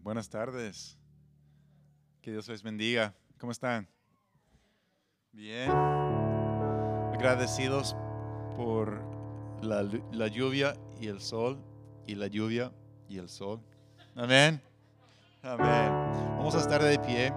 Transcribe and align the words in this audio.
Buenas 0.00 0.28
tardes. 0.28 0.98
Que 2.20 2.30
Dios 2.30 2.48
les 2.48 2.62
bendiga. 2.62 3.14
¿Cómo 3.38 3.52
están? 3.52 3.88
Bien. 5.32 5.70
Agradecidos 7.12 7.96
por 8.56 9.02
la, 9.62 9.82
la 10.12 10.28
lluvia 10.28 10.74
y 11.00 11.08
el 11.08 11.20
sol 11.20 11.62
y 12.06 12.14
la 12.14 12.28
lluvia 12.28 12.72
y 13.08 13.18
el 13.18 13.28
sol. 13.28 13.60
Amén. 14.14 14.60
Amén. 15.42 15.92
Vamos 16.38 16.54
a 16.54 16.60
estar 16.60 16.82
de 16.82 16.98
pie 16.98 17.32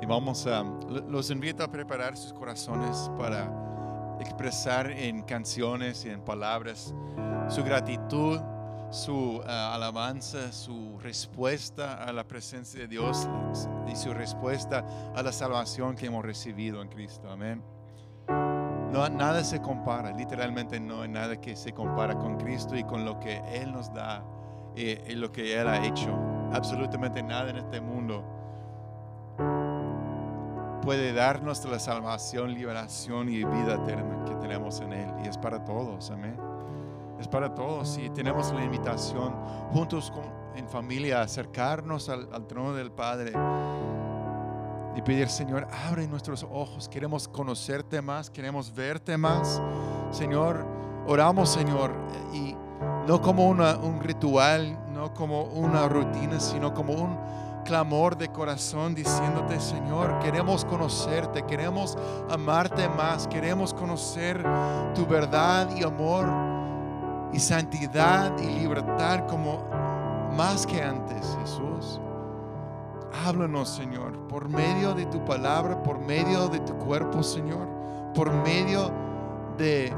y 0.00 0.06
vamos 0.06 0.46
a, 0.46 0.62
los 0.62 1.30
invito 1.30 1.62
a 1.62 1.70
preparar 1.70 2.16
sus 2.16 2.32
corazones 2.32 3.10
para 3.18 4.18
expresar 4.20 4.90
en 4.90 5.22
canciones 5.22 6.04
y 6.04 6.10
en 6.10 6.24
palabras 6.24 6.94
su 7.48 7.62
gratitud 7.64 8.40
su 8.90 9.42
eh, 9.46 9.50
alabanza, 9.50 10.52
su 10.52 10.98
respuesta 11.00 12.04
a 12.04 12.12
la 12.12 12.24
presencia 12.24 12.80
de 12.80 12.88
Dios 12.88 13.28
y 13.90 13.96
su 13.96 14.12
respuesta 14.14 14.84
a 15.14 15.22
la 15.22 15.32
salvación 15.32 15.94
que 15.94 16.06
hemos 16.06 16.24
recibido 16.24 16.82
en 16.82 16.88
Cristo. 16.88 17.30
Amén. 17.30 17.62
No, 18.28 19.06
nada 19.10 19.44
se 19.44 19.60
compara, 19.60 20.12
literalmente 20.12 20.80
no 20.80 21.02
hay 21.02 21.08
nada 21.08 21.38
que 21.38 21.54
se 21.56 21.72
compara 21.72 22.16
con 22.16 22.38
Cristo 22.38 22.74
y 22.74 22.84
con 22.84 23.04
lo 23.04 23.20
que 23.20 23.42
Él 23.52 23.70
nos 23.72 23.92
da 23.92 24.24
eh, 24.74 25.04
y, 25.06 25.14
lo 25.14 25.30
que 25.30 25.60
Él 25.60 25.68
ha 25.68 25.84
hecho. 25.84 26.16
Absolutamente 26.52 27.22
nada 27.22 27.50
en 27.50 27.56
este 27.58 27.80
mundo 27.80 28.24
puede 30.82 31.12
darnos 31.12 31.62
la 31.66 31.78
salvación, 31.78 32.54
liberación 32.54 33.28
y 33.28 33.44
vida 33.44 33.74
eterna 33.74 34.24
que 34.24 34.34
tenemos 34.36 34.80
en 34.80 34.94
Él. 34.94 35.10
Y 35.22 35.28
es 35.28 35.36
para 35.36 35.62
todos, 35.64 36.10
amén 36.10 36.47
es 37.20 37.26
para 37.28 37.54
todos 37.54 37.98
y 37.98 38.10
tenemos 38.10 38.52
la 38.52 38.64
invitación 38.64 39.34
juntos 39.72 40.12
en 40.54 40.68
familia 40.68 41.20
a 41.20 41.22
acercarnos 41.22 42.08
al, 42.08 42.46
trono 42.46 42.74
del 42.74 42.90
Padre 42.90 43.32
y 44.96 45.02
pedir, 45.02 45.28
Señor, 45.28 45.68
abre 45.86 46.06
nuestros 46.08 46.44
ojos, 46.50 46.88
queremos 46.88 47.28
conocerte 47.28 48.02
más, 48.02 48.30
queremos 48.30 48.74
verte 48.74 49.16
más. 49.16 49.62
Señor, 50.10 50.66
oramos, 51.06 51.50
Señor, 51.50 51.92
y 52.32 52.56
no 53.06 53.22
como 53.22 53.48
un 53.48 54.00
ritual, 54.00 54.76
no 54.92 55.14
como 55.14 55.44
una 55.44 55.88
rutina, 55.88 56.40
sino 56.40 56.74
como 56.74 56.94
un 56.94 57.16
clamor 57.64 58.16
de 58.16 58.28
corazón 58.28 58.94
diciéndote, 58.94 59.60
Señor, 59.60 60.18
queremos 60.18 60.64
conocerte, 60.64 61.44
queremos 61.44 61.96
amarte 62.28 62.88
más, 62.88 63.28
queremos 63.28 63.72
conocer 63.74 64.42
tu 64.94 65.06
verdad 65.06 65.68
y 65.76 65.84
amor 65.84 66.57
y 67.32 67.38
santidad 67.38 68.36
y 68.38 68.60
libertad 68.60 69.26
como 69.26 69.64
más 70.36 70.66
que 70.66 70.82
antes, 70.82 71.36
Jesús. 71.40 72.00
Háblanos, 73.24 73.68
Señor, 73.68 74.18
por 74.28 74.48
medio 74.48 74.94
de 74.94 75.06
tu 75.06 75.24
palabra, 75.24 75.82
por 75.82 75.98
medio 75.98 76.48
de 76.48 76.60
tu 76.60 76.74
cuerpo, 76.74 77.22
Señor, 77.22 77.66
por 78.14 78.32
medio 78.32 78.90
de 79.56 79.92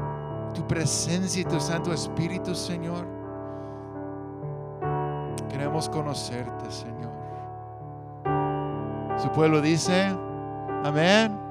tu 0.53 0.65
presencia 0.67 1.41
y 1.41 1.45
tu 1.45 1.59
Santo 1.59 1.93
Espíritu, 1.93 2.55
Señor. 2.55 3.05
Queremos 5.49 5.89
conocerte, 5.89 6.71
Señor. 6.71 7.11
Su 9.21 9.29
pueblo 9.31 9.61
dice, 9.61 10.15
amén. 10.83 11.50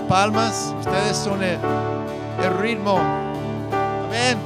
Palmas. 0.00 0.74
Ustedes 0.78 1.16
son 1.16 1.42
el, 1.42 1.58
el 2.42 2.58
ritmo. 2.58 2.98
Amén. 4.06 4.38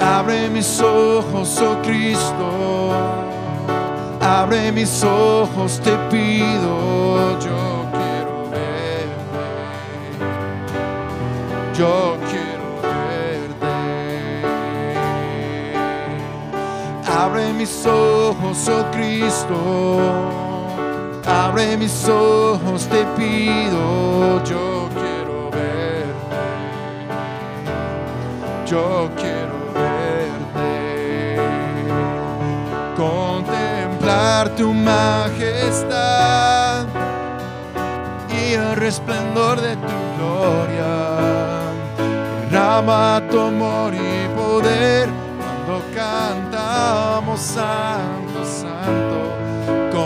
Abre 0.00 0.48
mis 0.48 0.80
ojos, 0.80 1.60
oh 1.60 1.76
Cristo. 1.82 2.90
Abre 4.20 4.72
mis 4.72 5.04
ojos, 5.04 5.80
te 5.80 5.92
pido. 6.10 7.38
Yo 7.38 7.86
quiero 7.92 8.50
verte. 8.50 9.08
Yo 11.78 12.16
quiero 12.30 12.66
verte. 12.82 13.74
Abre 17.12 17.52
mis 17.52 17.86
ojos, 17.86 18.68
oh 18.68 18.90
Cristo 18.90 20.45
Abre 21.26 21.76
mis 21.76 22.08
ojos, 22.08 22.86
te 22.86 23.04
pido, 23.16 24.44
yo 24.44 24.88
quiero 24.94 25.50
verte. 25.50 26.36
Yo 28.64 29.10
quiero 29.16 29.72
verte. 29.74 31.36
Contemplar 32.96 34.50
tu 34.50 34.72
majestad 34.72 35.16
y 38.30 38.52
el 38.52 38.76
resplendor 38.76 39.60
de 39.60 39.74
tu 39.74 39.98
gloria. 40.18 40.94
Derrama 42.50 43.20
tu 43.28 43.40
amor 43.40 43.92
y 43.94 44.28
poder 44.36 45.08
cuando 45.66 45.82
cantamos 45.92 47.40
santo 47.40 48.15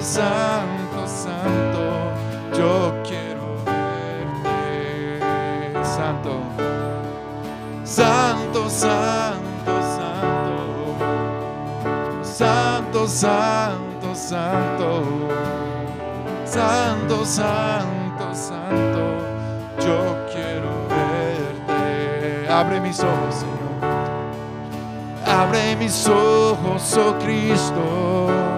Santo, 0.00 1.06
santo, 1.06 2.12
yo 2.56 2.94
quiero 3.02 3.56
verte. 3.64 5.20
Santo, 5.82 6.40
santo, 7.84 8.70
santo, 8.70 9.82
santo, 9.82 10.94
santo, 12.22 13.06
santo, 13.08 14.14
santo, 14.14 15.02
santo, 16.44 17.24
santo, 17.24 18.34
santo, 18.34 19.02
yo 19.84 19.98
quiero 20.32 20.70
verte. 20.88 22.48
Abre 22.48 22.80
mis 22.80 23.00
ojos, 23.00 23.34
Señor. 23.34 23.58
Abre 25.26 25.74
mis 25.76 26.06
ojos, 26.08 26.96
oh 26.96 27.18
Cristo 27.18 28.57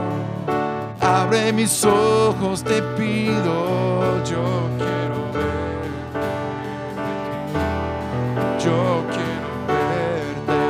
Abre 1.12 1.52
mis 1.52 1.84
ojos, 1.84 2.62
te 2.62 2.80
pido, 2.96 4.22
yo 4.24 4.44
quiero 4.78 5.32
ver. 5.34 5.80
Yo 8.64 9.02
quiero 9.10 9.50
verte. 9.66 10.62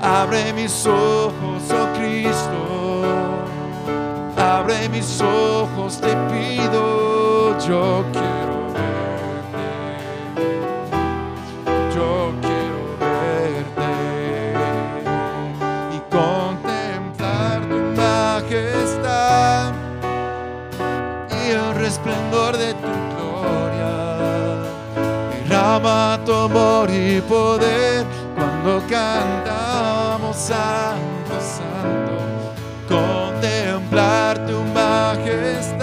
Abre 0.00 0.52
mis 0.52 0.86
ojos, 0.86 1.62
oh 1.72 1.88
Cristo. 1.98 2.60
Abre 4.36 4.88
mis 4.88 5.20
ojos, 5.20 6.00
te 6.00 6.14
pido, 6.30 7.58
yo 7.66 8.04
quiero 8.12 8.57
amor 26.34 26.90
y 26.90 27.20
poder 27.20 28.04
cuando 28.34 28.82
cantamos 28.88 30.36
santo, 30.36 31.34
santo. 31.40 32.54
Contemplar 32.88 34.46
tu 34.46 34.62
majestad 34.74 35.77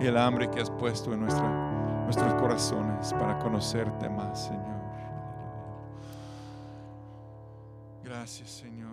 y 0.00 0.06
el 0.06 0.16
hambre 0.16 0.50
que 0.50 0.60
has 0.60 0.70
puesto 0.70 1.12
en 1.12 1.20
nuestra, 1.20 1.46
nuestros 2.04 2.34
corazones 2.34 3.12
para 3.12 3.38
conocerte 3.38 4.08
más, 4.08 4.46
Señor. 4.46 4.80
Gracias, 8.02 8.50
Señor. 8.50 8.90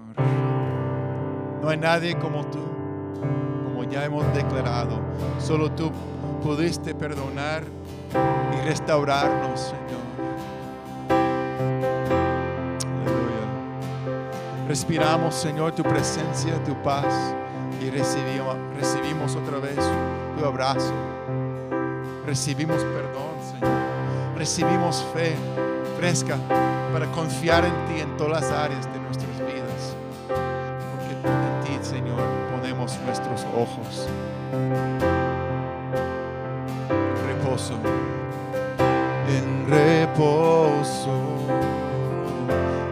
No 1.62 1.70
hay 1.70 1.78
nadie 1.78 2.18
como 2.18 2.46
tú, 2.48 2.60
como 3.64 3.84
ya 3.86 4.06
hemos 4.06 4.32
declarado. 4.34 5.00
Solo 5.40 5.72
tú 5.72 5.92
pudiste 6.44 6.94
perdonar 6.94 7.64
y 8.54 8.68
restaurarnos, 8.68 9.60
Señor. 9.60 9.88
Aleluya. 13.02 14.68
Respiramos, 14.68 15.36
Señor, 15.36 15.72
tu 15.72 15.84
presencia, 15.84 16.62
tu 16.64 16.76
paz 16.84 17.34
y 17.82 17.90
recibimos, 17.90 18.56
recibimos 18.78 19.36
otra 19.36 19.60
vez 19.60 19.80
tu 20.38 20.46
abrazo. 20.46 20.94
Recibimos 22.26 22.84
perdón, 22.84 23.36
Señor. 23.52 24.38
Recibimos 24.38 25.06
fe 25.14 25.36
fresca 25.98 26.38
para 26.94 27.08
confiar 27.08 27.66
en 27.66 27.74
ti 27.88 28.02
en 28.02 28.18
todas 28.18 28.42
las 28.42 28.52
áreas 28.52 28.86
de 28.94 29.00
nuestras 29.00 29.38
vidas. 29.40 29.96
Porque 30.28 31.14
en 31.14 31.80
ti, 31.80 31.86
Señor, 31.86 32.22
ponemos 32.52 32.98
nuestros 33.06 33.46
ojos. 33.56 34.08
Reposo. 37.28 37.74
En 39.30 39.68
reposo. 39.70 41.18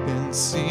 En 0.08 0.34
silencio. 0.34 0.65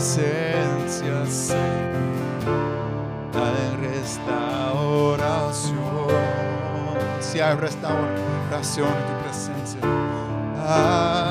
Presencia, 0.00 1.26
Señor, 1.26 1.60
hay 3.34 3.76
restauración. 3.82 5.76
Si 7.20 7.38
hay 7.38 7.54
restauración 7.54 8.88
en 8.88 9.04
tu 9.06 9.12
presencia, 9.22 9.80
al 10.66 11.29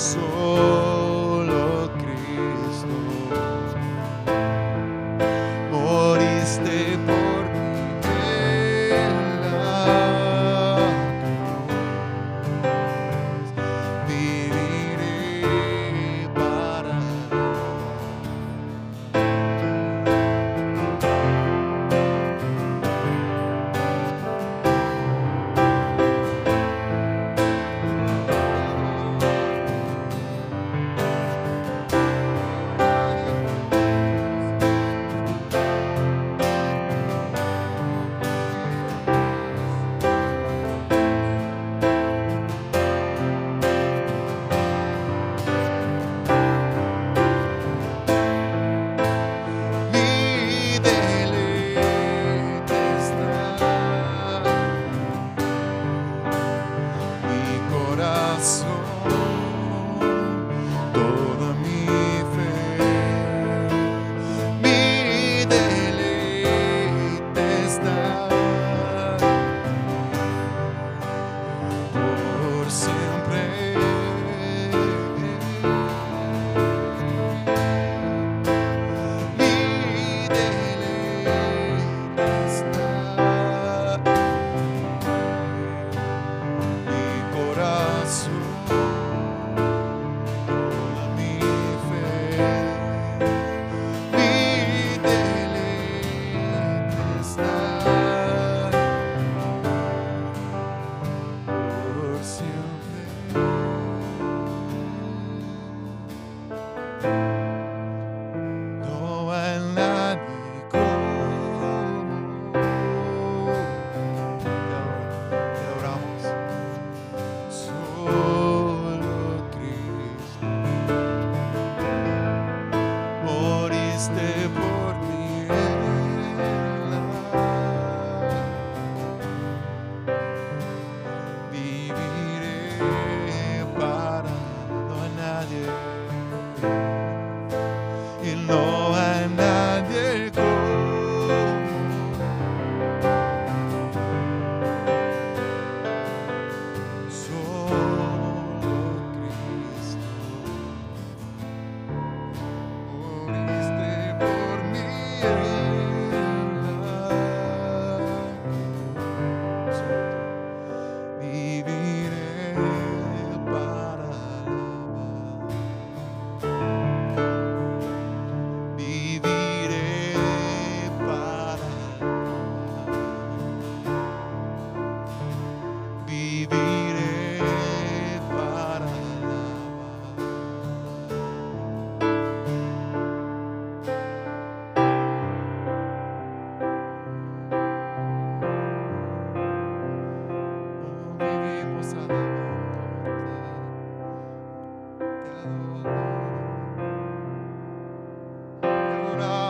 solo 0.00 0.79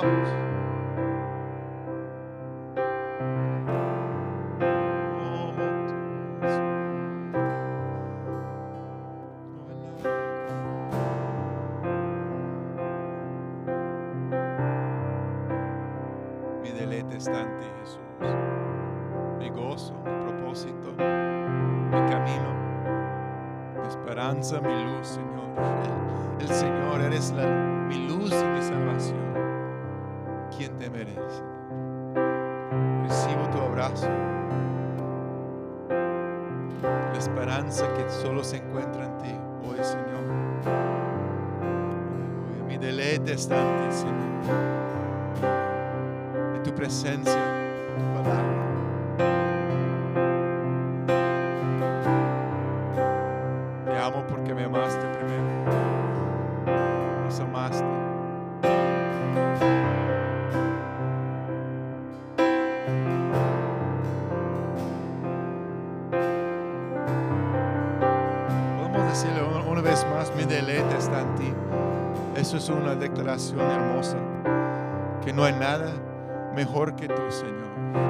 problems. 0.00 0.49
esperanza 37.20 37.86
que 37.94 38.08
solo 38.08 38.42
se 38.42 38.56
encuentra 38.56 39.04
en 39.04 39.18
ti 39.18 39.34
hoy, 39.68 39.76
Señor. 39.84 40.24
Mi 42.66 42.78
deleite 42.78 43.34
está 43.34 43.56
en 43.60 43.90
ti, 43.90 43.96
Señor. 43.96 44.16
En 46.56 46.62
tu 46.62 46.74
presencia. 46.74 47.69
hermosa, 73.48 74.18
que 75.24 75.32
no 75.32 75.44
hay 75.44 75.54
nada 75.54 75.92
mejor 76.54 76.94
que 76.94 77.08
tú, 77.08 77.22
Señor. 77.30 78.09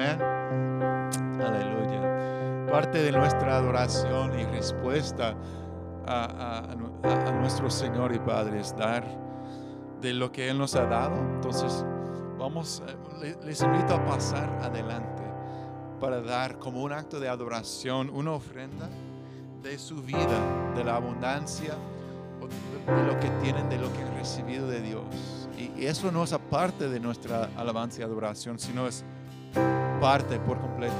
Amén. 0.00 0.22
Aleluya. 1.42 2.70
Parte 2.70 3.02
de 3.02 3.10
nuestra 3.10 3.56
adoración 3.56 4.38
y 4.38 4.44
respuesta 4.44 5.34
a, 6.06 6.60
a, 6.60 7.32
nuestro 7.32 7.68
Señor 7.68 8.14
y 8.14 8.20
Padre 8.20 8.60
es 8.60 8.76
dar 8.76 9.04
de 10.00 10.12
lo 10.12 10.30
que 10.30 10.50
Él 10.50 10.58
nos 10.58 10.76
ha 10.76 10.84
dado. 10.84 11.16
Entonces, 11.16 11.84
vamos, 12.38 12.80
eh, 13.24 13.36
les 13.44 13.60
invito 13.60 13.94
a 13.94 14.04
pasar 14.04 14.48
adelante 14.62 15.24
para 15.98 16.20
dar 16.20 16.60
como 16.60 16.84
un 16.84 16.92
acto 16.92 17.18
de 17.18 17.28
adoración 17.28 18.08
una 18.08 18.34
ofrenda 18.34 18.88
de 19.64 19.76
su 19.80 20.00
vida, 20.00 20.74
de 20.76 20.84
la 20.84 20.94
abundancia, 20.94 21.74
de 22.86 23.02
lo 23.02 23.18
que 23.18 23.30
tienen, 23.42 23.68
de 23.68 23.78
lo 23.78 23.92
que 23.92 24.02
han 24.04 24.14
recibido 24.14 24.68
de 24.68 24.80
Dios. 24.80 25.48
Y 25.58 25.86
eso 25.86 26.12
no 26.12 26.22
es 26.22 26.32
aparte 26.32 26.88
de 26.88 27.00
nuestra 27.00 27.50
alabanza 27.56 28.02
y 28.02 28.04
adoración, 28.04 28.60
sino 28.60 28.86
es 28.86 29.04
parte 30.00 30.38
por 30.38 30.60
completo, 30.60 30.94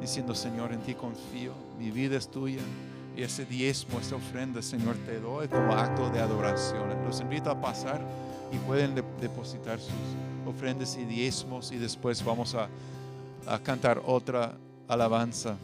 diciendo, 0.00 0.34
Señor, 0.34 0.72
en 0.72 0.80
ti 0.80 0.94
confío, 0.94 1.52
mi 1.78 1.90
vida 1.90 2.16
es 2.16 2.28
tuya. 2.28 2.60
Y 3.16 3.22
ese 3.22 3.46
diezmo, 3.46 3.98
esa 3.98 4.16
ofrenda, 4.16 4.60
Señor, 4.60 4.94
te 5.06 5.18
doy 5.20 5.48
como 5.48 5.72
acto 5.74 6.10
de 6.10 6.20
adoración. 6.20 6.82
Los 7.06 7.20
invito 7.20 7.50
a 7.50 7.58
pasar 7.60 8.00
y 8.52 8.58
pueden 8.58 8.94
de- 8.94 9.02
depositar 9.20 9.78
sus 9.80 9.94
ofrendas 10.46 10.96
y 10.98 11.04
diezmos 11.06 11.72
y 11.72 11.78
después 11.78 12.22
vamos 12.22 12.54
a, 12.54 12.68
a 13.46 13.58
cantar 13.58 14.02
otra 14.04 14.52
alabanza. 14.86 15.56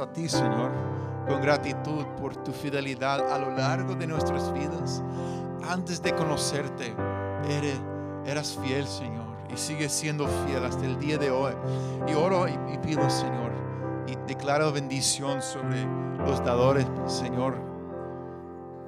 A 0.00 0.12
ti, 0.12 0.28
Señor, 0.28 0.72
con 1.28 1.40
gratitud 1.40 2.04
por 2.20 2.36
tu 2.36 2.52
fidelidad 2.52 3.32
a 3.32 3.38
lo 3.38 3.50
largo 3.50 3.94
de 3.94 4.06
nuestras 4.06 4.52
vidas. 4.52 5.02
Antes 5.68 6.02
de 6.02 6.14
conocerte, 6.14 6.94
eres, 7.48 7.80
eras 8.26 8.58
fiel, 8.62 8.86
Señor, 8.86 9.36
y 9.52 9.56
sigues 9.56 9.92
siendo 9.92 10.26
fiel 10.46 10.64
hasta 10.64 10.84
el 10.84 10.98
día 10.98 11.18
de 11.18 11.30
hoy. 11.30 11.54
Y 12.08 12.14
oro 12.14 12.48
y, 12.48 12.52
y 12.72 12.78
pido, 12.78 13.08
Señor, 13.08 13.52
y 14.06 14.16
declaro 14.26 14.72
bendición 14.72 15.40
sobre 15.42 15.86
los 16.24 16.44
dadores, 16.44 16.86
Señor, 17.06 17.54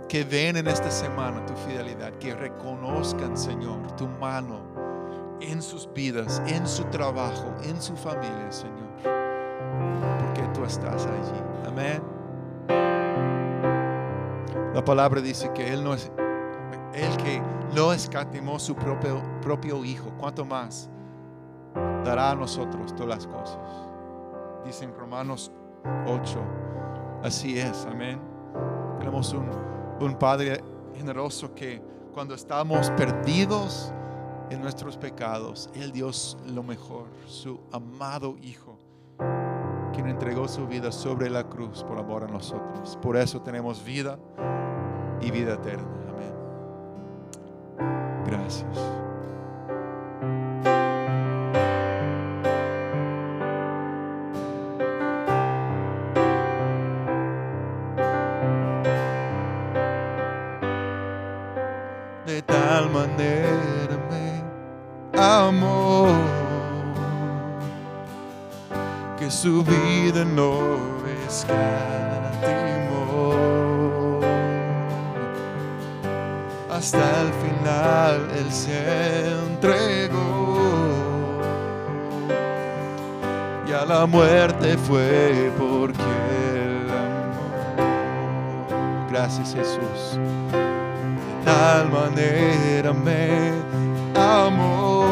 que 0.08 0.24
ven 0.24 0.56
en 0.56 0.66
esta 0.66 0.90
semana 0.90 1.44
tu 1.46 1.54
fidelidad, 1.54 2.12
que 2.14 2.34
reconozcan, 2.34 3.36
Señor, 3.36 3.92
tu 3.96 4.08
mano 4.08 4.60
en 5.40 5.62
sus 5.62 5.92
vidas, 5.92 6.42
en 6.46 6.66
su 6.66 6.84
trabajo, 6.84 7.54
en 7.64 7.80
su 7.80 7.96
familia, 7.96 8.50
Señor, 8.50 8.86
porque 10.36 10.50
tú 10.52 10.64
estás 10.64 11.06
allí. 11.06 11.42
Amén. 11.66 12.02
La 14.74 14.84
palabra 14.84 15.20
dice 15.20 15.50
que 15.54 15.72
Él 15.72 15.82
no 15.82 15.94
es, 15.94 16.10
Él 16.92 17.16
que 17.16 17.40
no 17.74 17.92
escatimó 17.92 18.58
su 18.58 18.74
propio, 18.74 19.84
Hijo, 19.84 20.12
¿cuánto 20.18 20.44
más 20.44 20.90
dará 22.04 22.32
a 22.32 22.34
nosotros 22.34 22.94
todas 22.94 23.08
las 23.08 23.26
cosas? 23.26 23.58
Dice 24.64 24.84
en 24.84 24.94
Romanos 24.94 25.50
8, 26.06 26.40
así 27.22 27.58
es, 27.58 27.86
amén. 27.86 28.20
Tenemos 28.98 29.32
un, 29.32 29.48
un 30.00 30.14
Padre 30.16 30.62
generoso 30.94 31.54
que 31.54 31.82
cuando 32.12 32.34
estamos 32.34 32.90
perdidos 32.90 33.92
en 34.50 34.60
nuestros 34.60 34.96
pecados, 34.96 35.70
Él 35.74 35.92
dio 35.92 36.10
lo 36.46 36.62
mejor, 36.62 37.06
su 37.26 37.60
amado 37.72 38.36
Hijo, 38.42 38.78
quien 39.96 40.08
entregó 40.08 40.46
su 40.46 40.66
vida 40.66 40.92
sobre 40.92 41.30
la 41.30 41.44
cruz 41.44 41.82
por 41.82 41.98
amor 41.98 42.22
a 42.22 42.26
nosotros. 42.26 42.98
Por 43.00 43.16
eso 43.16 43.40
tenemos 43.40 43.82
vida 43.82 44.18
y 45.22 45.30
vida 45.30 45.54
eterna. 45.54 45.88
Amén. 46.10 46.34
Gracias. 48.26 49.05
Su 69.36 69.62
vida 69.62 70.24
no 70.24 70.78
escatimó. 71.28 71.76
Hasta 76.70 77.20
el 77.20 77.30
final 77.44 78.30
Él 78.38 78.50
se 78.50 79.28
entregó 79.50 80.58
y 83.68 83.72
a 83.72 83.84
la 83.84 84.06
muerte 84.06 84.78
fue 84.78 85.52
porque 85.58 86.00
Él 86.54 86.88
amó. 86.88 87.46
Gracias 89.10 89.54
Jesús 89.54 90.18
de 90.18 91.44
tal 91.44 91.90
manera 91.90 92.92
me 92.94 93.52
amó 94.14 95.04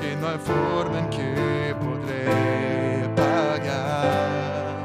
que 0.00 0.14
no 0.16 0.28
hay 0.28 0.38
forma 0.38 0.85
que 1.10 1.74
podré 1.80 3.08
pagar 3.14 4.76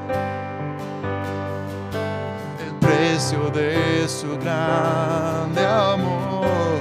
el 2.66 2.74
precio 2.80 3.50
de 3.50 4.08
su 4.08 4.38
grande 4.38 5.66
amor. 5.66 6.80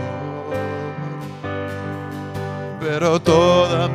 Pero 2.80 3.20
toda 3.20 3.88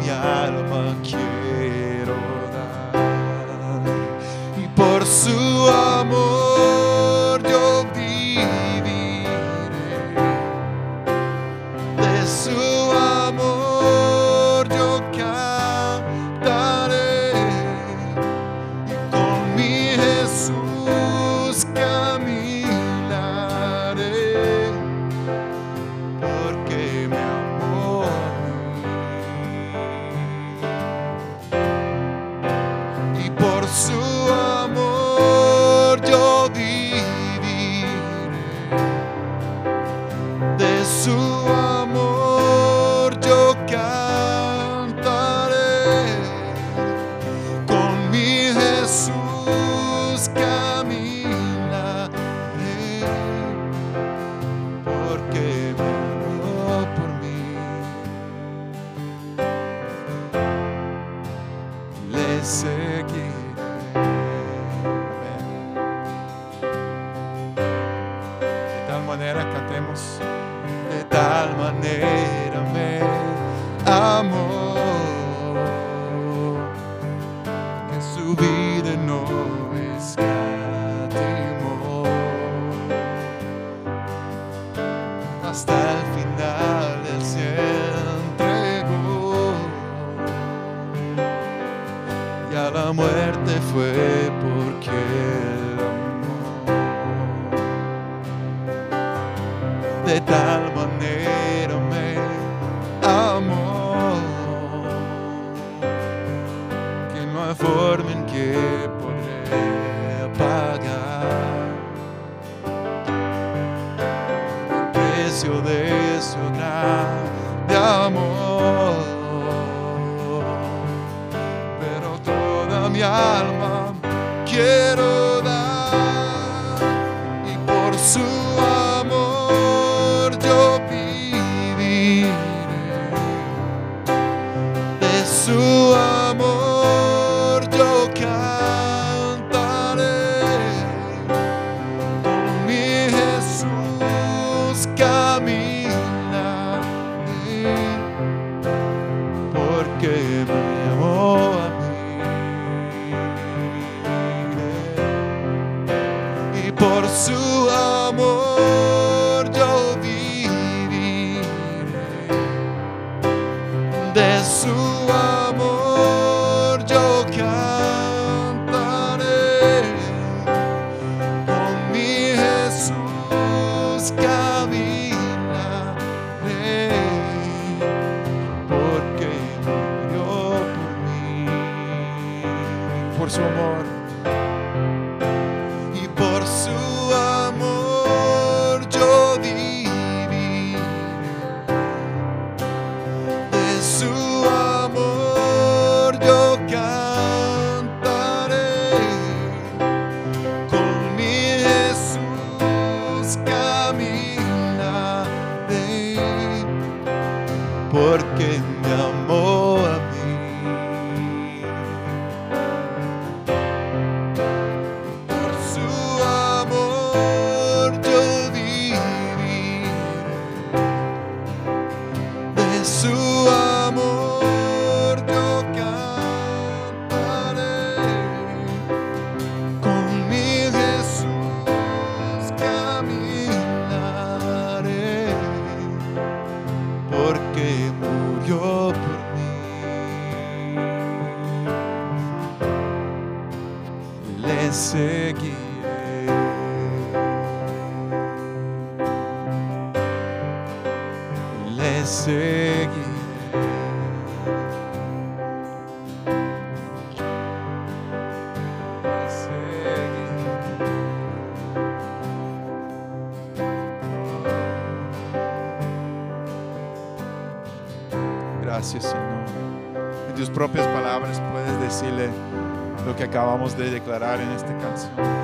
de 273.73 273.89
declarar 273.89 274.39
en 274.39 274.51
esta 274.51 274.77
canción. 274.77 275.34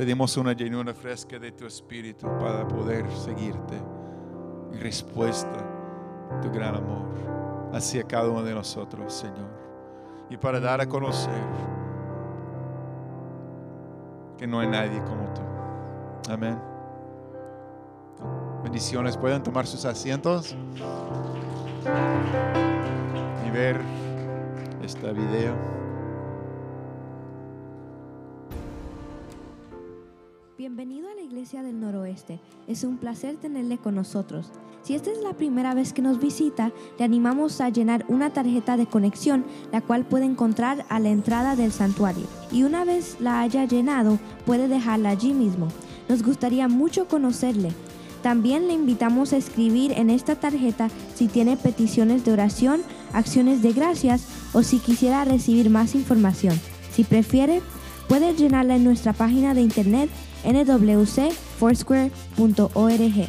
Pedimos 0.00 0.34
una 0.38 0.54
llenura 0.54 0.94
fresca 0.94 1.38
de 1.38 1.52
tu 1.52 1.66
espíritu 1.66 2.26
para 2.38 2.66
poder 2.66 3.04
seguirte 3.10 3.76
en 4.72 4.80
respuesta 4.80 5.58
a 6.32 6.40
tu 6.40 6.50
gran 6.50 6.74
amor 6.74 7.02
hacia 7.74 8.02
cada 8.04 8.30
uno 8.30 8.42
de 8.42 8.54
nosotros, 8.54 9.12
Señor. 9.12 9.50
Y 10.30 10.38
para 10.38 10.58
dar 10.58 10.80
a 10.80 10.88
conocer 10.88 11.42
que 14.38 14.46
no 14.46 14.60
hay 14.60 14.68
nadie 14.68 15.02
como 15.02 15.34
tú. 15.34 16.32
Amén. 16.32 16.58
Bendiciones. 18.62 19.18
Pueden 19.18 19.42
tomar 19.42 19.66
sus 19.66 19.84
asientos 19.84 20.56
y 23.46 23.50
ver 23.50 23.78
este 24.82 25.12
video. 25.12 25.79
Del 31.58 31.80
Noroeste. 31.80 32.38
Es 32.68 32.84
un 32.84 32.96
placer 32.96 33.34
tenerle 33.34 33.76
con 33.76 33.96
nosotros. 33.96 34.52
Si 34.82 34.94
esta 34.94 35.10
es 35.10 35.18
la 35.20 35.32
primera 35.32 35.74
vez 35.74 35.92
que 35.92 36.00
nos 36.00 36.20
visita, 36.20 36.70
le 36.96 37.04
animamos 37.04 37.60
a 37.60 37.70
llenar 37.70 38.04
una 38.06 38.30
tarjeta 38.30 38.76
de 38.76 38.86
conexión, 38.86 39.44
la 39.72 39.80
cual 39.80 40.04
puede 40.06 40.26
encontrar 40.26 40.86
a 40.88 41.00
la 41.00 41.08
entrada 41.08 41.56
del 41.56 41.72
santuario. 41.72 42.22
Y 42.52 42.62
una 42.62 42.84
vez 42.84 43.16
la 43.18 43.40
haya 43.40 43.64
llenado, 43.64 44.20
puede 44.46 44.68
dejarla 44.68 45.10
allí 45.10 45.32
mismo. 45.34 45.66
Nos 46.08 46.22
gustaría 46.22 46.68
mucho 46.68 47.08
conocerle. 47.08 47.72
También 48.22 48.68
le 48.68 48.74
invitamos 48.74 49.32
a 49.32 49.36
escribir 49.36 49.90
en 49.92 50.08
esta 50.08 50.36
tarjeta 50.36 50.88
si 51.16 51.26
tiene 51.26 51.56
peticiones 51.56 52.24
de 52.24 52.32
oración, 52.32 52.80
acciones 53.12 53.60
de 53.60 53.72
gracias 53.72 54.24
o 54.52 54.62
si 54.62 54.78
quisiera 54.78 55.24
recibir 55.24 55.68
más 55.68 55.96
información. 55.96 56.54
Si 56.92 57.02
prefiere, 57.02 57.60
puede 58.08 58.36
llenarla 58.36 58.76
en 58.76 58.84
nuestra 58.84 59.12
página 59.12 59.52
de 59.52 59.62
internet 59.62 60.10
nwcfoursquare.org. 60.44 63.28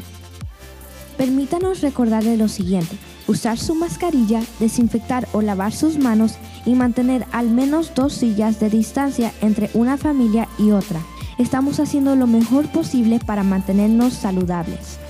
Permítanos 1.17 1.81
recordarle 1.81 2.37
lo 2.37 2.47
siguiente. 2.47 2.95
Usar 3.27 3.57
su 3.57 3.75
mascarilla, 3.75 4.41
desinfectar 4.59 5.27
o 5.33 5.41
lavar 5.41 5.73
sus 5.73 5.97
manos 5.97 6.35
y 6.65 6.75
mantener 6.75 7.25
al 7.31 7.49
menos 7.49 7.93
dos 7.93 8.13
sillas 8.13 8.59
de 8.59 8.69
distancia 8.69 9.33
entre 9.41 9.69
una 9.73 9.97
familia 9.97 10.47
y 10.57 10.71
otra. 10.71 11.01
Estamos 11.37 11.79
haciendo 11.79 12.15
lo 12.15 12.27
mejor 12.27 12.67
posible 12.69 13.19
para 13.19 13.43
mantenernos 13.43 14.13
saludables. 14.13 15.00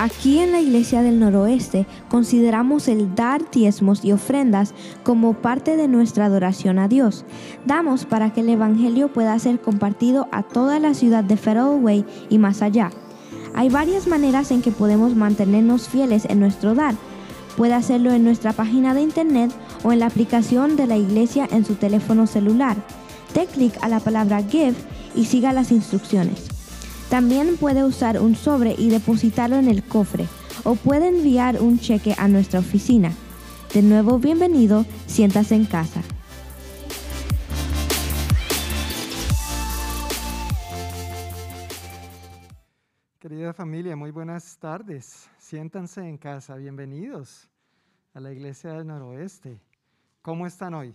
Aquí 0.00 0.38
en 0.38 0.52
la 0.52 0.62
Iglesia 0.62 1.02
del 1.02 1.20
Noroeste 1.20 1.86
consideramos 2.08 2.88
el 2.88 3.14
dar 3.14 3.50
diezmos 3.50 4.02
y 4.02 4.12
ofrendas 4.12 4.72
como 5.02 5.34
parte 5.34 5.76
de 5.76 5.88
nuestra 5.88 6.24
adoración 6.24 6.78
a 6.78 6.88
Dios. 6.88 7.26
Damos 7.66 8.06
para 8.06 8.32
que 8.32 8.40
el 8.40 8.48
Evangelio 8.48 9.12
pueda 9.12 9.38
ser 9.38 9.60
compartido 9.60 10.26
a 10.32 10.42
toda 10.42 10.80
la 10.80 10.94
ciudad 10.94 11.22
de 11.22 11.36
Way 11.36 12.06
y 12.30 12.38
más 12.38 12.62
allá. 12.62 12.90
Hay 13.54 13.68
varias 13.68 14.06
maneras 14.06 14.50
en 14.52 14.62
que 14.62 14.70
podemos 14.70 15.14
mantenernos 15.14 15.90
fieles 15.90 16.24
en 16.24 16.40
nuestro 16.40 16.74
dar. 16.74 16.94
Puede 17.58 17.74
hacerlo 17.74 18.10
en 18.10 18.24
nuestra 18.24 18.54
página 18.54 18.94
de 18.94 19.02
internet 19.02 19.52
o 19.82 19.92
en 19.92 19.98
la 19.98 20.06
aplicación 20.06 20.76
de 20.76 20.86
la 20.86 20.96
iglesia 20.96 21.46
en 21.52 21.66
su 21.66 21.74
teléfono 21.74 22.26
celular. 22.26 22.78
Dé 23.34 23.44
clic 23.44 23.74
a 23.82 23.88
la 23.90 24.00
palabra 24.00 24.42
Give 24.42 24.76
y 25.14 25.26
siga 25.26 25.52
las 25.52 25.70
instrucciones. 25.70 26.49
También 27.10 27.56
puede 27.56 27.82
usar 27.82 28.20
un 28.20 28.36
sobre 28.36 28.72
y 28.78 28.88
depositarlo 28.88 29.56
en 29.56 29.66
el 29.66 29.82
cofre 29.82 30.28
o 30.62 30.76
puede 30.76 31.08
enviar 31.08 31.60
un 31.60 31.80
cheque 31.80 32.14
a 32.16 32.28
nuestra 32.28 32.60
oficina. 32.60 33.12
De 33.74 33.82
nuevo, 33.82 34.20
bienvenido, 34.20 34.86
siéntase 35.08 35.56
en 35.56 35.66
casa. 35.66 36.02
Querida 43.18 43.52
familia, 43.54 43.96
muy 43.96 44.12
buenas 44.12 44.56
tardes. 44.58 45.28
Siéntanse 45.36 46.08
en 46.08 46.16
casa. 46.16 46.54
Bienvenidos 46.54 47.50
a 48.14 48.20
la 48.20 48.30
Iglesia 48.30 48.74
del 48.74 48.86
Noroeste. 48.86 49.60
¿Cómo 50.22 50.46
están 50.46 50.74
hoy? 50.74 50.94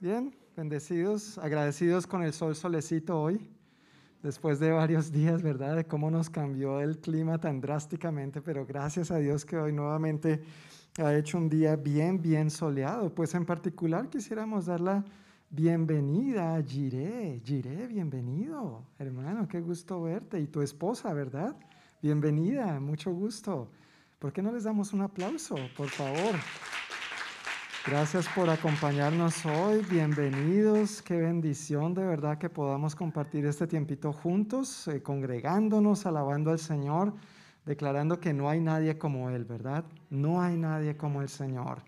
Bien, 0.00 0.36
bendecidos, 0.54 1.38
agradecidos 1.38 2.06
con 2.06 2.22
el 2.22 2.34
sol 2.34 2.54
solecito 2.54 3.18
hoy, 3.18 3.55
después 4.26 4.58
de 4.58 4.72
varios 4.72 5.12
días, 5.12 5.40
¿verdad? 5.40 5.76
De 5.76 5.84
cómo 5.84 6.10
nos 6.10 6.28
cambió 6.28 6.80
el 6.80 6.98
clima 6.98 7.38
tan 7.38 7.60
drásticamente, 7.60 8.42
pero 8.42 8.66
gracias 8.66 9.12
a 9.12 9.18
Dios 9.18 9.44
que 9.44 9.56
hoy 9.56 9.72
nuevamente 9.72 10.42
ha 10.98 11.14
hecho 11.14 11.38
un 11.38 11.48
día 11.48 11.76
bien, 11.76 12.20
bien 12.20 12.50
soleado. 12.50 13.14
Pues 13.14 13.34
en 13.36 13.46
particular 13.46 14.08
quisiéramos 14.08 14.66
dar 14.66 14.80
la 14.80 15.04
bienvenida 15.48 16.56
a 16.56 16.62
Jiré. 16.62 17.40
Jiré, 17.44 17.86
bienvenido, 17.86 18.82
hermano, 18.98 19.46
qué 19.46 19.60
gusto 19.60 20.02
verte. 20.02 20.40
Y 20.40 20.48
tu 20.48 20.60
esposa, 20.60 21.14
¿verdad? 21.14 21.56
Bienvenida, 22.02 22.80
mucho 22.80 23.12
gusto. 23.12 23.70
¿Por 24.18 24.32
qué 24.32 24.42
no 24.42 24.50
les 24.50 24.64
damos 24.64 24.92
un 24.92 25.02
aplauso, 25.02 25.54
por 25.76 25.88
favor? 25.88 26.34
Gracias 27.86 28.26
por 28.34 28.50
acompañarnos 28.50 29.46
hoy, 29.46 29.80
bienvenidos, 29.88 31.02
qué 31.02 31.18
bendición 31.18 31.94
de 31.94 32.04
verdad 32.04 32.36
que 32.36 32.50
podamos 32.50 32.96
compartir 32.96 33.46
este 33.46 33.68
tiempito 33.68 34.12
juntos, 34.12 34.88
eh, 34.88 35.04
congregándonos, 35.04 36.04
alabando 36.04 36.50
al 36.50 36.58
Señor, 36.58 37.14
declarando 37.64 38.18
que 38.18 38.32
no 38.32 38.50
hay 38.50 38.58
nadie 38.58 38.98
como 38.98 39.30
Él, 39.30 39.44
¿verdad? 39.44 39.84
No 40.10 40.42
hay 40.42 40.56
nadie 40.56 40.96
como 40.96 41.22
el 41.22 41.28
Señor. 41.28 41.78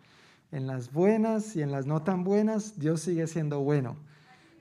En 0.52 0.68
las 0.68 0.92
buenas 0.92 1.56
y 1.56 1.62
en 1.62 1.72
las 1.72 1.84
no 1.84 2.00
tan 2.00 2.22
buenas, 2.22 2.78
Dios 2.78 3.00
sigue 3.00 3.26
siendo 3.26 3.58
bueno. 3.58 3.96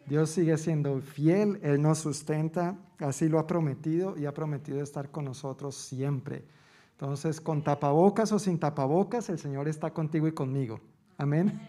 Dios 0.08 0.32
sigue 0.32 0.58
siendo 0.58 1.00
fiel, 1.02 1.60
Él 1.62 1.80
nos 1.84 2.00
sustenta, 2.00 2.80
así 2.98 3.30
lo 3.30 3.38
ha 3.38 3.46
prometido 3.46 4.18
y 4.18 4.26
ha 4.26 4.34
prometido 4.34 4.82
estar 4.82 5.12
con 5.12 5.26
nosotros 5.26 5.76
siempre. 5.76 6.46
Entonces, 6.94 7.40
con 7.40 7.64
tapabocas 7.64 8.32
o 8.32 8.40
sin 8.40 8.58
tapabocas, 8.58 9.30
el 9.30 9.38
Señor 9.38 9.68
está 9.68 9.94
contigo 9.94 10.28
y 10.28 10.32
conmigo. 10.32 10.80
Amén. 11.18 11.60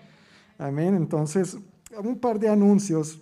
Amén. 0.58 0.94
Entonces, 0.94 1.56
un 1.96 2.18
par 2.18 2.38
de 2.38 2.48
anuncios 2.48 3.20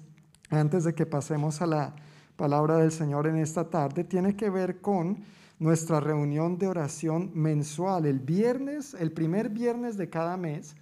antes 0.51 0.85
de 0.85 0.95
que 0.95 1.07
pasemos 1.07 1.63
a 1.63 1.67
la 1.67 1.95
palabra 2.37 2.79
del 2.79 2.93
Señor 2.93 3.27
en 3.27 3.37
esta 3.37 3.71
tarde. 3.71 4.05
Tiene 4.05 4.37
que 4.37 4.51
ver 4.51 4.81
con 4.81 5.19
nuestra 5.59 6.01
reunión 6.01 6.59
de 6.59 6.67
oración 6.67 7.31
mensual. 7.35 8.07
El 8.07 8.21
viernes, 8.21 8.95
el 8.95 9.13
primer 9.13 9.49
viernes 9.49 9.97
de 9.97 10.11
cada 10.11 10.37
mes, 10.37 10.77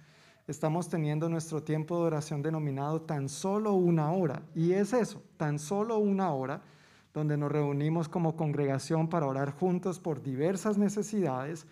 estamos 0.47 0.89
teniendo 0.89 1.29
nuestro 1.29 1.63
tiempo 1.63 1.99
de 1.99 2.07
oración 2.07 2.41
denominado 2.41 3.01
tan 3.01 3.29
solo 3.29 3.73
una 3.73 4.11
hora. 4.11 4.41
Y 4.53 4.73
es 4.73 4.93
eso, 4.93 5.21
tan 5.37 5.59
solo 5.59 5.97
una 5.97 6.31
hora, 6.31 6.61
donde 7.13 7.37
nos 7.37 7.51
reunimos 7.51 8.09
como 8.09 8.35
congregación 8.35 9.07
para 9.07 9.27
orar 9.27 9.51
juntos 9.51 9.99
por 9.99 10.21
diversas 10.21 10.77
necesidades 10.77 11.65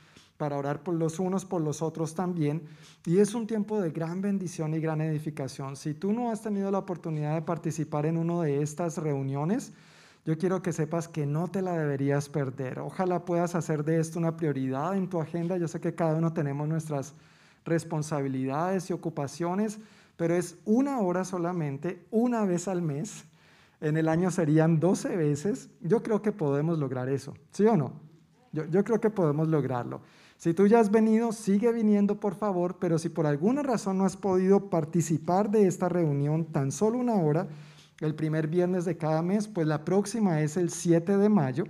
para 0.43 0.57
orar 0.57 0.83
por 0.83 0.93
los 0.95 1.19
unos, 1.19 1.45
por 1.45 1.61
los 1.61 1.81
otros 1.81 2.15
también. 2.15 2.63
Y 3.05 3.19
es 3.19 3.33
un 3.33 3.47
tiempo 3.47 3.79
de 3.79 3.91
gran 3.91 4.19
bendición 4.21 4.73
y 4.73 4.81
gran 4.81 4.99
edificación. 4.99 5.77
Si 5.77 5.93
tú 5.93 6.11
no 6.11 6.31
has 6.31 6.41
tenido 6.41 6.69
la 6.69 6.79
oportunidad 6.79 7.33
de 7.33 7.41
participar 7.41 8.05
en 8.05 8.17
una 8.17 8.41
de 8.41 8.61
estas 8.61 8.97
reuniones, 8.97 9.71
yo 10.25 10.37
quiero 10.37 10.61
que 10.61 10.73
sepas 10.73 11.07
que 11.07 11.25
no 11.25 11.47
te 11.47 11.61
la 11.61 11.77
deberías 11.77 12.27
perder. 12.27 12.79
Ojalá 12.79 13.23
puedas 13.23 13.55
hacer 13.55 13.85
de 13.85 14.01
esto 14.01 14.19
una 14.19 14.35
prioridad 14.35 14.97
en 14.97 15.07
tu 15.09 15.21
agenda. 15.21 15.55
Yo 15.55 15.69
sé 15.69 15.79
que 15.79 15.95
cada 15.95 16.15
uno 16.15 16.33
tenemos 16.33 16.67
nuestras 16.67 17.13
responsabilidades 17.63 18.89
y 18.89 18.93
ocupaciones, 18.93 19.79
pero 20.17 20.35
es 20.35 20.57
una 20.65 20.99
hora 20.99 21.23
solamente, 21.23 22.05
una 22.11 22.43
vez 22.43 22.67
al 22.67 22.81
mes. 22.81 23.23
En 23.79 23.95
el 23.95 24.09
año 24.09 24.29
serían 24.29 24.81
12 24.81 25.15
veces. 25.15 25.69
Yo 25.79 26.03
creo 26.03 26.21
que 26.21 26.33
podemos 26.33 26.79
lograr 26.79 27.07
eso, 27.07 27.33
¿sí 27.51 27.65
o 27.65 27.77
no? 27.77 27.93
Yo, 28.51 28.65
yo 28.65 28.83
creo 28.83 29.01
que 29.01 29.09
podemos 29.09 29.47
lograrlo. 29.47 30.01
Si 30.43 30.53
tú 30.53 30.67
ya 30.67 30.81
has 30.81 30.91
venido, 30.91 31.31
sigue 31.31 31.71
viniendo 31.71 32.19
por 32.19 32.35
favor, 32.35 32.75
pero 32.77 32.99
si 32.99 33.07
por 33.07 33.25
alguna 33.25 33.63
razón 33.63 33.97
no 33.97 34.03
has 34.03 34.17
podido 34.17 34.69
participar 34.69 35.49
de 35.49 35.67
esta 35.67 35.87
reunión 35.87 36.43
tan 36.43 36.73
solo 36.73 36.97
una 36.97 37.15
hora, 37.15 37.47
el 38.01 38.13
primer 38.13 38.47
viernes 38.47 38.83
de 38.83 38.97
cada 38.97 39.21
mes, 39.21 39.47
pues 39.47 39.67
la 39.67 39.85
próxima 39.85 40.41
es 40.41 40.57
el 40.57 40.69
7 40.69 41.15
de 41.15 41.29
mayo, 41.29 41.63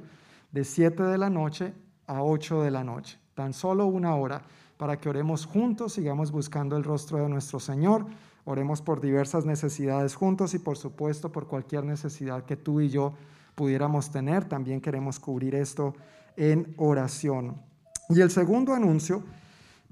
de 0.51 0.63
7 0.63 1.03
de 1.03 1.19
la 1.19 1.29
noche 1.29 1.75
a 2.07 2.23
8 2.23 2.63
de 2.63 2.71
la 2.71 2.83
noche. 2.83 3.19
Tan 3.35 3.53
solo 3.53 3.85
una 3.85 4.15
hora 4.15 4.41
para 4.77 4.99
que 4.99 5.07
oremos 5.07 5.45
juntos, 5.45 5.93
sigamos 5.93 6.31
buscando 6.31 6.75
el 6.75 6.83
rostro 6.83 7.19
de 7.19 7.29
nuestro 7.29 7.59
Señor, 7.59 8.07
oremos 8.43 8.81
por 8.81 9.01
diversas 9.01 9.45
necesidades 9.45 10.15
juntos 10.15 10.55
y 10.55 10.57
por 10.57 10.77
supuesto 10.77 11.31
por 11.31 11.45
cualquier 11.45 11.83
necesidad 11.83 12.43
que 12.43 12.57
tú 12.57 12.81
y 12.81 12.89
yo 12.89 13.13
pudiéramos 13.53 14.09
tener. 14.09 14.45
También 14.45 14.81
queremos 14.81 15.19
cubrir 15.19 15.53
esto 15.53 15.93
en 16.37 16.73
oración. 16.77 17.71
Y 18.09 18.19
el 18.19 18.29
segundo 18.29 18.73
anuncio 18.73 19.23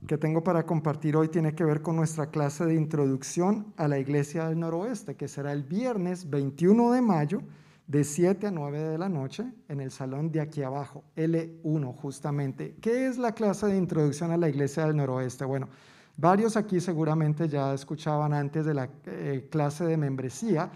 que 0.05 0.17
tengo 0.17 0.43
para 0.43 0.65
compartir 0.65 1.15
hoy 1.15 1.29
tiene 1.29 1.55
que 1.55 1.63
ver 1.63 1.81
con 1.81 1.95
nuestra 1.95 2.29
clase 2.29 2.65
de 2.65 2.75
introducción 2.75 3.73
a 3.77 3.87
la 3.87 3.99
Iglesia 3.99 4.47
del 4.47 4.59
Noroeste, 4.59 5.15
que 5.15 5.27
será 5.27 5.53
el 5.53 5.63
viernes 5.63 6.29
21 6.29 6.91
de 6.91 7.01
mayo 7.01 7.41
de 7.87 8.03
7 8.03 8.47
a 8.47 8.51
9 8.51 8.79
de 8.79 8.97
la 8.97 9.09
noche 9.09 9.45
en 9.69 9.79
el 9.79 9.91
salón 9.91 10.31
de 10.31 10.41
aquí 10.41 10.61
abajo, 10.61 11.03
L1 11.15 11.95
justamente. 11.95 12.75
¿Qué 12.81 13.07
es 13.07 13.17
la 13.17 13.33
clase 13.33 13.67
de 13.67 13.77
introducción 13.77 14.31
a 14.31 14.37
la 14.37 14.49
Iglesia 14.49 14.85
del 14.85 14.97
Noroeste? 14.97 15.45
Bueno, 15.45 15.69
varios 16.17 16.57
aquí 16.57 16.81
seguramente 16.81 17.47
ya 17.47 17.73
escuchaban 17.73 18.33
antes 18.33 18.65
de 18.65 18.73
la 18.73 18.89
eh, 19.05 19.47
clase 19.49 19.85
de 19.85 19.97
membresía. 19.97 20.69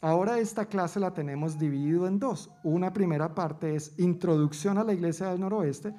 Ahora 0.00 0.38
esta 0.38 0.66
clase 0.66 1.00
la 1.00 1.12
tenemos 1.12 1.58
dividido 1.58 2.06
en 2.06 2.18
dos. 2.18 2.50
Una 2.62 2.92
primera 2.92 3.34
parte 3.34 3.74
es 3.74 3.92
introducción 3.98 4.78
a 4.78 4.84
la 4.84 4.94
Iglesia 4.94 5.28
del 5.30 5.40
Noroeste 5.40 5.92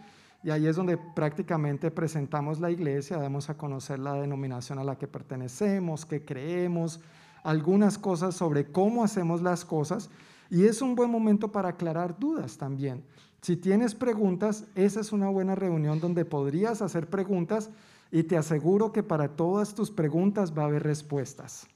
y 0.43 0.51
ahí 0.51 0.67
es 0.67 0.75
donde 0.75 0.97
prácticamente 0.97 1.91
presentamos 1.91 2.59
la 2.59 2.71
iglesia, 2.71 3.17
damos 3.17 3.49
a 3.49 3.57
conocer 3.57 3.99
la 3.99 4.13
denominación 4.13 4.79
a 4.79 4.83
la 4.83 4.97
que 4.97 5.07
pertenecemos, 5.07 6.05
qué 6.05 6.23
creemos, 6.23 7.01
algunas 7.43 7.97
cosas 7.97 8.35
sobre 8.35 8.71
cómo 8.71 9.03
hacemos 9.03 9.41
las 9.41 9.65
cosas. 9.65 10.09
Y 10.49 10.65
es 10.65 10.81
un 10.81 10.95
buen 10.95 11.11
momento 11.11 11.51
para 11.51 11.69
aclarar 11.69 12.17
dudas 12.17 12.57
también. 12.57 13.03
Si 13.41 13.55
tienes 13.55 13.95
preguntas, 13.95 14.65
esa 14.75 15.01
es 15.01 15.11
una 15.11 15.29
buena 15.29 15.55
reunión 15.55 15.99
donde 15.99 16.25
podrías 16.25 16.81
hacer 16.81 17.07
preguntas 17.07 17.69
y 18.11 18.23
te 18.23 18.37
aseguro 18.37 18.91
que 18.91 19.03
para 19.03 19.29
todas 19.29 19.75
tus 19.75 19.91
preguntas 19.91 20.57
va 20.57 20.63
a 20.63 20.65
haber 20.65 20.83
respuestas. 20.83 21.67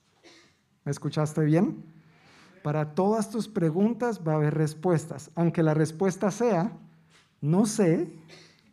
¿Me 0.86 0.92
escuchaste 0.92 1.42
bien? 1.44 1.84
Para 2.64 2.96
todas 2.96 3.30
tus 3.30 3.48
preguntas 3.48 4.22
va 4.26 4.34
a 4.34 4.36
haber 4.36 4.54
respuestas, 4.54 5.32
aunque 5.36 5.64
la 5.64 5.74
respuesta 5.74 6.32
sea, 6.32 6.72
no 7.42 7.66
sé, 7.66 8.10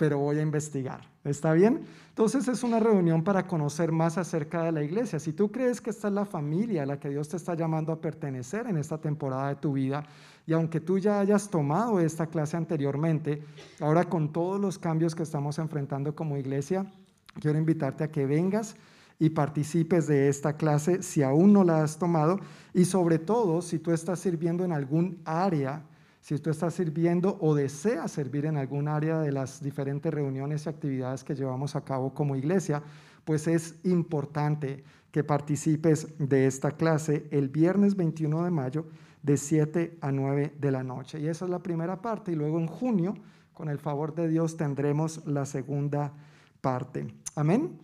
pero 0.00 0.16
voy 0.16 0.38
a 0.38 0.42
investigar. 0.42 1.02
¿Está 1.24 1.52
bien? 1.52 1.82
Entonces 2.08 2.48
es 2.48 2.62
una 2.62 2.80
reunión 2.80 3.22
para 3.22 3.46
conocer 3.46 3.92
más 3.92 4.16
acerca 4.16 4.62
de 4.62 4.72
la 4.72 4.82
iglesia. 4.82 5.18
Si 5.18 5.34
tú 5.34 5.52
crees 5.52 5.82
que 5.82 5.90
esta 5.90 6.08
es 6.08 6.14
la 6.14 6.24
familia 6.24 6.84
a 6.84 6.86
la 6.86 6.98
que 6.98 7.10
Dios 7.10 7.28
te 7.28 7.36
está 7.36 7.54
llamando 7.54 7.92
a 7.92 8.00
pertenecer 8.00 8.66
en 8.66 8.78
esta 8.78 8.96
temporada 8.96 9.50
de 9.50 9.56
tu 9.56 9.74
vida, 9.74 10.02
y 10.46 10.54
aunque 10.54 10.80
tú 10.80 10.98
ya 10.98 11.20
hayas 11.20 11.50
tomado 11.50 12.00
esta 12.00 12.28
clase 12.28 12.56
anteriormente, 12.56 13.42
ahora 13.78 14.08
con 14.08 14.32
todos 14.32 14.58
los 14.58 14.78
cambios 14.78 15.14
que 15.14 15.22
estamos 15.22 15.58
enfrentando 15.58 16.14
como 16.14 16.38
iglesia, 16.38 16.90
quiero 17.38 17.58
invitarte 17.58 18.02
a 18.02 18.10
que 18.10 18.24
vengas 18.24 18.76
y 19.18 19.28
participes 19.28 20.06
de 20.06 20.30
esta 20.30 20.54
clase 20.54 21.02
si 21.02 21.22
aún 21.22 21.52
no 21.52 21.62
la 21.62 21.82
has 21.82 21.98
tomado 21.98 22.40
y 22.72 22.86
sobre 22.86 23.18
todo 23.18 23.60
si 23.60 23.78
tú 23.78 23.92
estás 23.92 24.18
sirviendo 24.20 24.64
en 24.64 24.72
algún 24.72 25.20
área 25.26 25.82
si 26.20 26.38
tú 26.38 26.50
estás 26.50 26.74
sirviendo 26.74 27.38
o 27.40 27.54
deseas 27.54 28.12
servir 28.12 28.46
en 28.46 28.56
algún 28.56 28.88
área 28.88 29.20
de 29.20 29.32
las 29.32 29.62
diferentes 29.62 30.12
reuniones 30.12 30.66
y 30.66 30.68
actividades 30.68 31.24
que 31.24 31.34
llevamos 31.34 31.76
a 31.76 31.84
cabo 31.84 32.12
como 32.12 32.36
iglesia, 32.36 32.82
pues 33.24 33.46
es 33.46 33.76
importante 33.84 34.84
que 35.10 35.24
participes 35.24 36.08
de 36.18 36.46
esta 36.46 36.72
clase 36.72 37.26
el 37.30 37.48
viernes 37.48 37.96
21 37.96 38.44
de 38.44 38.50
mayo 38.50 38.86
de 39.22 39.36
7 39.36 39.98
a 40.00 40.12
9 40.12 40.54
de 40.58 40.70
la 40.70 40.82
noche. 40.82 41.18
Y 41.20 41.26
esa 41.26 41.44
es 41.46 41.50
la 41.50 41.62
primera 41.62 42.00
parte. 42.00 42.32
Y 42.32 42.36
luego 42.36 42.58
en 42.58 42.66
junio, 42.66 43.14
con 43.52 43.68
el 43.68 43.78
favor 43.78 44.14
de 44.14 44.28
Dios, 44.28 44.56
tendremos 44.56 45.26
la 45.26 45.46
segunda 45.46 46.12
parte. 46.60 47.06
Amén. 47.34 47.78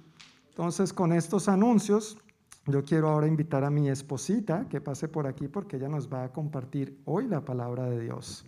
Entonces, 0.51 0.93
con 0.93 1.13
estos 1.13 1.49
anuncios, 1.49 2.19
yo 2.67 2.85
quiero 2.85 3.09
ahora 3.09 3.29
invitar 3.29 3.63
a 3.63 3.71
mi 3.71 3.89
esposita 3.89 4.69
que 4.69 4.81
pase 4.81 5.07
por 5.09 5.27
aquí 5.27 5.47
porque 5.47 5.77
ella 5.77 5.89
nos 5.89 6.13
va 6.13 6.25
a 6.25 6.33
compartir 6.33 7.01
hoy 7.05 7.29
la 7.29 7.45
palabra 7.45 7.85
de 7.85 8.01
Dios. 8.01 8.45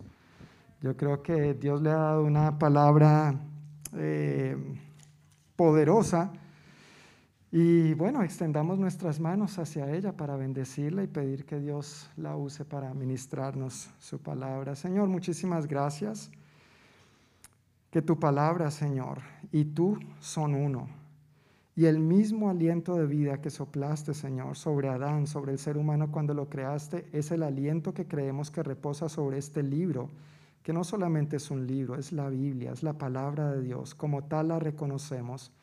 Yo 0.81 0.97
creo 0.97 1.23
que 1.23 1.53
Dios 1.53 1.81
le 1.81 1.91
ha 1.91 1.97
dado 1.97 2.25
una 2.25 2.59
palabra 2.59 3.39
eh, 3.93 4.57
poderosa 5.55 6.33
y 7.51 7.93
bueno, 7.93 8.21
extendamos 8.21 8.77
nuestras 8.77 9.19
manos 9.21 9.57
hacia 9.57 9.89
ella 9.89 10.11
para 10.15 10.35
bendecirla 10.35 11.01
y 11.03 11.07
pedir 11.07 11.45
que 11.45 11.59
Dios 11.59 12.09
la 12.17 12.35
use 12.35 12.65
para 12.65 12.93
ministrarnos 12.93 13.89
su 13.99 14.19
palabra. 14.19 14.75
Señor, 14.75 15.07
muchísimas 15.07 15.65
gracias. 15.65 16.29
Que 17.89 18.01
tu 18.01 18.19
palabra, 18.19 18.69
Señor, 18.69 19.19
y 19.51 19.65
tú 19.65 19.97
son 20.19 20.53
uno 20.53 20.98
y 21.79 21.85
el 21.85 21.97
mismo 21.97 22.49
aliento 22.49 22.95
de 22.95 23.05
vida 23.05 23.39
que 23.39 23.49
soplaste, 23.49 24.13
Señor, 24.13 24.57
sobre 24.57 24.89
Adán, 24.89 25.27
sobre 25.27 25.53
el 25.53 25.59
ser 25.59 25.77
humano 25.77 26.11
cuando 26.11 26.33
lo 26.33 26.49
creaste, 26.49 27.07
es 27.13 27.31
el 27.31 27.41
aliento 27.41 27.93
que 27.93 28.05
creemos 28.05 28.51
que 28.51 28.63
reposa 28.63 29.07
sobre 29.07 29.37
este 29.37 29.63
libro, 29.63 30.09
que 30.61 30.73
no 30.73 30.83
solamente 30.83 31.37
es 31.37 31.49
un 31.49 31.65
libro, 31.65 31.95
es 31.95 32.11
la 32.11 32.27
Biblia, 32.27 32.73
es 32.73 32.83
la 32.83 32.97
palabra 32.97 33.53
de 33.53 33.61
Dios. 33.61 33.95
Como 33.95 34.25
tal 34.25 34.49
la 34.49 34.59
reconocemos 34.59 35.53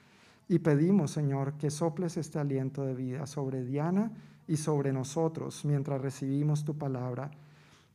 y 0.48 0.60
pedimos, 0.60 1.10
Señor, 1.10 1.58
que 1.58 1.68
soples 1.68 2.16
este 2.16 2.38
aliento 2.38 2.86
de 2.86 2.94
vida 2.94 3.26
sobre 3.26 3.62
Diana 3.62 4.10
y 4.48 4.56
sobre 4.56 4.94
nosotros 4.94 5.66
mientras 5.66 6.00
recibimos 6.00 6.64
tu 6.64 6.78
palabra. 6.78 7.30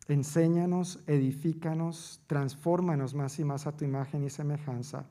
Enséñanos, 0.07 0.99
edifícanos, 1.07 2.21
transfórmanos 2.27 3.15
más 3.15 3.39
y 3.39 3.45
más 3.45 3.65
a 3.65 3.71
tu 3.71 3.83
imagen 3.83 4.23
y 4.23 4.29
semejanza 4.29 5.07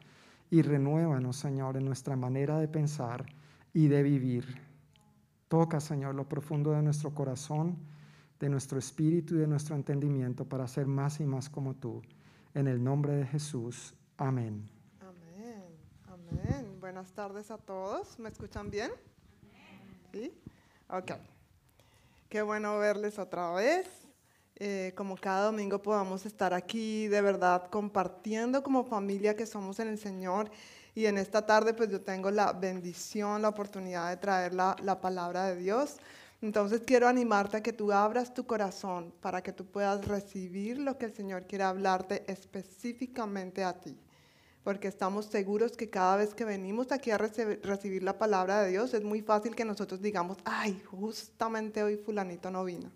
y 0.51 0.63
renuévanos, 0.63 1.37
Señor, 1.37 1.77
en 1.77 1.85
nuestra 1.85 2.17
manera 2.17 2.59
de 2.59 2.69
pensar 2.69 3.25
y 3.73 3.89
de 3.89 4.03
vivir. 4.03 4.45
Toca, 5.49 5.81
Señor, 5.81 6.15
lo 6.15 6.29
profundo 6.29 6.73
de 6.73 6.83
nuestro 6.83 7.15
corazón, 7.15 7.77
de 8.39 8.49
nuestro 8.49 8.79
espíritu 8.79 9.35
y 9.35 9.39
de 9.39 9.47
nuestro 9.47 9.77
entendimiento 9.77 10.45
para 10.45 10.67
ser 10.67 10.87
más 10.87 11.21
y 11.21 11.27
más 11.27 11.49
como 11.49 11.75
tú. 11.75 12.03
En 12.55 12.67
el 12.67 12.83
nombre 12.83 13.15
de 13.15 13.27
Jesús. 13.27 13.95
Amén. 14.17 14.69
Amén. 15.01 15.65
Amén. 16.09 16.81
Buenas 16.81 17.13
tardes 17.13 17.51
a 17.51 17.59
todos. 17.59 18.19
¿Me 18.19 18.29
escuchan 18.29 18.71
bien? 18.71 18.91
¿Sí? 20.13 20.33
Ok. 20.89 21.13
Qué 22.29 22.43
bueno 22.43 22.79
verles 22.79 23.19
otra 23.19 23.53
vez. 23.53 24.00
Eh, 24.63 24.93
como 24.95 25.17
cada 25.17 25.47
domingo 25.47 25.81
podamos 25.81 26.27
estar 26.27 26.53
aquí 26.53 27.09
de 27.09 27.23
verdad 27.23 27.69
compartiendo 27.71 28.63
como 28.63 28.85
familia 28.85 29.35
que 29.35 29.47
somos 29.47 29.81
en 29.81 29.89
el 29.89 29.99
Señor. 29.99 30.51
Y 30.95 31.07
en 31.07 31.17
esta 31.17 31.47
tarde 31.47 31.73
pues 31.73 31.89
yo 31.89 32.03
tengo 32.03 32.31
la 32.31 32.53
bendición, 32.53 33.41
la 33.41 33.49
oportunidad 33.49 34.11
de 34.11 34.19
traer 34.19 34.53
la, 34.53 34.77
la 34.83 35.01
palabra 35.01 35.47
de 35.47 35.57
Dios. 35.57 35.97
Entonces 36.43 36.83
quiero 36.85 37.09
animarte 37.09 37.57
a 37.57 37.63
que 37.63 37.73
tú 37.73 37.91
abras 37.91 38.35
tu 38.35 38.45
corazón 38.45 39.15
para 39.23 39.43
que 39.43 39.55
tú 39.55 39.65
puedas 39.65 40.07
recibir 40.07 40.79
lo 40.79 40.99
que 40.99 41.07
el 41.07 41.15
Señor 41.15 41.47
quiere 41.47 41.65
hablarte 41.65 42.25
específicamente 42.31 43.65
a 43.65 43.81
ti 43.81 43.99
porque 44.63 44.89
estamos 44.89 45.25
seguros 45.25 45.75
que 45.75 45.89
cada 45.89 46.17
vez 46.17 46.35
que 46.35 46.45
venimos 46.45 46.93
aquí 46.93 47.11
a 47.11 47.17
recibir 47.17 48.03
la 48.03 48.19
palabra 48.19 48.61
de 48.61 48.73
Dios 48.73 48.93
es 48.93 49.03
muy 49.03 49.23
fácil 49.23 49.55
que 49.55 49.65
nosotros 49.65 50.03
digamos, 50.03 50.37
ay, 50.45 50.83
justamente 50.91 51.83
hoy 51.83 51.97
fulanito 51.97 52.51
no 52.51 52.63
vino, 52.63 52.91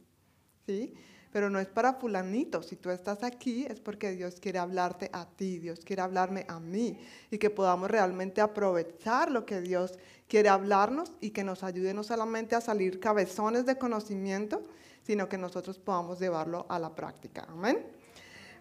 ¿sí? 0.66 0.92
Pero 1.34 1.50
no 1.50 1.58
es 1.58 1.66
para 1.66 1.94
fulanito, 1.94 2.62
si 2.62 2.76
tú 2.76 2.90
estás 2.90 3.24
aquí 3.24 3.66
es 3.68 3.80
porque 3.80 4.12
Dios 4.12 4.36
quiere 4.40 4.60
hablarte 4.60 5.10
a 5.12 5.26
ti, 5.26 5.58
Dios 5.58 5.80
quiere 5.84 6.00
hablarme 6.00 6.46
a 6.46 6.60
mí 6.60 6.96
y 7.28 7.38
que 7.38 7.50
podamos 7.50 7.90
realmente 7.90 8.40
aprovechar 8.40 9.32
lo 9.32 9.44
que 9.44 9.60
Dios 9.60 9.98
quiere 10.28 10.48
hablarnos 10.48 11.10
y 11.20 11.30
que 11.30 11.42
nos 11.42 11.64
ayude 11.64 11.92
no 11.92 12.04
solamente 12.04 12.54
a 12.54 12.60
salir 12.60 13.00
cabezones 13.00 13.66
de 13.66 13.76
conocimiento, 13.76 14.62
sino 15.02 15.28
que 15.28 15.36
nosotros 15.36 15.76
podamos 15.80 16.20
llevarlo 16.20 16.66
a 16.68 16.78
la 16.78 16.94
práctica. 16.94 17.48
Amén. 17.48 17.84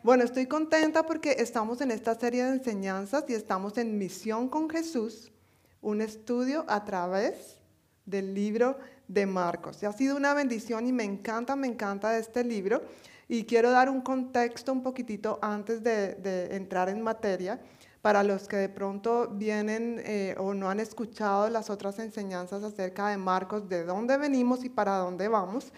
Bueno, 0.02 0.24
estoy 0.24 0.48
contenta 0.48 1.06
porque 1.06 1.36
estamos 1.38 1.80
en 1.80 1.92
esta 1.92 2.16
serie 2.16 2.44
de 2.44 2.54
enseñanzas 2.54 3.26
y 3.28 3.36
estamos 3.36 3.78
en 3.78 4.00
Misión 4.00 4.50
con 4.50 4.68
Jesús, 4.68 5.32
un 5.80 6.02
estudio 6.02 6.66
a 6.68 6.84
través 6.86 7.60
del 8.08 8.34
libro 8.34 8.80
de 9.14 9.26
Marcos. 9.26 9.82
Y 9.84 9.86
ha 9.86 9.92
sido 9.92 10.18
una 10.18 10.34
bendición 10.34 10.88
y 10.88 10.92
me 10.92 11.04
encanta, 11.04 11.56
me 11.56 11.68
encanta 11.68 12.18
este 12.18 12.44
libro. 12.44 12.82
Y 13.28 13.46
quiero 13.46 13.72
dar 13.72 13.90
un 13.90 14.02
contexto 14.02 14.72
un 14.74 14.84
poquitito 14.84 15.40
antes 15.42 15.84
de, 15.84 16.50
entrar 16.52 16.90
en 16.90 17.02
materia 17.02 17.60
para 18.02 18.22
los 18.22 18.48
que 18.48 18.58
de 18.58 18.70
pronto 18.70 19.30
vienen 19.30 20.02
eh, 20.04 20.36
o 20.38 20.54
no 20.54 20.70
han 20.70 20.82
escuchado 20.82 21.50
las 21.50 21.70
otras 21.70 22.00
enseñanzas 22.00 22.62
acerca 22.64 23.08
de 23.08 23.18
Marcos, 23.18 23.70
de 23.70 23.86
dónde 23.86 24.18
venimos 24.18 24.66
y 24.66 24.70
para 24.70 24.98
dónde 24.98 25.30
vamos. 25.30 25.72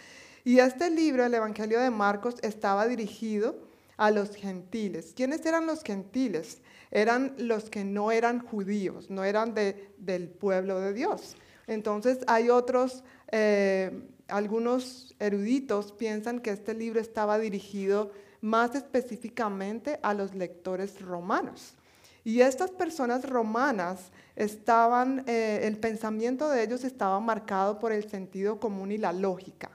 Y 0.44 0.60
este 0.60 0.90
libro, 0.90 1.24
el 1.24 1.34
Evangelio 1.34 1.80
de 1.80 1.92
Marcos, 1.92 2.36
estaba 2.42 2.88
dirigido 2.88 3.56
a 3.98 4.12
los 4.12 4.36
gentiles. 4.36 5.14
¿Quiénes 5.16 5.46
eran 5.46 5.68
los 5.68 5.84
gentiles? 5.84 6.62
Eran 6.92 7.36
los 7.38 7.70
que 7.70 7.84
no 7.84 8.12
eran 8.12 8.40
judíos, 8.40 9.10
no 9.10 9.24
eran 9.24 9.54
de, 9.54 9.92
del 9.98 10.30
pueblo 10.30 10.80
de 10.80 10.94
Dios. 10.94 11.36
Entonces 11.68 12.20
hay 12.28 12.50
otros, 12.50 13.04
eh, 13.32 13.92
algunos 14.28 15.16
eruditos 15.20 15.92
piensan 15.92 16.40
que 16.40 16.52
este 16.52 16.74
libro 16.74 17.00
estaba 17.00 17.38
dirigido 17.40 18.12
más 18.42 18.76
específicamente 18.76 20.00
a 20.04 20.14
los 20.14 20.36
lectores 20.36 21.02
romanos. 21.02 21.76
Y 22.24 22.42
estas 22.42 22.72
personas 22.72 23.24
romanas 23.24 24.12
estaban, 24.36 25.24
eh, 25.28 25.62
el 25.64 25.78
pensamiento 25.78 26.50
de 26.50 26.64
ellos 26.64 26.84
estaba 26.84 27.20
marcado 27.20 27.78
por 27.80 27.92
el 27.92 28.10
sentido 28.10 28.60
común 28.60 28.92
y 28.92 28.98
la 28.98 29.14
lógica. 29.14 29.70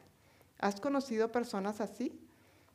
¿Has 0.58 0.80
conocido 0.80 1.30
personas 1.30 1.80
así? 1.80 2.12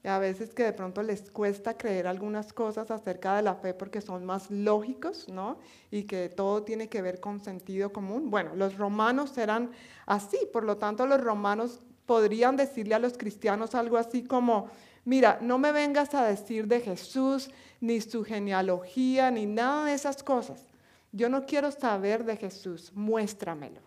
a 0.07 0.19
veces 0.19 0.53
que 0.53 0.63
de 0.63 0.73
pronto 0.73 1.01
les 1.01 1.31
cuesta 1.31 1.77
creer 1.77 2.07
algunas 2.07 2.53
cosas 2.53 2.91
acerca 2.91 3.35
de 3.35 3.41
la 3.41 3.55
fe 3.55 3.73
porque 3.73 4.01
son 4.01 4.25
más 4.25 4.51
lógicos, 4.51 5.27
¿no? 5.29 5.57
Y 5.91 6.03
que 6.03 6.29
todo 6.29 6.63
tiene 6.63 6.89
que 6.89 7.01
ver 7.01 7.19
con 7.19 7.39
sentido 7.39 7.91
común. 7.91 8.29
Bueno, 8.29 8.55
los 8.55 8.77
romanos 8.77 9.37
eran 9.37 9.71
así, 10.05 10.37
por 10.51 10.63
lo 10.63 10.77
tanto 10.77 11.05
los 11.05 11.21
romanos 11.21 11.81
podrían 12.05 12.55
decirle 12.55 12.95
a 12.95 12.99
los 12.99 13.17
cristianos 13.17 13.75
algo 13.75 13.97
así 13.97 14.23
como, 14.23 14.69
mira, 15.03 15.39
no 15.41 15.57
me 15.57 15.71
vengas 15.71 16.13
a 16.13 16.25
decir 16.25 16.67
de 16.67 16.81
Jesús, 16.81 17.49
ni 17.81 18.01
su 18.01 18.23
genealogía, 18.23 19.31
ni 19.31 19.45
nada 19.45 19.85
de 19.85 19.93
esas 19.93 20.23
cosas. 20.23 20.61
Yo 21.11 21.29
no 21.29 21.45
quiero 21.45 21.71
saber 21.71 22.25
de 22.25 22.37
Jesús, 22.37 22.91
muéstramelo. 22.93 23.81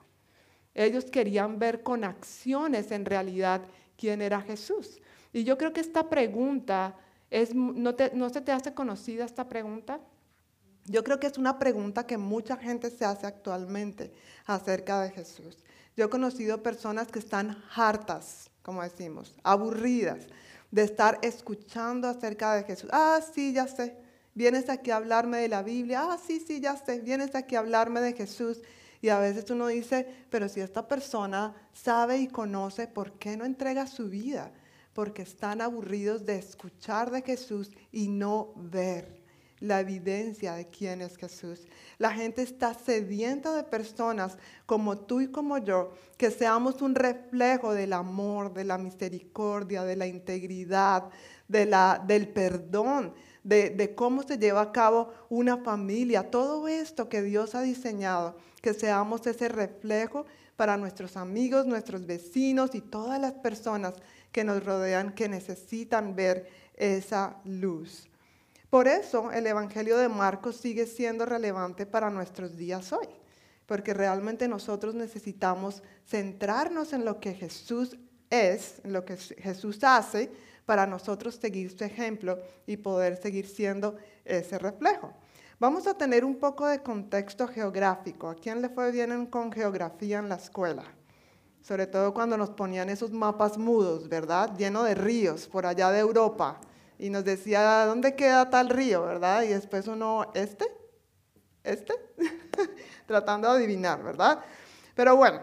Ellos 0.75 1.07
querían 1.07 1.59
ver 1.59 1.83
con 1.83 2.05
acciones 2.05 2.91
en 2.91 3.05
realidad 3.05 3.63
quién 3.97 4.23
era 4.23 4.41
Jesús. 4.41 5.01
Y 5.33 5.45
yo 5.45 5.59
creo 5.59 5.73
que 5.73 5.81
esta 5.81 6.09
pregunta, 6.09 6.95
¿no, 7.55 7.95
¿no 8.15 8.31
se 8.31 8.41
te 8.41 8.53
hace 8.53 8.73
conocida 8.75 9.25
esta 9.25 9.49
pregunta? 9.49 10.01
Yo 10.87 11.05
creo 11.05 11.21
que 11.21 11.27
es 11.27 11.37
una 11.37 11.59
pregunta 11.59 12.07
que 12.07 12.17
mucha 12.17 12.57
gente 12.57 12.91
se 12.91 13.05
hace 13.05 13.27
actualmente 13.27 14.13
acerca 14.47 15.03
de 15.03 15.11
Jesús. 15.11 15.59
Yo 15.99 16.05
he 16.05 16.09
conocido 16.09 16.63
personas 16.63 17.09
que 17.09 17.19
están 17.19 17.61
hartas, 17.75 18.53
como 18.63 18.85
decimos, 18.85 19.35
aburridas 19.43 20.29
de 20.71 20.85
estar 20.85 21.19
escuchando 21.23 22.07
acerca 22.07 22.55
de 22.55 22.63
Jesús. 22.63 22.89
Ah, 22.93 23.19
sí, 23.35 23.53
ya 23.53 23.67
sé. 23.67 23.97
Vienes 24.33 24.69
aquí 24.69 24.93
a 24.93 24.97
hablarme 24.99 25.39
de 25.39 25.49
la 25.49 25.65
Biblia. 25.65 26.03
Ah, 26.05 26.17
sí, 26.25 26.39
sí, 26.39 26.61
ya 26.61 26.77
sé. 26.77 27.01
Vienes 27.01 27.35
aquí 27.35 27.57
a 27.57 27.59
hablarme 27.59 28.01
de 28.01 28.13
Jesús. 28.13 28.61
Y 29.03 29.09
a 29.09 29.19
veces 29.19 29.51
uno 29.51 29.67
dice, 29.67 30.07
pero 30.31 30.49
si 30.49 30.61
esta 30.61 30.87
persona 30.87 31.53
sabe 31.73 32.19
y 32.19 32.29
conoce, 32.29 32.87
¿por 32.87 33.15
qué 33.15 33.37
no 33.37 33.45
entrega 33.45 33.89
su 33.89 34.09
vida? 34.09 34.53
porque 34.99 35.23
están 35.23 35.61
aburridos 35.61 36.27
de 36.27 36.39
escuchar 36.39 37.13
de 37.13 37.23
Jesús 37.23 37.71
y 37.93 38.09
no 38.09 38.53
ver 38.57 39.18
la 39.61 39.81
evidencia 39.81 40.55
de 40.55 40.67
quién 40.67 41.01
es 41.01 41.17
Jesús. 41.17 41.67
La 41.99 42.13
gente 42.13 42.43
está 42.43 42.75
sedienta 42.75 43.55
de 43.55 43.65
personas 43.65 44.39
como 44.67 44.99
tú 44.99 45.21
y 45.21 45.29
como 45.29 45.59
yo, 45.59 45.93
que 46.17 46.31
seamos 46.31 46.83
un 46.83 46.95
reflejo 46.95 47.75
del 47.75 47.93
amor, 47.93 48.53
de 48.53 48.65
la 48.65 48.79
misericordia, 48.79 49.85
de 49.85 49.97
la 49.97 50.07
integridad, 50.07 51.05
de 51.49 51.67
la, 51.67 52.03
del 52.07 52.29
perdón, 52.29 53.15
de, 53.43 53.71
de 53.71 53.95
cómo 53.95 54.23
se 54.23 54.39
lleva 54.39 54.61
a 54.61 54.73
cabo 54.73 55.13
una 55.29 55.57
familia. 55.59 56.31
Todo 56.31 56.69
esto 56.69 57.09
que 57.09 57.23
Dios 57.23 57.55
ha 57.55 57.63
diseñado, 57.63 58.37
que 58.61 58.75
seamos 58.75 59.27
ese 59.27 59.49
reflejo 59.49 60.27
para 60.57 60.77
nuestros 60.77 61.17
amigos, 61.17 61.67
nuestros 61.67 62.05
vecinos 62.05 62.75
y 62.75 62.81
todas 62.81 63.21
las 63.21 63.33
personas 63.33 63.95
que 64.33 64.45
nos 64.45 64.65
rodean 64.65 65.15
que 65.15 65.29
necesitan 65.29 66.15
ver 66.15 66.49
esa 66.77 67.37
luz. 67.45 68.08
Por 68.71 68.87
eso 68.87 69.33
el 69.33 69.47
Evangelio 69.47 69.97
de 69.97 70.09
Marcos 70.09 70.57
sigue 70.57 70.87
siendo 70.87 71.25
relevante 71.25 71.87
para 71.87 72.11
nuestros 72.11 72.57
días 72.57 72.93
hoy, 72.93 73.09
porque 73.67 73.95
realmente 73.95 74.47
nosotros 74.49 74.95
necesitamos 74.95 75.83
centrarnos 76.07 76.93
en 76.93 77.05
lo 77.05 77.19
que 77.19 77.35
Jesús 77.35 77.97
es, 78.31 78.81
en 78.85 78.93
lo 78.93 79.05
que 79.05 79.17
Jesús 79.17 79.83
hace, 79.83 80.31
para 80.67 80.87
nosotros 80.87 81.37
seguir 81.37 81.71
su 81.71 81.83
ejemplo 81.83 82.39
y 82.67 82.77
poder 82.77 83.17
seguir 83.17 83.47
siendo 83.47 83.97
ese 84.25 84.59
reflejo. 84.59 85.15
Vamos 85.59 85.87
a 85.87 85.97
tener 85.97 86.25
un 86.25 86.37
poco 86.37 86.67
de 86.67 86.83
contexto 86.83 87.49
geográfico. 87.49 88.29
¿A 88.29 88.35
quién 88.35 88.61
le 88.61 88.69
fue 88.69 88.93
bien 88.93 89.27
con 89.27 89.51
geografía 89.51 90.19
en 90.19 90.29
la 90.29 90.37
escuela? 90.37 90.85
sobre 91.69 91.87
todo 91.87 92.15
cuando 92.15 92.39
nos 92.39 92.49
ponían 92.51 92.89
esos 92.89 93.11
mapas 93.13 93.59
mudos, 93.59 94.09
¿verdad? 94.09 94.57
Lleno 94.57 94.83
de 94.85 94.95
ríos 94.95 95.47
por 95.47 95.67
allá 95.67 95.91
de 95.91 95.99
Europa. 95.99 96.59
Y 96.99 97.11
nos 97.11 97.25
decía, 97.25 97.87
¿dónde 97.87 98.17
queda 98.17 98.51
tal 98.51 98.69
río, 98.69 99.03
verdad? 99.03 99.43
Y 99.43 99.49
después 99.49 99.87
uno, 99.87 100.31
¿este? 100.35 100.67
¿Este? 101.63 101.95
Tratando 103.07 103.49
de 103.49 103.59
adivinar, 103.59 104.03
¿verdad? 104.03 104.41
Pero 104.95 105.17
bueno, 105.17 105.41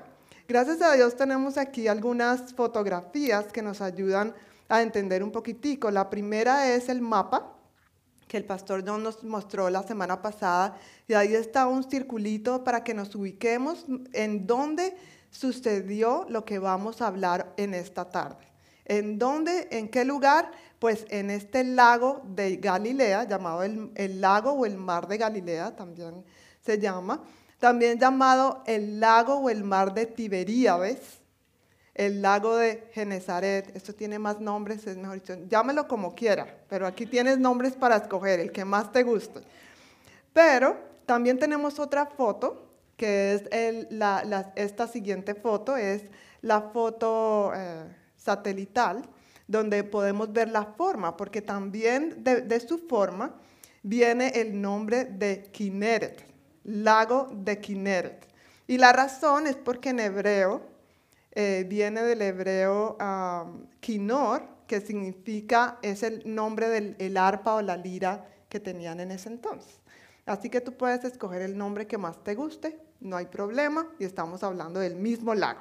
gracias 0.48 0.82
a 0.82 0.94
Dios 0.94 1.16
tenemos 1.16 1.58
aquí 1.58 1.88
algunas 1.88 2.54
fotografías 2.54 3.48
que 3.48 3.62
nos 3.62 3.82
ayudan 3.82 4.34
a 4.68 4.82
entender 4.82 5.24
un 5.24 5.32
poquitico. 5.32 5.90
La 5.92 6.10
primera 6.10 6.74
es 6.74 6.90
el 6.90 7.02
mapa 7.02 7.56
que 8.28 8.38
el 8.38 8.46
pastor 8.46 8.84
John 8.86 9.04
nos 9.04 9.24
mostró 9.24 9.70
la 9.70 9.84
semana 9.84 10.22
pasada. 10.22 10.78
Y 11.08 11.14
ahí 11.14 11.36
está 11.36 11.68
un 11.68 11.84
circulito 11.84 12.64
para 12.64 12.84
que 12.84 12.94
nos 12.94 13.14
ubiquemos 13.16 13.86
en 14.14 14.48
dónde 14.48 14.96
sucedió 15.30 16.26
lo 16.30 16.46
que 16.46 16.60
vamos 16.60 17.02
a 17.02 17.08
hablar 17.08 17.54
en 17.58 17.74
esta 17.74 18.10
tarde. 18.10 18.55
¿En 18.86 19.18
dónde? 19.18 19.68
¿En 19.72 19.90
qué 19.90 20.06
lugar? 20.06 20.52
Pues 20.80 21.06
en 21.10 21.32
este 21.32 21.64
lago 21.64 22.22
de 22.24 22.58
Galilea, 22.58 23.24
llamado 23.24 23.64
el, 23.64 24.22
lago 24.22 24.52
o 24.52 24.66
el 24.66 24.78
mar 24.78 25.08
de 25.08 25.18
Galilea, 25.18 25.76
también 25.76 26.24
se 26.62 26.80
llama. 26.80 27.24
También 27.60 28.00
llamado 28.00 28.64
el 28.68 29.00
lago 29.00 29.36
o 29.36 29.50
el 29.50 29.64
mar 29.64 29.94
de 29.94 30.06
Tiberíades. 30.06 31.22
el 31.96 32.22
lago 32.22 32.58
de 32.58 32.90
Genezaret, 32.94 33.74
esto 33.74 33.96
tiene 33.96 34.20
más 34.20 34.42
nombres, 34.42 34.86
es 34.86 34.98
mejor 34.98 35.16
dicho, 35.16 35.38
llámelo 35.48 35.88
como 35.88 36.14
quiera, 36.14 36.46
pero 36.68 36.86
aquí 36.86 37.06
tienes 37.06 37.40
nombres 37.40 37.74
para 37.74 37.96
escoger, 37.96 38.42
el 38.42 38.52
que 38.52 38.66
más 38.66 38.92
te 38.92 39.04
guste. 39.04 39.40
Pero 40.34 40.76
también 41.06 41.40
tenemos 41.40 41.80
otra 41.80 42.06
foto, 42.06 42.68
que 42.98 43.36
es 43.36 43.44
esta 44.56 44.88
siguiente 44.88 45.36
foto, 45.36 45.78
es 45.78 46.04
la 46.42 46.62
foto 46.62 47.54
eh, 47.56 47.86
satelital, 48.26 49.04
donde 49.48 49.84
podemos 49.84 50.34
ver 50.34 50.50
la 50.50 50.66
forma, 50.66 51.16
porque 51.16 51.42
también 51.42 52.24
de, 52.24 52.60
su 52.60 52.80
forma 52.80 53.36
viene 53.84 54.30
el 54.30 54.60
nombre 54.60 55.06
de 55.06 55.44
Kineret, 55.52 56.26
lago 56.64 57.30
de 57.32 57.60
Kineret. 57.60 58.28
Y 58.68 58.80
la 58.80 58.92
razón 58.92 59.46
es 59.46 59.56
porque 59.56 59.90
en 59.90 60.00
hebreo, 60.00 60.64
eh, 61.32 61.66
viene 61.68 62.02
del 62.02 62.22
hebreo 62.24 62.98
kinor, 63.80 64.42
que 64.66 64.82
significa, 64.82 65.78
es 65.84 66.02
el 66.02 66.24
nombre 66.26 66.70
del 66.70 67.18
arpa 67.18 67.56
o 67.56 67.62
la 67.62 67.78
lira 67.78 68.26
que 68.50 68.60
tenían 68.60 69.00
en 69.00 69.12
ese 69.12 69.30
entonces. 69.30 69.80
Así 70.26 70.50
que 70.50 70.62
tú 70.62 70.76
puedes 70.76 71.04
escoger 71.04 71.44
el 71.44 71.56
nombre 71.56 71.86
que 71.86 72.00
más 72.00 72.24
te 72.24 72.34
guste, 72.34 72.80
no 73.00 73.16
hay 73.16 73.28
problema, 73.28 73.88
y 74.00 74.06
estamos 74.06 74.42
hablando 74.42 74.80
del 74.80 74.96
mismo 74.96 75.36
lago. 75.36 75.60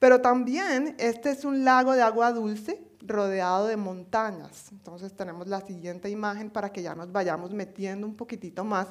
Pero 0.00 0.20
también 0.20 0.96
este 0.98 1.30
es 1.30 1.44
un 1.44 1.64
lago 1.64 1.92
de 1.92 2.02
agua 2.02 2.32
dulce 2.32 2.82
rodeado 3.00 3.68
de 3.68 3.76
montañas. 3.76 4.72
Entonces 4.72 5.14
tenemos 5.14 5.46
la 5.46 5.60
siguiente 5.60 6.10
imagen 6.10 6.50
para 6.50 6.72
que 6.72 6.82
ya 6.82 6.96
nos 6.96 7.12
vayamos 7.12 7.52
metiendo 7.52 8.04
un 8.08 8.16
poquitito 8.16 8.64
más. 8.64 8.88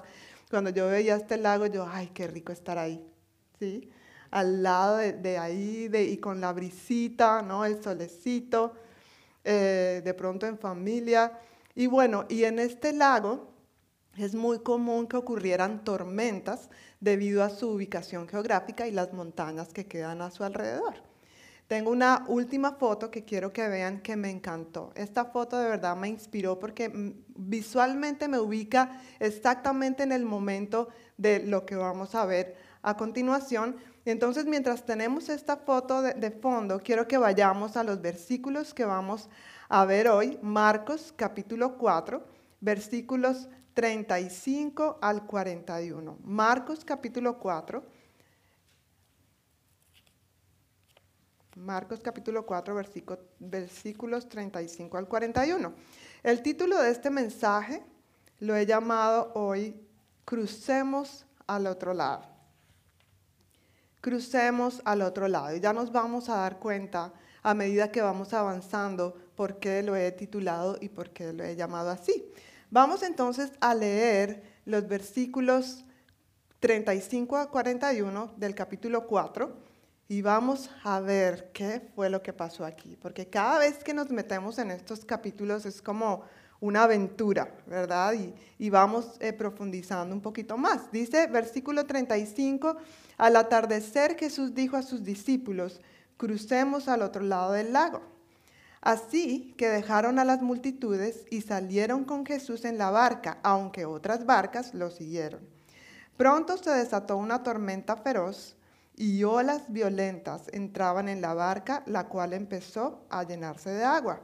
Cuando 0.50 0.70
yo 0.70 0.88
veía 0.88 1.18
este 1.18 1.36
lago, 1.36 1.66
yo, 1.66 1.86
ay, 1.86 2.08
qué 2.14 2.28
rico 2.28 2.54
estar 2.54 2.78
ahí. 2.78 3.06
¿Sí? 3.60 3.92
al 4.32 4.62
lado 4.64 4.98
de, 4.98 5.38
ahí 5.38 5.90
y 5.92 6.18
con 6.18 6.40
la 6.42 6.54
brisita, 6.54 7.42
¿no? 7.42 7.66
el 7.66 7.82
solecito, 7.82 8.74
eh, 9.44 10.02
de 10.04 10.14
pronto 10.14 10.46
en 10.46 10.58
familia. 10.58 11.40
Y 11.76 11.88
bueno, 11.88 12.26
y 12.30 12.44
en 12.44 12.60
este 12.60 12.94
lago 12.94 13.50
es 14.18 14.36
muy 14.36 14.60
común 14.60 15.08
que 15.08 15.18
ocurrieran 15.18 15.84
tormentas 15.84 16.70
debido 17.00 17.44
a 17.44 17.50
su 17.50 17.70
ubicación 17.70 18.28
geográfica 18.28 18.88
y 18.88 18.92
las 18.92 19.14
montañas 19.14 19.74
que 19.74 19.86
quedan 19.86 20.22
a 20.22 20.32
su 20.32 20.44
alrededor. 20.44 20.96
Tengo 21.68 21.92
una 21.92 22.26
última 22.28 22.72
foto 22.72 23.12
que 23.12 23.24
quiero 23.24 23.54
que 23.54 23.68
vean 23.68 24.02
que 24.02 24.16
me 24.16 24.32
encantó. 24.32 24.92
Esta 24.96 25.26
foto 25.26 25.58
de 25.58 25.70
verdad 25.70 25.96
me 25.96 26.08
inspiró 26.08 26.58
porque 26.58 26.90
mm, 26.90 27.12
visualmente 27.36 28.28
me 28.28 28.40
ubica 28.40 29.02
exactamente 29.20 30.04
en 30.04 30.12
el 30.12 30.26
momento 30.26 30.90
de 31.18 31.40
lo 31.46 31.66
que 31.66 31.76
vamos 31.76 32.16
a 32.16 32.26
ver 32.26 32.56
a 32.82 32.96
continuación, 32.98 33.76
entonces, 34.06 34.46
mientras 34.46 34.86
tenemos 34.86 35.30
esta 35.30 35.58
foto 35.58 36.02
de, 36.02 36.32
fondo, 36.32 36.80
quiero 36.80 37.08
que 37.08 37.18
vayamos 37.18 37.78
a 37.78 37.84
los 37.84 38.02
versículos 38.02 38.74
que 38.74 38.86
vamos 38.86 39.30
a 39.68 39.86
ver 39.86 40.08
hoy, 40.08 40.40
Marcos 40.42 41.14
capítulo 41.16 41.78
4, 41.78 42.24
versículos 42.62 43.50
35 43.74 45.00
al 45.02 45.26
41. 45.26 46.18
Marcos 46.24 46.84
capítulo 46.84 47.38
4. 47.38 47.84
Marcos 51.56 52.00
capítulo 52.00 52.46
4, 52.46 52.76
versículos 53.40 54.30
35 54.30 54.98
al 54.98 55.08
41. 55.08 55.74
El 56.24 56.42
título 56.42 56.82
de 56.82 56.92
este 56.92 57.10
mensaje 57.10 57.84
lo 58.40 58.56
he 58.56 58.66
llamado 58.66 59.34
hoy 59.36 59.76
Crucemos 60.24 61.26
al 61.48 61.68
otro 61.68 61.94
lado 61.94 62.40
crucemos 64.02 64.82
al 64.86 65.02
otro 65.02 65.28
lado. 65.28 65.56
Y 65.56 65.60
ya 65.60 65.74
nos 65.74 65.92
vamos 65.92 66.30
a 66.30 66.38
dar 66.38 66.60
cuenta 66.60 67.14
a 67.42 67.54
medida 67.54 67.92
que 67.92 68.02
vamos 68.02 68.34
avanzando 68.34 69.16
por 69.36 69.60
qué 69.60 69.84
lo 69.84 69.96
he 69.96 70.12
titulado 70.12 70.78
y 70.82 70.90
por 70.90 71.12
qué 71.12 71.34
lo 71.34 71.44
he 71.44 71.56
llamado 71.56 71.90
así. 71.90 72.32
Vamos 72.72 73.02
entonces 73.02 73.52
a 73.62 73.74
leer 73.74 74.44
los 74.66 74.88
versículos 74.88 75.86
35 76.60 77.38
a 77.38 77.50
41 77.50 78.34
del 78.38 78.54
capítulo 78.54 79.08
4 79.08 79.52
y 80.08 80.22
vamos 80.22 80.70
a 80.84 81.00
ver 81.00 81.52
qué 81.52 81.82
fue 81.96 82.12
lo 82.12 82.22
que 82.22 82.32
pasó 82.32 82.66
aquí, 82.66 82.96
porque 83.02 83.28
cada 83.28 83.58
vez 83.58 83.84
que 83.84 83.94
nos 83.96 84.12
metemos 84.12 84.60
en 84.60 84.70
estos 84.70 85.04
capítulos 85.04 85.66
es 85.66 85.82
como 85.82 86.24
una 86.60 86.84
aventura, 86.84 87.56
¿verdad? 87.66 88.14
Y, 88.60 88.70
vamos 88.70 89.16
eh, 89.20 89.34
profundizando 89.34 90.14
un 90.14 90.22
poquito 90.22 90.56
más. 90.56 90.92
Dice 90.92 91.26
versículo 91.26 91.86
35, 91.88 92.78
al 93.18 93.36
atardecer 93.36 94.16
Jesús 94.16 94.54
dijo 94.54 94.78
a 94.78 94.84
sus 94.84 95.04
discípulos, 95.04 95.82
crucemos 96.18 96.88
al 96.88 97.02
otro 97.02 97.24
lado 97.24 97.54
del 97.54 97.74
lago. 97.74 98.19
Así 98.82 99.54
que 99.58 99.70
dejaron 99.70 100.20
a 100.20 100.26
las 100.26 100.42
multitudes 100.42 101.26
y 101.30 101.42
salieron 101.42 102.06
con 102.06 102.26
Jesús 102.26 102.64
en 102.66 102.78
la 102.78 102.92
barca, 102.92 103.40
aunque 103.44 103.86
otras 103.86 104.26
barcas 104.26 104.74
lo 104.74 104.90
siguieron. 104.90 105.42
Pronto 106.16 106.58
se 106.58 106.72
desató 106.72 107.18
una 107.18 107.44
tormenta 107.44 107.98
feroz 107.98 108.56
y 108.96 109.24
olas 109.24 109.72
violentas 109.72 110.50
entraban 110.52 111.08
en 111.08 111.22
la 111.22 111.34
barca, 111.34 111.84
la 111.86 112.10
cual 112.10 112.34
empezó 112.34 113.06
a 113.10 113.24
llenarse 113.24 113.70
de 113.70 113.86
agua. 113.86 114.22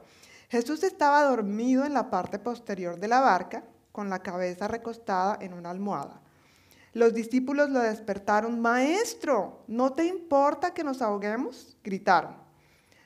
Jesús 0.49 0.83
estaba 0.83 1.23
dormido 1.23 1.85
en 1.85 1.93
la 1.93 2.09
parte 2.09 2.39
posterior 2.39 2.99
de 2.99 3.07
la 3.07 3.21
barca, 3.21 3.63
con 3.93 4.09
la 4.09 4.19
cabeza 4.19 4.67
recostada 4.67 5.37
en 5.39 5.53
una 5.53 5.69
almohada. 5.69 6.21
Los 6.91 7.13
discípulos 7.13 7.69
lo 7.69 7.79
despertaron, 7.79 8.59
Maestro, 8.59 9.63
¿no 9.67 9.93
te 9.93 10.05
importa 10.05 10.73
que 10.73 10.83
nos 10.83 11.01
ahoguemos? 11.01 11.77
gritaron. 11.83 12.44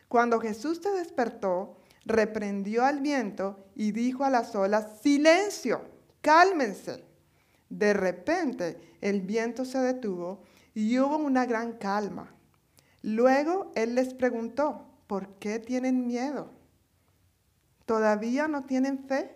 Cuando 0.10 0.40
Jesús 0.42 0.82
se 0.84 0.90
despertó, 0.92 1.78
reprendió 2.04 2.84
al 2.84 3.00
viento 3.00 3.70
y 3.76 3.92
dijo 3.92 4.26
a 4.26 4.32
las 4.32 4.56
olas, 4.56 5.00
Silencio, 5.02 5.82
cálmense. 6.22 7.06
De 7.70 7.94
repente 7.94 8.98
el 9.02 9.22
viento 9.22 9.64
se 9.66 9.78
detuvo 9.78 10.42
y 10.74 10.98
hubo 10.98 11.18
una 11.18 11.46
gran 11.46 11.74
calma. 11.74 12.34
Luego 13.04 13.72
él 13.76 13.94
les 13.94 14.16
preguntó, 14.16 14.88
¿por 15.06 15.36
qué 15.36 15.60
tienen 15.60 16.08
miedo? 16.08 16.50
¿Todavía 17.86 18.48
no 18.48 18.66
tienen 18.66 19.08
fe? 19.08 19.36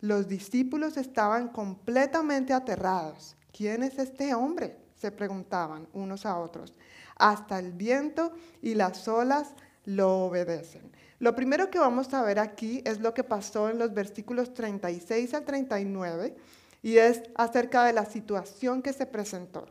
Los 0.00 0.26
discípulos 0.26 0.96
estaban 0.96 1.48
completamente 1.48 2.52
aterrados. 2.52 3.36
¿Quién 3.52 3.84
es 3.84 3.98
este 3.98 4.34
hombre? 4.34 4.80
se 5.00 5.10
preguntaban 5.10 5.88
unos 5.94 6.26
a 6.26 6.36
otros. 6.38 6.74
Hasta 7.20 7.58
el 7.58 7.72
viento 7.72 8.32
y 8.62 8.74
las 8.74 9.06
olas 9.06 9.54
lo 9.84 10.24
obedecen. 10.24 10.90
Lo 11.18 11.34
primero 11.36 11.70
que 11.70 11.78
vamos 11.78 12.12
a 12.14 12.22
ver 12.22 12.38
aquí 12.38 12.82
es 12.84 13.00
lo 13.00 13.14
que 13.14 13.24
pasó 13.24 13.68
en 13.68 13.78
los 13.78 13.94
versículos 13.94 14.54
36 14.54 15.34
al 15.34 15.44
39 15.44 16.34
y 16.82 16.96
es 16.96 17.22
acerca 17.34 17.84
de 17.84 17.92
la 17.92 18.06
situación 18.06 18.82
que 18.82 18.92
se 18.92 19.06
presentó. 19.06 19.66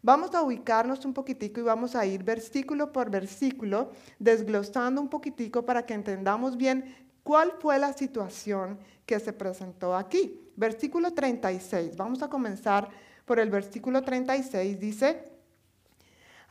Vamos 0.00 0.34
a 0.34 0.42
ubicarnos 0.42 1.04
un 1.04 1.12
poquitico 1.12 1.60
y 1.60 1.64
vamos 1.64 1.94
a 1.94 2.06
ir 2.06 2.24
versículo 2.24 2.92
por 2.92 3.10
versículo, 3.10 3.90
desglosando 4.18 5.00
un 5.00 5.08
poquitico 5.08 5.64
para 5.64 5.86
que 5.86 5.94
entendamos 5.94 6.56
bien 6.56 7.02
¿Cuál 7.22 7.52
fue 7.60 7.78
la 7.78 7.92
situación 7.92 8.78
que 9.06 9.20
se 9.20 9.32
presentó 9.32 9.94
aquí? 9.94 10.40
Versículo 10.56 11.12
36. 11.12 11.96
Vamos 11.96 12.22
a 12.22 12.28
comenzar 12.28 12.88
por 13.24 13.38
el 13.38 13.48
versículo 13.48 14.02
36. 14.02 14.78
Dice, 14.80 15.31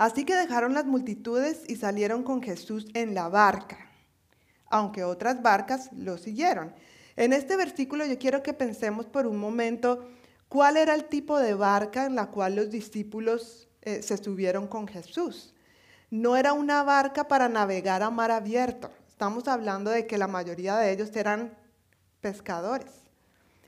así 0.01 0.25
que 0.25 0.35
dejaron 0.35 0.73
las 0.73 0.85
multitudes 0.85 1.61
y 1.67 1.75
salieron 1.75 2.23
con 2.23 2.41
Jesús 2.41 2.87
en 2.95 3.13
la 3.13 3.29
barca, 3.29 3.77
aunque 4.65 5.03
otras 5.03 5.43
barcas 5.43 5.93
lo 5.93 6.17
siguieron. 6.17 6.73
En 7.15 7.33
este 7.33 7.55
versículo 7.55 8.03
yo 8.07 8.17
quiero 8.17 8.41
que 8.41 8.53
pensemos 8.53 9.05
por 9.05 9.27
un 9.27 9.37
momento 9.37 10.09
cuál 10.49 10.77
era 10.77 10.95
el 10.95 11.05
tipo 11.05 11.37
de 11.37 11.53
barca 11.53 12.07
en 12.07 12.15
la 12.15 12.31
cual 12.31 12.55
los 12.55 12.71
discípulos 12.71 13.67
eh, 13.83 14.01
se 14.01 14.17
subieron 14.17 14.65
con 14.65 14.87
Jesús. 14.87 15.53
No 16.09 16.35
era 16.35 16.53
una 16.53 16.81
barca 16.81 17.27
para 17.27 17.47
navegar 17.47 18.01
a 18.01 18.09
mar 18.09 18.31
abierto. 18.31 18.89
Estamos 19.07 19.47
hablando 19.47 19.91
de 19.91 20.07
que 20.07 20.17
la 20.17 20.27
mayoría 20.27 20.77
de 20.77 20.93
ellos 20.93 21.15
eran 21.15 21.55
pescadores. 22.21 22.91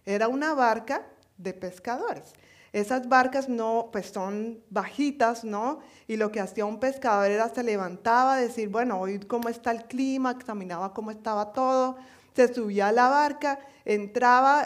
Era 0.04 0.30
una 0.30 0.56
barca 0.56 1.06
de 1.38 1.54
pescadores. 1.54 2.34
Esas 2.74 3.08
barcas 3.08 3.50
no, 3.50 3.90
pues 3.92 4.08
son 4.08 4.60
bajitas, 4.72 5.44
¿no? 5.44 5.80
Y 6.08 6.18
lo 6.18 6.32
que 6.32 6.40
hacía 6.40 6.66
un 6.66 6.80
pescador 6.80 7.30
era 7.30 7.48
se 7.50 7.62
levantaba, 7.62 8.38
decir, 8.38 8.70
bueno, 8.70 9.00
hoy 9.00 9.20
cómo 9.20 9.48
está 9.48 9.70
el 9.70 9.84
clima, 9.84 10.32
examinaba 10.32 10.92
cómo 10.92 11.12
estaba 11.12 11.54
todo, 11.54 11.98
se 12.36 12.52
subía 12.52 12.88
a 12.88 12.92
la 12.92 13.10
barca, 13.10 13.60
entraba 13.86 14.66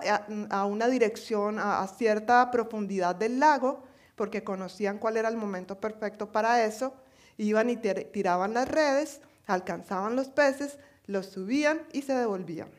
a, 0.49 0.66
una 0.66 0.88
dirección, 0.88 1.60
a, 1.60 1.82
a 1.82 1.88
cierta 1.89 2.49
profundidad 2.49 3.14
del 3.14 3.41
lago, 3.41 3.84
porque 4.16 4.41
conocían 4.41 4.99
cuál 4.99 5.18
era 5.18 5.28
el 5.28 5.36
momento 5.36 5.78
perfecto 5.78 6.32
para 6.32 6.64
eso, 6.64 6.93
iban 7.38 7.70
y 7.70 7.76
tiraban 7.76 8.53
las 8.53 8.70
redes, 8.70 9.20
alcanzaban 9.47 10.16
los 10.16 10.30
peces, 10.30 10.80
los 11.08 11.26
subían 11.26 11.82
y 11.91 12.03
se 12.03 12.14
devolvían. 12.14 12.76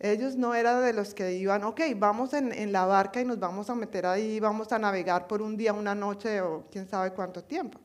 Ellos 0.00 0.36
no 0.36 0.54
eran 0.54 0.82
de 0.82 0.92
los 0.92 1.14
que 1.14 1.34
iban, 1.34 1.62
ok, 1.64 1.80
vamos 1.96 2.34
en, 2.34 2.72
la 2.72 2.84
barca 2.84 3.20
y 3.20 3.24
nos 3.24 3.38
vamos 3.38 3.70
a 3.70 3.74
meter 3.74 4.06
ahí, 4.06 4.40
vamos 4.40 4.72
a 4.72 4.78
navegar 4.78 5.26
por 5.26 5.40
un 5.40 5.56
día, 5.56 5.72
una 5.72 5.94
noche 5.94 6.40
o 6.40 6.66
quién 6.70 6.88
sabe 6.88 7.12
cuánto 7.12 7.44
tiempo. 7.44 7.78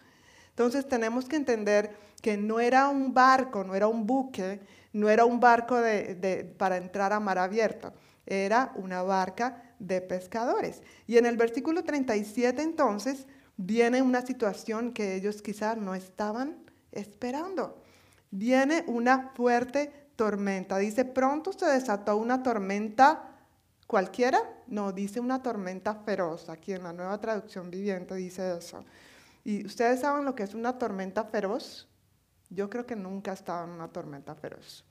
Entonces 0.49 0.88
tenemos 0.88 1.26
que 1.26 1.36
entender 1.36 1.95
que 2.22 2.36
no 2.36 2.60
era 2.60 2.89
un 2.89 3.14
barco, 3.14 3.64
no 3.64 3.76
era 3.76 3.88
un 3.88 4.05
buque, 4.05 4.60
no 4.91 5.10
era 5.10 5.24
un 5.24 5.39
barco 5.39 5.78
para 6.57 6.78
entrar 6.78 7.14
a 7.14 7.20
mar 7.20 7.38
abierto, 7.38 7.93
era 8.26 8.74
una 8.76 9.03
barca 9.03 9.74
de 9.80 10.01
pescadores. 10.01 10.82
Y 11.07 11.18
en 11.18 11.26
el 11.26 11.38
versículo 11.38 11.84
37 11.84 12.62
entonces 12.62 13.28
viene 13.55 14.01
una 14.01 14.26
situación 14.26 14.93
que 14.93 15.16
ellos 15.16 15.41
quizás 15.41 15.78
no 15.78 15.95
estaban 15.95 16.57
esperando. 16.91 17.82
Viene 18.32 18.84
una 18.88 19.32
fuerte 19.36 19.91
tormenta. 20.20 20.78
Dice, 20.78 21.05
pronto 21.05 21.53
se 21.53 21.65
desató 21.65 22.17
una 22.17 22.43
tormenta 22.43 23.38
cualquiera. 23.88 24.38
No, 24.67 24.91
dice 24.91 25.22
una 25.22 25.41
tormenta 25.41 25.95
feroz. 25.95 26.49
Aquí 26.49 26.74
en 26.74 26.84
la 26.84 26.91
nueva 26.91 27.17
traducción 27.22 27.72
viviente 27.72 28.15
dice 28.15 28.57
eso. 28.57 28.84
¿Y 29.45 29.65
ustedes 29.65 30.01
saben 30.01 30.26
lo 30.26 30.36
que 30.36 30.43
es 30.43 30.53
una 30.53 30.78
tormenta 30.78 31.24
feroz? 31.24 31.88
Yo 32.49 32.70
creo 32.70 32.86
que 32.86 32.97
nunca 32.97 33.32
estaba 33.32 33.63
en 33.63 33.70
una 33.70 33.88
tormenta 33.88 34.36
feroz. 34.36 34.84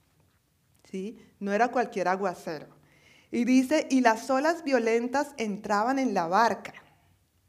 ¿Sí? 0.84 1.22
No 1.40 1.52
era 1.52 1.68
cualquier 1.68 2.08
aguacero. 2.08 2.68
Y 3.30 3.44
dice, 3.44 3.86
y 3.90 4.00
las 4.00 4.30
olas 4.30 4.64
violentas 4.64 5.34
entraban 5.36 5.98
en 5.98 6.14
la 6.14 6.26
barca. 6.26 6.72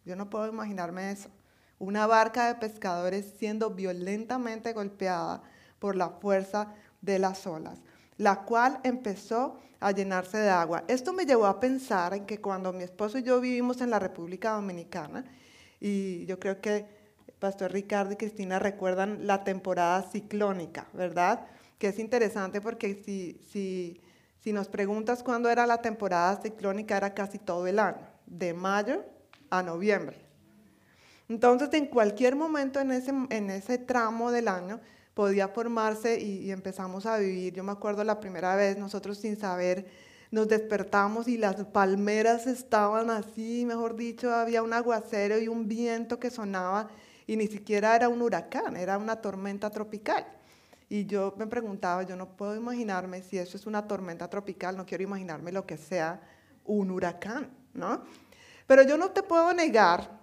Yo 0.04 0.18
no 0.18 0.30
puedo 0.30 0.50
imaginarme 0.50 1.12
eso. 1.12 1.30
Una 1.78 2.08
barca 2.08 2.48
de 2.48 2.56
pescadores 2.56 3.36
siendo 3.38 3.70
violentamente 3.70 4.74
golpeada 4.74 5.44
por 5.80 5.96
la 5.96 6.10
fuerza 6.10 6.76
de 7.02 7.20
las 7.20 7.46
olas, 7.48 7.80
la 8.18 8.42
cual 8.42 8.80
empezó 8.84 9.58
a 9.80 9.92
llenarse 9.92 10.38
de 10.38 10.50
agua. 10.50 10.84
Esto 10.88 11.14
me 11.14 11.26
llevó 11.26 11.46
a 11.46 11.60
pensar 11.60 12.14
en 12.14 12.26
que 12.26 12.42
cuando 12.42 12.74
mi 12.74 12.84
esposo 12.84 13.18
y 13.18 13.24
yo 13.24 13.40
vivimos 13.40 13.82
en 13.82 13.90
la 13.90 14.00
República 14.00 14.52
Dominicana, 14.52 15.24
y 15.80 16.26
yo 16.26 16.40
creo 16.40 16.60
que 16.60 16.86
Pastor 17.40 17.72
Ricardo 17.72 18.14
y 18.14 18.18
Cristina 18.18 18.60
recuerdan 18.60 19.26
la 19.26 19.44
temporada 19.44 20.04
ciclónica, 20.04 20.88
¿verdad? 20.94 21.46
Que 21.78 21.88
es 21.88 22.00
interesante 22.00 22.60
porque 22.60 23.02
si, 23.06 23.40
si, 23.50 24.02
si 24.42 24.52
nos 24.52 24.68
preguntas 24.68 25.24
cuándo 25.24 25.50
era 25.50 25.66
la 25.66 25.82
temporada 25.82 26.42
ciclónica, 26.42 26.98
era 26.98 27.14
casi 27.14 27.40
todo 27.40 27.66
el 27.68 27.80
año, 27.80 28.06
de 28.26 28.54
mayo 28.54 29.06
a 29.50 29.64
noviembre. 29.64 30.18
Entonces, 31.30 31.70
en 31.74 31.86
cualquier 31.86 32.36
momento 32.36 32.82
en 32.82 32.92
ese, 32.92 33.12
en 33.30 33.50
ese 33.50 33.78
tramo 33.78 34.32
del 34.32 34.50
año, 34.50 34.82
podía 35.20 35.50
formarse 35.50 36.18
y, 36.18 36.50
empezamos 36.50 37.06
a 37.06 37.18
vivir. 37.18 37.54
Yo 37.54 37.62
me 37.62 37.74
acuerdo 37.74 38.06
la 38.06 38.22
primera 38.22 38.56
vez, 38.56 38.78
nosotros 38.78 39.18
sin 39.18 39.36
saber, 39.36 39.86
nos 40.32 40.48
despertamos 40.48 41.28
y 41.28 41.38
las 41.38 41.58
palmeras 41.66 42.48
estaban 42.48 43.10
así, 43.10 43.66
mejor 43.66 43.98
dicho, 43.98 44.34
había 44.34 44.64
un 44.64 44.72
aguacero 44.72 45.38
y 45.38 45.50
un 45.50 45.68
viento 45.68 46.22
que 46.22 46.30
sonaba 46.30 46.88
y 47.28 47.36
ni 47.36 47.48
siquiera 47.48 47.98
era 47.98 48.08
un 48.08 48.22
huracán, 48.22 48.78
era 48.78 48.98
una 48.98 49.18
tormenta 49.18 49.70
tropical. 49.70 50.26
Y 50.88 51.06
yo 51.06 51.34
me 51.38 51.48
preguntaba, 51.48 52.04
yo 52.04 52.16
no 52.16 52.38
puedo 52.38 52.56
imaginarme 52.56 53.22
si 53.22 53.38
eso 53.38 53.58
es 53.58 53.66
una 53.66 53.86
tormenta 53.86 54.30
tropical, 54.30 54.78
no 54.78 54.86
quiero 54.86 55.04
imaginarme 55.04 55.52
lo 55.52 55.66
que 55.66 55.76
sea 55.76 56.22
un 56.64 56.92
huracán, 56.92 57.50
¿no? 57.74 58.06
Pero 58.68 58.84
yo 58.84 58.98
no 58.98 59.12
te 59.12 59.22
puedo 59.22 59.54
negar 59.54 60.18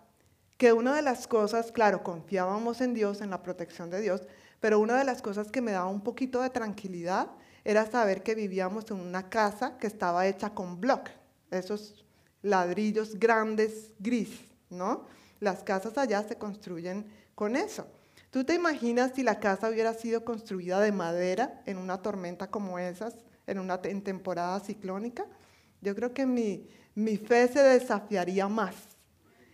que 0.57 0.73
una 0.73 0.97
de 0.97 1.03
las 1.03 1.27
cosas, 1.27 1.71
claro, 1.71 2.03
confiábamos 2.03 2.81
en 2.81 2.95
Dios, 2.95 3.21
en 3.21 3.29
la 3.29 3.43
protección 3.43 3.91
de 3.91 4.01
Dios, 4.01 4.23
pero 4.67 4.81
una 4.81 4.99
de 4.99 5.05
las 5.05 5.23
cosas 5.23 5.53
que 5.53 5.61
me 5.61 5.71
daba 5.71 5.87
un 5.87 6.01
poquito 6.01 6.43
de 6.43 6.51
tranquilidad 6.51 7.29
era 7.63 7.89
saber 7.89 8.25
que 8.25 8.35
vivíamos 8.35 8.91
en 8.91 8.97
una 8.97 9.31
casa 9.31 9.79
que 9.79 9.87
estaba 9.87 10.27
hecha 10.27 10.55
con 10.55 10.81
block, 10.81 11.09
esos 11.53 12.05
ladrillos 12.43 13.15
grandes 13.15 13.93
gris, 14.01 14.41
¿no? 14.69 15.07
Las 15.39 15.63
casas 15.63 15.97
allá 15.97 16.25
se 16.25 16.37
construyen 16.37 17.07
con 17.37 17.55
eso. 17.55 17.87
¿Tú 18.33 18.43
te 18.43 18.55
imaginas 18.55 19.13
si 19.15 19.23
la 19.23 19.39
casa 19.39 19.71
hubiera 19.71 19.95
sido 19.95 20.25
construida 20.25 20.81
de 20.81 20.91
madera 20.91 21.63
en 21.65 21.79
una 21.79 22.03
tormenta 22.03 22.51
como 22.51 22.81
esas, 22.81 23.15
en 23.47 23.61
una 23.61 23.81
temporada 23.81 24.59
ciclónica? 24.59 25.27
Yo 25.81 25.95
creo 25.95 26.13
que 26.13 26.27
mi, 26.27 26.67
fe 27.19 27.47
se 27.47 27.63
desafiaría 27.63 28.49
más. 28.49 28.75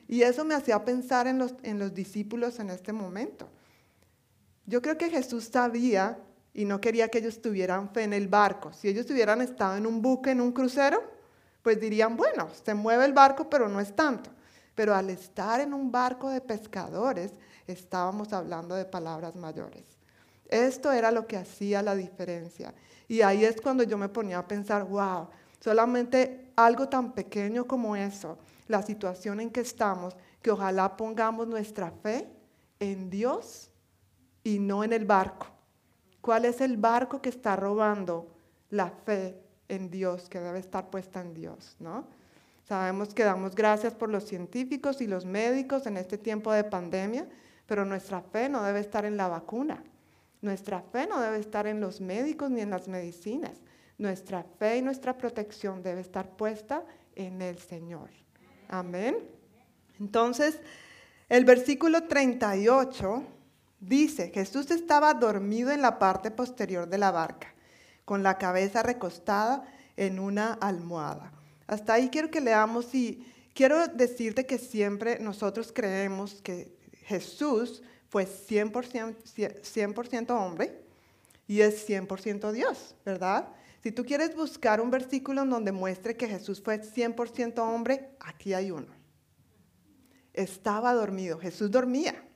Y 0.09 0.23
eso 0.23 0.43
me 0.47 0.55
hacía 0.55 0.83
pensar 0.87 1.27
en 1.27 1.39
los 1.79 1.93
discípulos 1.93 2.59
en 2.61 2.71
este 2.71 2.95
momento. 2.95 3.51
Yo 4.67 4.81
creo 4.81 4.97
que 4.97 5.11
Jesús 5.11 5.45
sabía 5.45 6.19
y 6.55 6.65
no 6.65 6.81
quería 6.81 7.09
que 7.09 7.19
ellos 7.19 7.41
tuvieran 7.41 7.91
fe 7.91 8.05
en 8.05 8.13
el 8.13 8.29
barco. 8.29 8.73
Si 8.73 8.89
ellos 8.89 9.11
hubieran 9.11 9.41
estado 9.41 9.77
en 9.77 9.87
un 9.87 10.03
buque, 10.03 10.31
en 10.31 10.41
un 10.41 10.53
crucero, 10.53 11.03
pues 11.63 11.81
dirían, 11.81 12.17
bueno, 12.17 12.49
se 12.65 12.75
mueve 12.75 13.05
el 13.05 13.13
barco, 13.13 13.49
pero 13.49 13.69
no 13.69 13.81
es 13.81 13.95
tanto. 13.95 14.31
Pero 14.75 14.95
al 14.95 15.11
estar 15.11 15.61
en 15.61 15.75
un 15.75 15.91
barco 15.91 16.31
de 16.31 16.41
pescadores, 16.41 17.33
estábamos 17.67 18.33
hablando 18.33 18.75
de 18.75 18.85
palabras 18.85 19.37
mayores. 19.37 19.85
Esto 20.49 20.93
era 20.93 21.11
lo 21.11 21.27
que 21.27 21.37
hacía 21.37 21.83
la 21.83 21.95
diferencia. 21.95 22.75
Y 23.09 23.23
ahí 23.23 23.45
es 23.45 23.61
cuando 23.61 23.83
yo 23.83 23.97
me 23.97 24.09
ponía 24.09 24.39
a 24.39 24.47
pensar, 24.47 24.85
wow, 24.85 25.29
solamente 25.61 26.53
algo 26.57 26.89
tan 26.89 27.13
pequeño 27.13 27.67
como 27.67 27.97
eso, 27.97 28.39
la 28.69 28.83
situación 28.83 29.41
en 29.41 29.51
que 29.51 29.61
estamos, 29.61 30.17
que 30.41 30.51
ojalá 30.51 30.97
pongamos 30.97 31.49
nuestra 31.49 31.91
fe 31.91 32.29
en 32.79 33.09
Dios 33.11 33.72
y 34.45 34.59
no 34.59 34.85
en 34.85 34.93
el 34.93 35.05
barco. 35.05 35.47
¿Cuál 36.21 36.45
es 36.45 36.61
el 36.61 36.77
barco 36.77 37.21
que 37.21 37.29
está 37.29 37.57
robando 37.57 38.29
la 38.71 38.91
fe 38.91 39.41
en 39.69 39.91
Dios, 39.91 40.29
que 40.29 40.41
debe 40.41 40.59
estar 40.59 40.91
puesta 40.91 41.21
en 41.21 41.35
Dios? 41.35 41.77
¿no? 41.81 42.07
Sabemos 42.65 43.13
que 43.13 43.25
damos 43.25 43.55
gracias 43.55 43.95
por 43.95 44.09
los 44.09 44.25
científicos 44.25 45.01
y 45.01 45.07
los 45.07 45.25
médicos 45.25 45.87
en 45.87 45.97
este 45.97 46.19
tiempo 46.19 46.53
de 46.53 46.65
pandemia, 46.65 47.27
pero 47.67 47.85
nuestra 47.85 48.23
fe 48.23 48.49
no 48.49 48.63
debe 48.63 48.81
estar 48.81 49.05
en 49.05 49.17
la 49.17 49.29
vacuna. 49.29 49.83
Nuestra 50.41 50.81
fe 50.81 51.07
no 51.07 51.21
debe 51.21 51.39
estar 51.39 51.67
en 51.67 51.81
los 51.81 52.01
médicos 52.01 52.51
ni 52.51 52.61
en 52.61 52.71
las 52.71 52.89
medicinas. 52.89 53.61
Nuestra 53.99 54.43
fe 54.59 54.79
y 54.79 54.83
nuestra 54.83 55.17
protección 55.17 55.83
debe 55.83 56.01
estar 56.01 56.29
puesta 56.31 56.85
en 57.15 57.43
el 57.43 57.59
Señor. 57.59 58.11
Amén. 58.69 59.17
Entonces, 60.01 60.59
el 61.29 61.45
versículo 61.45 62.05
38 62.05 63.23
Dice, 63.83 64.31
Jesús 64.33 64.71
estaba 64.71 65.13
dormido 65.13 65.73
en 65.73 65.83
la 65.83 65.99
parte 65.99 66.31
posterior 66.31 66.89
de 66.89 66.99
la 66.99 67.11
barca, 67.11 67.53
con 68.05 68.23
la 68.23 68.39
cabeza 68.39 68.81
recostada 68.81 69.65
en 69.97 70.21
una 70.21 70.53
almohada. 70.53 71.33
Hasta 71.67 71.95
ahí 71.95 72.09
quiero 72.09 72.31
que 72.31 72.41
leamos 72.41 72.95
y 72.95 73.27
quiero 73.55 73.89
decirte 73.89 74.47
que 74.47 74.59
siempre 74.59 75.19
nosotros 75.19 75.73
creemos 75.75 76.35
que 76.43 76.73
Jesús 77.07 77.83
fue 78.09 78.25
100%, 78.25 79.65
100 79.65 80.31
hombre 80.31 80.81
y 81.49 81.63
es 81.63 81.89
100% 81.89 82.53
Dios, 82.53 82.95
¿verdad? 83.05 83.49
Si 83.83 83.91
tú 83.91 84.05
quieres 84.05 84.37
buscar 84.37 84.81
un 84.81 84.93
versículo 84.93 85.43
en 85.43 85.51
donde 85.51 85.73
muestre 85.73 86.17
que 86.17 86.29
Jesús 86.29 86.63
fue 86.63 86.81
100% 86.81 87.59
hombre, 87.59 88.11
aquí 88.21 88.55
hay 88.55 88.71
uno. 88.71 88.95
Estaba 90.33 90.95
dormido, 90.95 91.41
Jesús 91.41 91.69
dormía. 91.69 92.29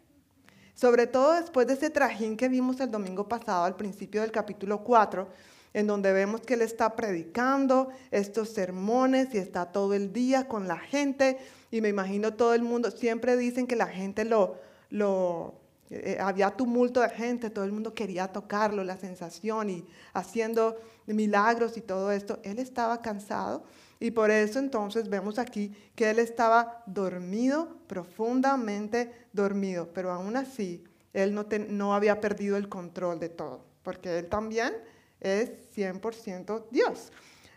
Sobre 0.76 1.06
todo 1.06 1.32
después 1.32 1.66
de 1.66 1.72
ese 1.72 1.88
trajín 1.88 2.36
que 2.36 2.50
vimos 2.50 2.78
el 2.80 2.90
domingo 2.90 3.26
pasado 3.26 3.64
al 3.64 3.76
principio 3.76 4.20
del 4.20 4.30
capítulo 4.30 4.84
4, 4.84 5.26
en 5.72 5.86
donde 5.86 6.12
vemos 6.12 6.42
que 6.42 6.52
él 6.52 6.60
está 6.60 6.94
predicando 6.94 7.88
estos 8.10 8.50
sermones 8.50 9.34
y 9.34 9.38
está 9.38 9.72
todo 9.72 9.94
el 9.94 10.12
día 10.12 10.46
con 10.46 10.68
la 10.68 10.78
gente. 10.78 11.38
Y 11.70 11.80
me 11.80 11.88
imagino 11.88 12.34
todo 12.34 12.52
el 12.52 12.62
mundo, 12.62 12.90
siempre 12.90 13.38
dicen 13.38 13.66
que 13.66 13.74
la 13.74 13.86
gente 13.86 14.26
lo, 14.26 14.56
lo 14.90 15.54
eh, 15.88 16.18
había 16.20 16.50
tumulto 16.50 17.00
de 17.00 17.08
gente, 17.08 17.48
todo 17.48 17.64
el 17.64 17.72
mundo 17.72 17.94
quería 17.94 18.28
tocarlo, 18.28 18.84
la 18.84 18.98
sensación 18.98 19.70
y 19.70 19.86
haciendo 20.12 20.76
milagros 21.06 21.78
y 21.78 21.80
todo 21.80 22.12
esto. 22.12 22.38
Él 22.42 22.58
estaba 22.58 23.00
cansado 23.00 23.64
y 23.98 24.10
por 24.10 24.30
eso 24.30 24.58
entonces 24.58 25.08
vemos 25.08 25.38
aquí 25.38 25.74
que 25.94 26.10
él 26.10 26.18
estaba 26.18 26.82
dormido, 26.84 27.68
profundamente 27.86 29.25
dormido, 29.36 29.92
pero 29.92 30.10
aún 30.10 30.36
así 30.36 30.82
él 31.12 31.32
no, 31.34 31.46
no 31.68 31.94
había 31.94 32.20
perdido 32.20 32.56
el 32.56 32.68
control 32.68 33.20
de 33.20 33.28
todo, 33.28 33.64
porque 33.84 34.18
él 34.18 34.28
también 34.28 34.74
es 35.20 35.50
100% 35.76 36.64
Dios. 36.70 37.12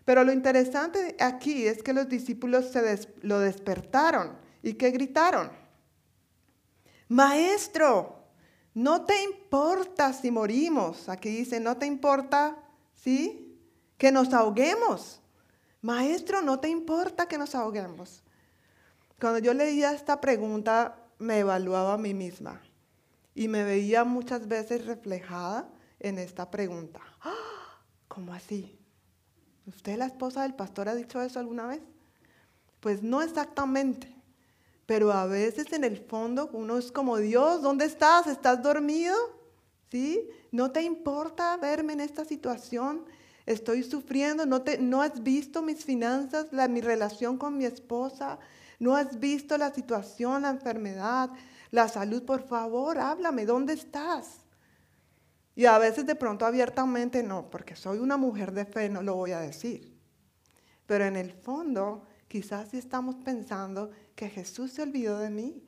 Pero 0.06 0.24
lo 0.24 0.32
interesante 0.32 1.16
aquí 1.20 1.66
es 1.66 1.82
que 1.82 1.94
los 1.94 2.08
discípulos 2.08 2.72
se 2.72 3.08
lo 3.22 3.40
despertaron 3.40 4.38
y 4.62 4.74
que 4.74 4.92
gritaron, 4.92 5.52
Maestro, 7.10 8.20
no 8.76 9.04
te 9.04 9.24
importa 9.24 10.14
si 10.14 10.30
morimos. 10.30 11.10
Aquí 11.10 11.30
dice, 11.30 11.60
no 11.60 11.76
te 11.76 11.88
importa, 11.88 12.56
¿sí? 12.94 13.60
Que 13.98 14.12
nos 14.12 14.32
ahoguemos. 14.32 15.20
Maestro, 15.82 16.42
¿no 16.42 16.60
te 16.60 16.70
importa 16.70 17.28
que 17.28 17.40
nos 17.40 17.56
ahoguemos? 17.56 18.24
Cuando 19.20 19.40
yo 19.40 19.54
leía 19.56 19.92
esta 19.92 20.22
pregunta, 20.22 20.96
me 21.20 21.40
evaluaba 21.40 21.94
a 21.94 21.98
mí 21.98 22.14
misma 22.14 22.62
y 23.36 23.48
me 23.48 23.64
veía 23.64 24.04
muchas 24.04 24.48
veces 24.48 24.86
reflejada 24.86 25.70
en 26.00 26.18
esta 26.18 26.50
pregunta. 26.50 27.02
¡Ah! 27.22 27.80
¿Cómo 28.08 28.34
así? 28.34 28.80
¿Usted, 29.68 29.98
la 29.98 30.08
esposa 30.08 30.42
del 30.44 30.56
pastor, 30.56 30.90
ha 30.90 30.96
dicho 30.96 31.22
eso 31.22 31.40
alguna 31.40 31.68
vez? 31.68 31.82
Pues 32.80 33.04
no 33.04 33.22
exactamente, 33.22 34.16
Pero 34.86 35.12
a 35.12 35.28
veces 35.28 35.72
en 35.74 35.84
el 35.84 35.98
fondo 35.98 36.50
uno 36.52 36.80
es 36.80 36.92
como, 36.92 37.18
Dios, 37.18 37.62
¿dónde 37.62 37.86
estás? 37.86 38.26
¿Estás 38.26 38.64
dormido? 38.64 39.16
¿Sí? 39.92 40.28
¿No 40.52 40.72
te 40.72 40.82
importa 40.82 41.56
verme 41.58 41.94
en 41.94 42.00
esta 42.00 42.26
situación? 42.26 43.06
Estoy 43.46 43.84
sufriendo, 43.84 44.48
¿no, 44.48 44.64
te, 44.64 44.80
no 44.80 45.04
has 45.04 45.22
visto 45.22 45.62
mis 45.62 45.86
finanzas, 45.86 46.48
la, 46.52 46.68
mi 46.68 46.82
relación 46.82 47.38
con 47.38 47.58
mi 47.58 47.66
esposa? 47.66 48.40
¿No 48.80 48.96
has 48.96 49.20
visto 49.20 49.58
la 49.58 49.74
situación, 49.74 50.44
la 50.44 50.50
enfermedad, 50.50 51.30
la 51.70 51.88
salud? 51.90 52.24
Por 52.24 52.48
favor, 52.48 52.98
háblame, 52.98 53.46
¿dónde 53.46 53.74
estás? 53.74 54.40
Y 55.56 55.66
a 55.66 55.78
veces 55.78 56.06
de 56.06 56.16
pronto 56.16 56.46
abiertamente 56.46 57.22
no, 57.22 57.50
porque 57.50 57.76
soy 57.76 58.00
una 58.00 58.16
mujer 58.16 58.54
de 58.54 58.66
fe, 58.66 58.88
no 58.88 59.04
lo 59.04 59.16
voy 59.16 59.32
a 59.32 59.42
decir. 59.42 59.94
Pero 60.86 61.04
en 61.04 61.18
el 61.18 61.34
fondo, 61.34 62.08
quizás 62.30 62.70
sí 62.70 62.78
estamos 62.78 63.16
pensando 63.18 63.92
que 64.16 64.30
Jesús 64.30 64.72
se 64.72 64.82
olvidó 64.82 65.20
de 65.20 65.30
mí, 65.30 65.62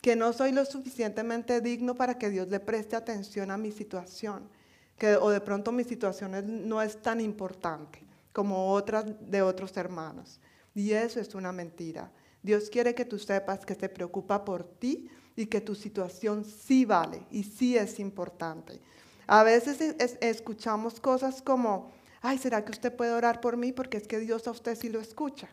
que 0.00 0.14
no 0.14 0.32
soy 0.32 0.52
lo 0.52 0.64
suficientemente 0.64 1.60
digno 1.60 1.96
para 1.96 2.18
que 2.18 2.30
Dios 2.30 2.48
le 2.48 2.60
preste 2.60 2.94
atención 2.94 3.50
a 3.50 3.58
mi 3.58 3.72
situación, 3.72 4.48
que 4.96 5.16
o 5.16 5.30
de 5.30 5.40
pronto 5.40 5.72
mi 5.72 5.82
situación 5.82 6.68
no 6.68 6.80
es 6.80 7.02
tan 7.02 7.20
importante 7.20 8.04
como 8.32 8.72
otras 8.72 9.04
de 9.20 9.42
otros 9.42 9.76
hermanos. 9.76 10.40
Y 10.74 10.92
eso 10.92 11.20
es 11.20 11.34
una 11.34 11.52
mentira. 11.52 12.10
Dios 12.42 12.68
quiere 12.70 12.94
que 12.94 13.04
tú 13.04 13.18
sepas 13.18 13.64
que 13.64 13.74
se 13.74 13.88
preocupa 13.88 14.44
por 14.44 14.64
ti 14.64 15.08
y 15.36 15.46
que 15.46 15.60
tu 15.60 15.74
situación 15.74 16.44
sí 16.44 16.84
vale 16.84 17.22
y 17.30 17.44
sí 17.44 17.76
es 17.76 17.98
importante. 18.00 18.80
A 19.26 19.42
veces 19.42 19.80
escuchamos 20.20 21.00
cosas 21.00 21.40
como, 21.40 21.92
ay, 22.20 22.38
¿será 22.38 22.64
que 22.64 22.72
usted 22.72 22.94
puede 22.94 23.12
orar 23.12 23.40
por 23.40 23.56
mí? 23.56 23.72
Porque 23.72 23.96
es 23.96 24.06
que 24.06 24.18
Dios 24.18 24.46
a 24.46 24.50
usted 24.50 24.76
sí 24.76 24.88
lo 24.88 25.00
escucha. 25.00 25.48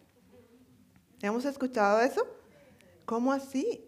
¿Hemos 1.22 1.46
escuchado 1.46 2.02
eso? 2.02 2.26
¿Cómo 3.06 3.32
así? 3.32 3.86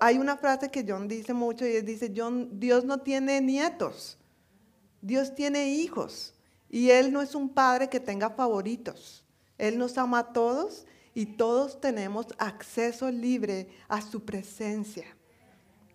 Hay 0.00 0.18
una 0.18 0.36
frase 0.36 0.70
que 0.70 0.84
John 0.86 1.06
dice 1.06 1.34
mucho 1.34 1.66
y 1.66 1.76
él 1.76 1.84
dice, 1.84 2.12
John, 2.14 2.48
Dios 2.58 2.84
no 2.84 3.00
tiene 3.00 3.40
nietos, 3.40 4.18
Dios 5.00 5.34
tiene 5.34 5.68
hijos 5.68 6.34
y 6.68 6.90
Él 6.90 7.12
no 7.12 7.20
es 7.20 7.34
un 7.34 7.48
padre 7.50 7.88
que 7.88 8.00
tenga 8.00 8.30
favoritos. 8.30 9.24
Él 9.58 9.78
nos 9.78 9.98
ama 9.98 10.20
a 10.20 10.32
todos 10.32 10.86
y 11.14 11.26
todos 11.26 11.80
tenemos 11.80 12.26
acceso 12.38 13.10
libre 13.10 13.68
a 13.88 14.00
su 14.00 14.24
presencia. 14.24 15.04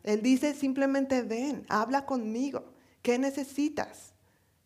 Él 0.03 0.21
dice 0.21 0.53
simplemente 0.53 1.21
ven, 1.21 1.65
habla 1.67 2.05
conmigo. 2.05 2.63
¿Qué 3.01 3.17
necesitas? 3.17 4.13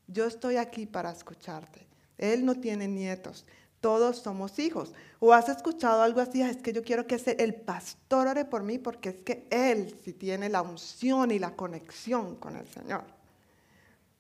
Yo 0.08 0.26
estoy 0.26 0.58
aquí 0.58 0.86
para 0.86 1.12
escucharte. 1.12 1.88
Él 2.18 2.46
no 2.46 2.56
tiene 2.56 2.88
nietos. 2.88 3.46
Todos 3.80 4.18
somos 4.18 4.60
hijos. 4.60 4.94
¿O 5.20 5.34
has 5.34 5.50
escuchado 5.50 6.04
algo 6.04 6.20
así? 6.22 6.42
Es 6.42 6.58
que 6.58 6.74
yo 6.74 6.84
quiero 6.84 7.08
que 7.08 7.16
el 7.40 7.56
pastor 7.56 8.28
ore 8.28 8.46
por 8.46 8.62
mí 8.62 8.78
porque 8.78 9.10
es 9.10 9.24
que 9.24 9.48
él 9.50 9.96
sí 10.04 10.14
tiene 10.14 10.50
la 10.50 10.62
unción 10.62 11.32
y 11.32 11.40
la 11.40 11.56
conexión 11.56 12.36
con 12.36 12.58
el 12.58 12.68
Señor. 12.68 13.06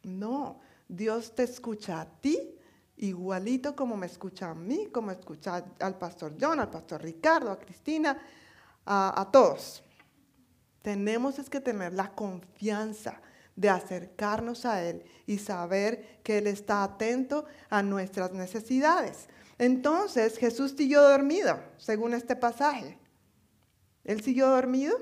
No, 0.04 0.60
Dios 0.88 1.36
te 1.36 1.44
escucha 1.44 2.02
a 2.02 2.06
ti 2.06 2.56
igualito 3.02 3.76
como 3.76 3.97
me 3.97 4.06
escucha 4.06 4.52
a 4.52 4.56
mí, 4.56 4.88
como 4.91 5.12
escucha 5.12 5.66
al 5.80 5.97
pastor 5.97 6.36
John, 6.39 6.60
al 6.60 6.70
pastor 6.70 7.02
Ricardo, 7.02 7.52
a 7.52 7.60
Cristina, 7.60 8.18
a, 8.86 9.28
todos. 9.32 9.84
Tenemos 10.82 11.39
es 11.39 11.49
que 11.49 11.60
tener 11.60 11.93
la 11.93 12.12
confianza 12.14 13.20
de 13.56 13.70
acercarnos 13.70 14.66
a 14.66 14.84
Él 14.84 15.04
y 15.26 15.39
saber 15.39 16.20
que 16.24 16.38
Él 16.38 16.47
está 16.47 16.84
atento 16.84 17.45
a 17.70 17.84
nuestras 17.84 18.32
necesidades. 18.34 19.28
Entonces 19.58 20.38
Jesús 20.38 20.76
siguió 20.78 21.02
dormido, 21.02 21.60
según 21.78 22.14
este 22.14 22.36
pasaje. 22.36 22.97
¿Él 24.04 24.22
siguió 24.22 24.47
dormido? 24.47 24.97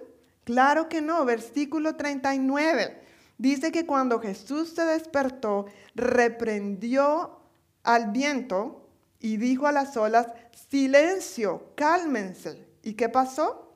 Claro 0.46 0.90
que 0.90 1.02
no. 1.02 1.24
Versículo 1.26 1.96
39 1.96 3.02
dice 3.38 3.72
que 3.72 3.86
cuando 3.86 4.20
Jesús 4.20 4.70
se 4.70 4.84
despertó, 4.84 5.66
reprendió 5.96 7.39
al 7.84 8.12
viento 8.12 8.90
y 9.20 9.38
dijo 9.38 9.68
a 9.68 9.72
las 9.72 9.96
olas, 9.98 10.28
silencio, 10.70 11.74
cálmense. 11.76 12.68
¿Y 12.84 12.94
qué 12.94 13.10
pasó? 13.10 13.76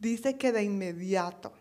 Dice 0.00 0.36
que 0.36 0.52
de 0.52 0.64
inmediato 0.64 1.52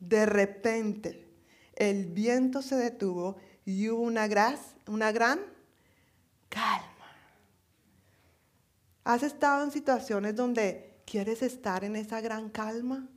de 0.00 0.26
repente, 0.26 1.28
el 1.74 2.06
viento 2.06 2.62
se 2.62 2.76
detuvo 2.76 3.36
y 3.64 3.88
hubo 3.88 4.02
una, 4.02 4.28
una 4.86 5.12
gran 5.12 5.40
calma. 6.48 6.86
¿Has 9.04 9.22
estado 9.22 9.64
en 9.64 9.70
situaciones 9.70 10.34
donde 10.34 11.00
quieres 11.06 11.42
estar 11.42 11.84
en 11.84 11.96
esa 11.96 12.20
gran 12.20 12.50
calma? 12.50 13.08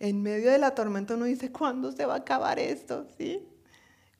En 0.00 0.22
medio 0.22 0.50
de 0.50 0.58
la 0.58 0.74
tormenta 0.74 1.14
uno 1.14 1.24
dice, 1.24 1.50
¿cuándo 1.50 1.92
se 1.92 2.06
va 2.06 2.14
a 2.14 2.18
acabar 2.18 2.58
esto? 2.58 3.06
¿Sí? 3.16 3.46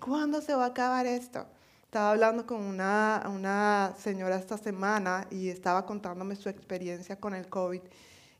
¿Cuándo 0.00 0.40
se 0.40 0.54
va 0.54 0.64
a 0.64 0.68
acabar 0.68 1.06
esto? 1.06 1.46
Estaba 1.84 2.10
hablando 2.10 2.46
con 2.46 2.60
una, 2.62 3.24
una 3.34 3.94
señora 3.98 4.36
esta 4.36 4.58
semana 4.58 5.26
y 5.30 5.48
estaba 5.48 5.86
contándome 5.86 6.36
su 6.36 6.48
experiencia 6.48 7.16
con 7.16 7.34
el 7.34 7.48
COVID 7.48 7.80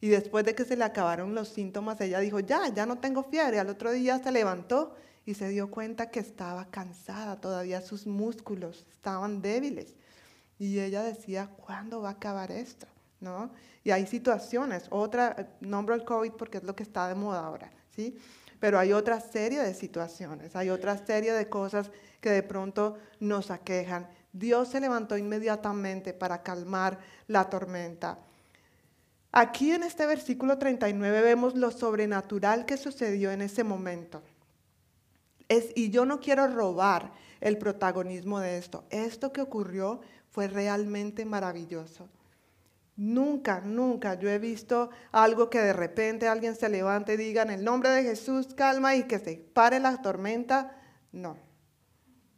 y 0.01 0.09
después 0.09 0.45
de 0.45 0.55
que 0.55 0.65
se 0.65 0.77
le 0.77 0.85
acabaron 0.85 1.35
los 1.35 1.49
síntomas, 1.49 2.01
ella 2.01 2.21
dijo, 2.21 2.41
ya, 2.41 2.69
ya 2.69 2.87
no 2.87 2.99
tengo 2.99 3.25
fiebre. 3.25 3.59
Al 3.59 3.69
otro 3.69 3.91
día 3.91 4.19
se 4.19 4.31
levantó 4.31 4.95
y 5.27 5.35
se 5.35 5.49
dio 5.49 5.71
cuenta 5.71 6.11
que 6.11 6.21
estaba 6.21 6.67
cansada, 6.67 7.41
todavía 7.41 7.81
sus 7.81 8.07
músculos 8.07 8.87
estaban 8.91 9.43
débiles. 9.43 9.97
Y 10.59 10.79
ella 10.79 11.03
decía, 11.03 11.49
¿cuándo 11.49 12.01
va 12.01 12.11
a 12.11 12.13
acabar 12.13 12.53
esto? 12.53 12.87
¿No? 13.21 13.51
Y 13.83 13.91
hay 13.91 14.07
situaciones, 14.07 14.87
otra, 14.91 15.49
nombro 15.61 15.95
el 15.95 16.05
COVID 16.05 16.33
porque 16.33 16.59
es 16.59 16.65
lo 16.65 16.77
que 16.77 16.85
está 16.85 17.09
de 17.09 17.17
moda 17.17 17.45
ahora, 17.45 17.71
¿sí? 17.91 18.17
Pero 18.61 18.79
hay 18.79 18.93
otra 18.93 19.21
serie 19.21 19.61
de 19.61 19.75
situaciones, 19.75 20.57
hay 20.57 20.71
otra 20.71 20.99
serie 20.99 21.33
de 21.33 21.49
cosas 21.49 21.91
que 22.21 22.31
de 22.31 22.43
pronto 22.43 22.99
nos 23.21 23.51
aquejan. 23.51 24.09
Dios 24.33 24.69
se 24.69 24.81
levantó 24.81 25.17
inmediatamente 25.17 26.13
para 26.13 26.43
calmar 26.43 26.99
la 27.27 27.49
tormenta. 27.49 28.19
Aquí 29.31 29.73
en 29.73 29.83
este 29.83 30.07
versículo 30.07 30.59
39 30.59 31.21
vemos 31.23 31.55
lo 31.55 31.71
sobrenatural 31.71 32.65
que 32.67 32.77
sucedió 32.77 33.31
en 33.31 33.43
ese 33.43 33.63
momento. 33.63 34.23
Y 35.75 35.91
yo 35.91 36.05
no 36.05 36.21
quiero 36.21 36.47
robar 36.47 37.13
el 37.41 37.59
protagonismo 37.59 38.41
de 38.41 38.59
esto. 38.59 38.85
Esto 38.91 39.33
que 39.33 39.41
ocurrió 39.41 40.01
fue 40.31 40.49
realmente 40.49 41.25
maravilloso. 41.25 42.09
Nunca, 42.99 43.61
nunca 43.61 44.15
yo 44.15 44.29
he 44.29 44.41
visto 44.41 44.91
algo 45.13 45.49
que 45.49 45.61
de 45.61 45.73
repente 45.73 46.27
alguien 46.27 46.57
se 46.57 46.69
levante 46.69 47.15
y 47.15 47.17
diga 47.17 47.43
en 47.43 47.51
el 47.51 47.63
nombre 47.63 47.91
de 47.91 48.03
Jesús, 48.03 48.55
calma 48.55 48.97
y 48.97 49.05
que 49.05 49.21
se 49.21 49.37
pare 49.37 49.79
la 49.79 50.03
tormenta. 50.03 50.77
No, 51.13 51.37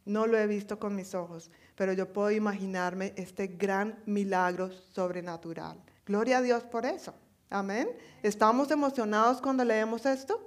no 0.05 0.27
lo 0.27 0.37
he 0.37 0.47
visto 0.47 0.79
con 0.79 0.95
mis 0.95 1.15
ojos, 1.15 1.51
pero 1.77 1.95
yo 1.95 2.13
puedo 2.13 2.31
imaginarme 2.31 3.15
este 3.17 3.47
gran 3.47 4.03
milagro 4.05 4.71
sobrenatural. 4.71 5.83
Gloria 6.05 6.39
a 6.39 6.43
Dios 6.43 6.65
por 6.65 6.85
eso. 6.85 7.15
Amén. 7.49 7.89
¿Estamos 8.23 8.71
emocionados 8.71 9.41
cuando 9.41 9.65
leemos 9.65 10.05
esto? 10.05 10.47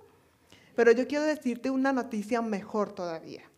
Pero 0.76 0.91
yo 0.91 1.07
quiero 1.07 1.24
decirte 1.24 1.72
una 1.72 1.91
noticia 1.91 2.39
mejor 2.43 2.93
todavía. 2.93 3.49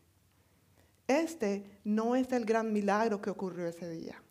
Este 1.05 1.81
no 1.83 2.15
es 2.15 2.31
el 2.31 2.45
gran 2.45 2.71
milagro 2.71 3.21
que 3.21 3.29
ocurrió 3.29 3.67
ese 3.67 3.89
día. 3.89 4.21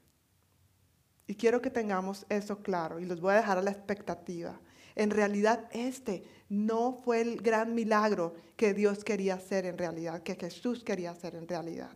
Y 1.26 1.34
quiero 1.36 1.62
que 1.62 1.70
tengamos 1.70 2.26
eso 2.28 2.62
claro 2.62 3.00
y 3.00 3.06
los 3.06 3.20
voy 3.20 3.32
a 3.32 3.36
dejar 3.36 3.58
a 3.58 3.62
la 3.62 3.70
expectativa. 3.70 4.60
En 4.94 5.10
realidad 5.10 5.68
este 5.72 6.24
no 6.48 7.00
fue 7.04 7.20
el 7.20 7.40
gran 7.40 7.74
milagro 7.74 8.34
que 8.56 8.74
Dios 8.74 9.04
quería 9.04 9.34
hacer 9.34 9.66
en 9.66 9.78
realidad, 9.78 10.22
que 10.22 10.36
Jesús 10.36 10.84
quería 10.84 11.10
hacer 11.10 11.34
en 11.34 11.48
realidad. 11.48 11.90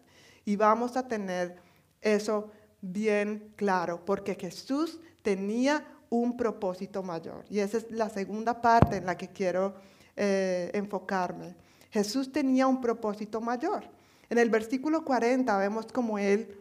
Y 0.45 0.57
vamos 0.57 0.97
a 0.97 1.07
tener 1.07 1.57
eso 2.01 2.51
bien 2.81 3.53
claro, 3.57 4.05
porque 4.05 4.35
Jesús 4.35 5.01
tenía 5.22 5.85
un 6.11 6.37
propósito 6.37 7.03
mayor. 7.03 7.45
Y 7.51 7.59
esa 7.59 7.79
es 7.79 7.91
la 7.91 8.09
segunda 8.09 8.61
parte 8.61 8.97
en 8.97 9.07
la 9.07 9.16
que 9.16 9.29
quiero 9.29 9.74
eh, 10.16 10.70
enfocarme. 10.74 11.55
Jesús 11.91 12.33
tenía 12.33 12.66
un 12.66 12.81
propósito 12.81 13.41
mayor. 13.41 13.85
En 14.31 14.39
el 14.39 14.51
versículo 14.51 15.05
40 15.05 15.57
vemos 15.59 15.87
como 15.93 16.18
Él 16.18 16.59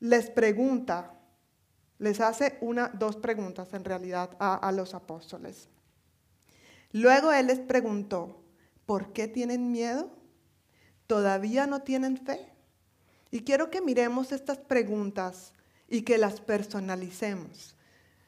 les 0.00 0.30
pregunta, 0.30 1.11
les 2.02 2.20
hace 2.20 2.58
una, 2.60 2.88
dos 2.88 3.14
preguntas 3.14 3.72
en 3.74 3.84
realidad 3.84 4.30
a, 4.40 4.56
a 4.56 4.72
los 4.72 4.92
apóstoles. 4.92 5.68
Luego 6.90 7.32
Él 7.32 7.46
les 7.46 7.60
preguntó, 7.60 8.42
¿por 8.86 9.12
qué 9.12 9.28
tienen 9.28 9.70
miedo? 9.70 10.10
¿Todavía 11.06 11.68
no 11.68 11.82
tienen 11.82 12.18
fe? 12.18 12.52
Y 13.30 13.44
quiero 13.44 13.70
que 13.70 13.80
miremos 13.80 14.32
estas 14.32 14.58
preguntas 14.58 15.52
y 15.88 16.02
que 16.02 16.18
las 16.18 16.40
personalicemos. 16.40 17.76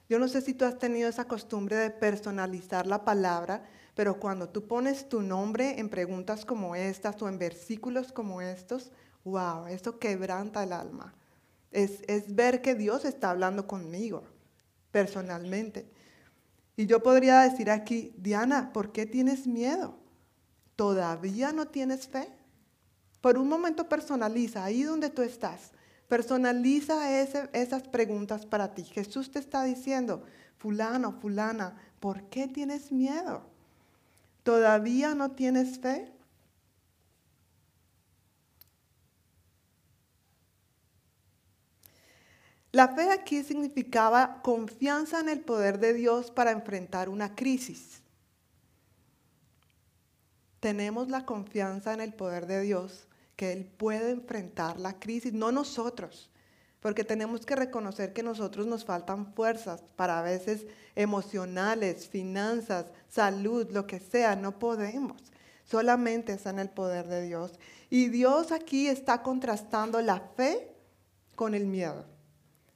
Yo 0.08 0.20
no 0.20 0.28
sé 0.28 0.40
si 0.40 0.54
tú 0.54 0.64
has 0.64 0.78
tenido 0.78 1.08
esa 1.08 1.26
costumbre 1.26 1.74
de 1.74 1.90
personalizar 1.90 2.86
la 2.86 3.04
palabra, 3.04 3.64
pero 3.96 4.20
cuando 4.20 4.48
tú 4.50 4.68
pones 4.68 5.08
tu 5.08 5.20
nombre 5.20 5.80
en 5.80 5.88
preguntas 5.88 6.44
como 6.44 6.76
estas 6.76 7.20
o 7.22 7.28
en 7.28 7.40
versículos 7.40 8.12
como 8.12 8.40
estos, 8.40 8.92
wow, 9.24 9.66
eso 9.66 9.98
quebranta 9.98 10.62
el 10.62 10.72
alma. 10.72 11.12
Es, 11.74 12.00
es 12.06 12.34
ver 12.34 12.62
que 12.62 12.74
Dios 12.74 13.04
está 13.04 13.30
hablando 13.30 13.66
conmigo. 13.66 14.24
personalmente. 14.90 15.90
Y 16.76 16.86
yo 16.86 17.02
podría 17.02 17.40
decir 17.40 17.68
aquí, 17.68 18.14
Diana, 18.16 18.72
¿por 18.72 18.92
qué 18.92 19.06
tienes 19.06 19.46
miedo? 19.46 19.98
¿Todavía 20.76 21.52
no 21.52 21.66
tienes 21.66 22.06
fe? 22.06 22.28
Por 23.20 23.36
un 23.36 23.48
momento 23.48 23.88
personaliza 23.88 24.64
ahí 24.64 24.84
donde 24.84 25.10
tú 25.10 25.22
estás. 25.22 25.72
Personaliza 26.08 27.20
esas 27.20 27.82
preguntas 27.88 28.46
para 28.46 28.72
ti. 28.72 28.84
Jesús 28.84 29.32
te 29.32 29.40
está 29.40 29.64
diciendo, 29.64 30.22
fulano, 30.58 31.12
fulana, 31.20 31.76
¿por 31.98 32.24
qué 32.24 32.46
tienes 32.46 32.92
miedo? 32.92 33.42
¿Todavía 34.44 35.14
no 35.14 35.32
tienes 35.32 35.80
fe? 35.80 36.12
La 42.74 42.88
fe 42.88 43.08
aquí 43.12 43.44
significaba 43.44 44.42
confianza 44.42 45.20
en 45.20 45.28
el 45.28 45.38
poder 45.38 45.78
de 45.78 45.94
Dios 45.94 46.32
para 46.32 46.50
enfrentar 46.50 47.08
una 47.08 47.36
crisis. 47.36 48.02
Tenemos 50.58 51.08
la 51.08 51.24
confianza 51.24 51.94
en 51.94 52.00
el 52.00 52.12
poder 52.12 52.48
de 52.48 52.62
Dios 52.62 53.06
que 53.36 53.52
Él 53.52 53.64
puede 53.64 54.10
enfrentar 54.10 54.80
la 54.80 54.98
crisis, 54.98 55.32
no 55.32 55.52
nosotros, 55.52 56.32
porque 56.80 57.04
tenemos 57.04 57.46
que 57.46 57.54
reconocer 57.54 58.12
que 58.12 58.24
nosotros 58.24 58.66
nos 58.66 58.84
faltan 58.84 59.32
fuerzas 59.34 59.84
para 59.94 60.18
a 60.18 60.22
veces 60.22 60.66
emocionales, 60.96 62.08
finanzas, 62.08 62.86
salud, 63.08 63.70
lo 63.70 63.86
que 63.86 64.00
sea, 64.00 64.34
no 64.34 64.58
podemos. 64.58 65.22
Solamente 65.64 66.32
está 66.32 66.50
en 66.50 66.58
el 66.58 66.70
poder 66.70 67.06
de 67.06 67.22
Dios. 67.22 67.52
Y 67.88 68.08
Dios 68.08 68.50
aquí 68.50 68.88
está 68.88 69.22
contrastando 69.22 70.00
la 70.00 70.18
fe 70.18 70.74
con 71.36 71.54
el 71.54 71.66
miedo. 71.66 72.12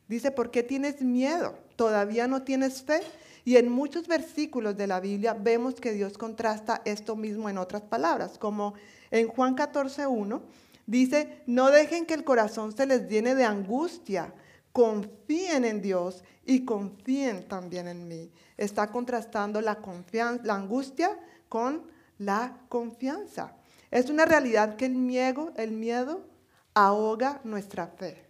Dice, 0.09 0.30
¿por 0.30 0.50
qué 0.50 0.62
tienes 0.62 1.02
miedo? 1.02 1.59
¿Todavía 1.76 2.26
no 2.26 2.42
tienes 2.42 2.82
fe? 2.82 3.00
Y 3.44 3.56
en 3.56 3.70
muchos 3.70 4.09
versículos 4.09 4.76
de 4.76 4.86
la 4.86 5.00
Biblia 5.00 5.34
vemos 5.34 5.74
que 5.74 5.92
Dios 5.92 6.18
contrasta 6.18 6.82
esto 6.84 7.14
mismo 7.14 7.48
en 7.48 7.59
otras 7.59 7.82
palabras, 7.82 8.38
como 8.38 8.74
en 9.11 9.28
Juan 9.28 9.56
14.1 9.56 10.40
dice, 10.88 11.42
no 11.46 11.70
dejen 11.70 12.06
que 12.06 12.14
el 12.14 12.24
corazón 12.24 12.74
se 12.74 12.86
les 12.86 13.09
llene 13.09 13.34
de 13.34 13.44
angustia, 13.44 14.32
confíen 14.72 15.64
en 15.64 15.82
Dios 15.82 16.24
y 16.46 16.64
confíen 16.64 17.46
también 17.46 17.88
en 17.88 18.09
mí. 18.09 18.32
Está 18.56 18.90
contrastando 18.90 19.61
la, 19.61 19.76
confianza, 19.76 20.42
la 20.44 20.54
angustia 20.54 21.11
con 21.48 21.82
la 22.16 22.59
confianza. 22.70 23.54
Es 23.90 24.09
una 24.09 24.24
realidad 24.24 24.76
que 24.76 24.86
el 24.86 24.94
miedo, 24.94 25.52
el 25.56 25.72
miedo 25.72 26.26
ahoga 26.72 27.40
nuestra 27.44 27.86
fe. 27.86 28.28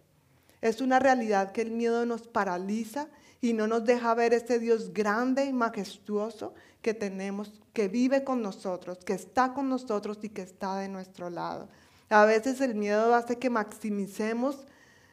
Es 0.61 0.81
una 0.81 0.99
realidad 0.99 1.51
que 1.51 1.61
el 1.61 1.71
miedo 1.71 2.05
nos 2.05 2.27
paraliza 2.27 3.07
y 3.41 3.53
no 3.53 3.67
nos 3.67 3.85
deja 3.85 4.13
ver 4.13 4.33
ese 4.33 4.59
Dios 4.59 4.93
grande 4.93 5.45
y 5.45 5.53
majestuoso 5.53 6.53
que 6.81 6.93
tenemos, 6.93 7.61
que 7.73 7.87
vive 7.87 8.23
con 8.23 8.41
nosotros, 8.41 8.99
que 9.05 9.13
está 9.13 9.53
con 9.53 9.69
nosotros 9.69 10.19
y 10.21 10.29
que 10.29 10.41
está 10.41 10.77
de 10.77 10.89
nuestro 10.89 11.29
lado. 11.29 11.69
A 12.09 12.25
veces 12.25 12.59
el 12.61 12.75
miedo 12.75 13.13
hace 13.13 13.37
que 13.37 13.49
maximicemos 13.49 14.65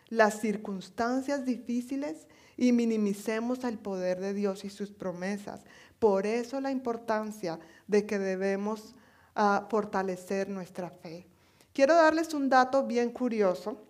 las 0.08 0.40
circunstancias 0.40 1.44
difíciles 1.44 2.26
y 2.56 2.72
minimicemos 2.72 3.64
el 3.64 3.78
poder 3.78 4.20
de 4.20 4.34
Dios 4.34 4.64
y 4.64 4.70
sus 4.70 4.90
promesas. 4.90 5.64
Por 5.98 6.26
eso 6.26 6.60
la 6.60 6.70
importancia 6.70 7.58
de 7.86 8.06
que 8.06 8.18
debemos 8.18 8.94
ah, 9.34 9.66
fortalecer 9.70 10.48
nuestra 10.48 10.90
fe. 10.90 11.26
Quiero 11.72 11.94
darles 11.94 12.32
un 12.32 12.48
dato 12.48 12.84
bien 12.84 13.10
curioso. 13.10 13.85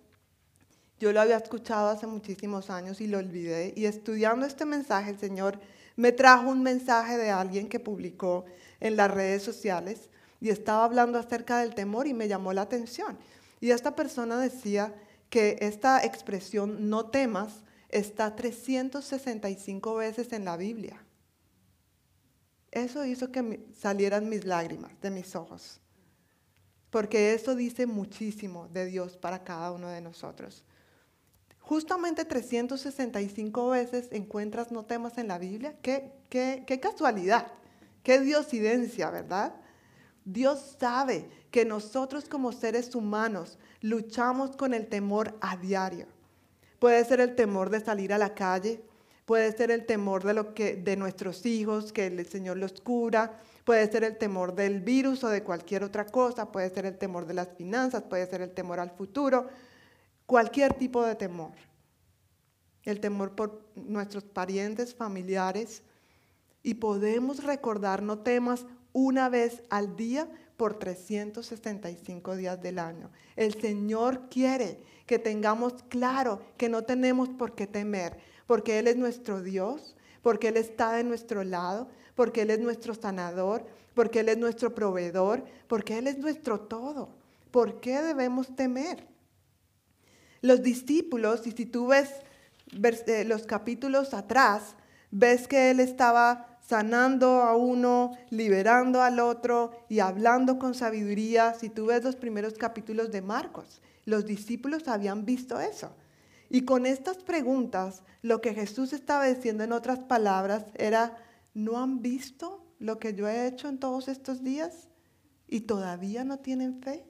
Yo 0.99 1.13
lo 1.13 1.21
había 1.21 1.37
escuchado 1.37 1.89
hace 1.89 2.07
muchísimos 2.07 2.71
años 2.71 3.01
y 3.01 3.07
lo 3.07 3.19
olvidé. 3.19 3.75
Y 3.77 3.85
estudiando 3.85 4.47
este 4.47 4.65
mensaje, 4.65 5.11
el 5.11 5.19
Señor 5.19 5.61
me 5.95 6.13
trajo 6.13 6.49
un 6.49 6.63
mensaje 6.63 7.17
de 7.19 7.31
alguien 7.31 7.69
que 7.69 7.81
publicó 7.81 8.45
en 8.81 8.97
las 8.97 9.11
redes 9.11 9.43
sociales 9.43 10.09
y 10.41 10.51
estaba 10.51 10.85
hablando 10.85 11.19
acerca 11.19 11.59
del 11.59 11.75
temor 11.75 12.07
y 12.07 12.15
me 12.15 12.29
llamó 12.29 12.53
la 12.53 12.63
atención. 12.63 13.19
Y 13.61 13.71
esta 13.71 13.95
persona 13.95 14.39
decía 14.39 14.95
que 15.31 15.59
esta 15.61 16.05
expresión 16.05 16.89
no 16.89 17.07
temas 17.07 17.63
está 17.89 18.37
365 18.37 19.95
veces 19.97 20.33
en 20.33 20.45
la 20.45 20.57
Biblia. 20.57 21.03
Eso 22.71 23.05
hizo 23.07 23.33
que 23.33 23.67
salieran 23.75 24.29
mis 24.29 24.45
lágrimas 24.45 24.93
de 25.01 25.11
mis 25.11 25.35
ojos, 25.35 25.81
porque 26.91 27.33
eso 27.33 27.55
dice 27.55 27.87
muchísimo 27.87 28.69
de 28.69 28.87
Dios 28.87 29.17
para 29.17 29.45
cada 29.45 29.73
uno 29.73 29.89
de 29.89 30.03
nosotros. 30.03 30.63
Justamente 31.67 32.25
365 32.25 33.71
veces 33.71 34.07
encuentras 34.13 34.71
no 34.71 34.85
temas 34.85 35.19
en 35.19 35.27
la 35.27 35.37
Biblia. 35.37 35.75
Qué, 35.83 36.13
qué, 36.31 36.63
qué 36.65 36.79
casualidad, 36.79 37.49
qué 38.05 38.21
diosidencia, 38.21 39.11
¿verdad? 39.11 39.53
Dios 40.25 40.77
sabe 40.79 41.29
que 41.51 41.65
nosotros 41.65 42.29
como 42.29 42.53
seres 42.53 42.95
humanos 42.95 43.59
luchamos 43.81 44.55
con 44.55 44.75
el 44.75 44.87
temor 44.87 45.37
a 45.41 45.57
diario. 45.57 46.07
Puede 46.79 47.05
ser 47.05 47.21
el 47.21 47.35
temor 47.35 47.71
de 47.71 47.81
salir 47.81 48.13
a 48.13 48.19
la 48.19 48.33
calle, 48.33 48.81
puede 49.25 49.51
ser 49.51 49.73
el 49.73 49.87
temor 49.87 50.23
de, 50.23 50.35
lo 50.35 50.55
que, 50.55 50.77
de 50.77 50.97
nuestros 50.97 51.45
hijos, 51.47 51.93
que 51.93 52.07
el 52.07 52.27
Señor 52.27 52.59
los 52.59 52.81
cura, 52.81 53.41
puede 53.65 53.91
ser 53.91 54.05
el 54.05 54.17
temor 54.19 54.55
del 54.55 54.83
virus 54.83 55.25
o 55.25 55.29
de 55.29 55.43
cualquier 55.43 55.83
otra 55.83 56.07
cosa, 56.07 56.53
puede 56.53 56.71
ser 56.71 56.87
el 56.87 56.97
temor 56.97 57.27
de 57.27 57.35
las 57.35 57.49
finanzas, 57.49 58.05
puede 58.05 58.25
ser 58.29 58.41
el 58.41 58.53
temor 58.53 58.79
al 58.79 58.93
futuro, 58.93 59.49
cualquier 60.27 60.75
tipo 60.75 61.05
de 61.05 61.15
temor. 61.15 61.53
El 62.83 63.01
temor 63.01 63.35
por 63.35 63.65
nuestros 63.75 64.25
parientes, 64.25 64.95
familiares. 64.95 65.83
Y 66.63 66.75
podemos 66.75 67.45
recordar, 67.45 68.03
no 68.03 68.19
temas 68.19 68.67
una 68.93 69.29
vez 69.29 69.63
al 69.71 69.97
día 69.97 70.29
por 70.57 70.79
365 70.79 72.37
días 72.37 72.61
del 72.61 72.79
año. 72.79 73.11
El 73.37 73.61
Señor 73.61 74.29
quiere 74.29 74.81
que 75.07 75.19
tengamos 75.19 75.75
claro 75.89 76.41
que 76.57 76.69
no 76.69 76.83
tenemos 76.83 77.29
por 77.29 77.55
qué 77.55 77.67
temer, 77.67 78.19
porque 78.47 78.79
Él 78.79 78.89
es 78.89 78.97
nuestro 78.97 79.43
Dios, 79.43 79.97
porque 80.23 80.49
Él 80.49 80.57
está 80.57 80.93
de 80.93 81.05
nuestro 81.05 81.45
lado, 81.45 81.89
porque 82.15 82.43
Él 82.43 82.51
es 82.51 82.59
nuestro 82.59 82.95
sanador, 82.95 83.65
porque 83.95 84.21
Él 84.21 84.29
es 84.29 84.39
nuestro 84.39 84.75
proveedor, 84.75 85.45
porque 85.69 85.99
Él 85.99 86.07
es 86.07 86.19
nuestro 86.19 86.61
todo. 86.61 87.11
¿Por 87.51 87.81
qué 87.81 88.03
debemos 88.03 88.55
temer? 88.57 89.07
Los 90.43 90.63
discípulos, 90.63 91.47
y 91.47 91.53
si 91.53 91.67
tú 91.67 91.89
ves 91.89 92.11
eh, 92.83 93.25
los 93.25 93.47
capítulos 93.47 94.15
atrás, 94.15 94.75
ves 95.11 95.49
que 95.49 95.71
Él 95.71 95.81
estaba 95.81 96.59
sanando 96.67 97.43
a 97.43 97.57
uno, 97.57 98.13
liberando 98.31 99.03
al 99.03 99.21
otro 99.21 99.71
y 99.89 100.01
hablando 100.01 100.59
con 100.59 100.75
sabiduría. 100.75 101.55
Si 101.55 101.69
tú 101.69 101.87
ves 101.87 102.03
los 102.03 102.17
primeros 102.17 102.55
capítulos 102.55 103.11
de 103.13 103.23
Marcos, 103.23 103.81
los 104.05 104.27
discípulos 104.27 104.89
habían 104.89 105.25
visto 105.25 105.61
eso. 105.61 105.91
Y 106.49 106.63
con 106.63 106.87
estas 106.87 107.19
preguntas, 107.19 108.03
lo 108.23 108.41
que 108.41 108.55
Jesús 108.55 108.93
estaba 108.93 109.27
diciendo 109.27 109.65
en 109.65 109.73
otras 109.73 110.01
palabras 110.01 110.65
era, 110.75 111.17
¿no 111.55 111.79
han 111.79 112.03
visto 112.03 112.65
lo 112.79 112.99
que 112.99 113.15
yo 113.15 113.29
he 113.29 113.47
hecho 113.47 113.69
en 113.69 113.79
todos 113.79 114.09
estos 114.09 114.43
días? 114.43 114.89
¿Y 115.49 115.61
todavía 115.61 116.25
no 116.25 116.39
tienen 116.39 116.81
fe? 116.83 117.05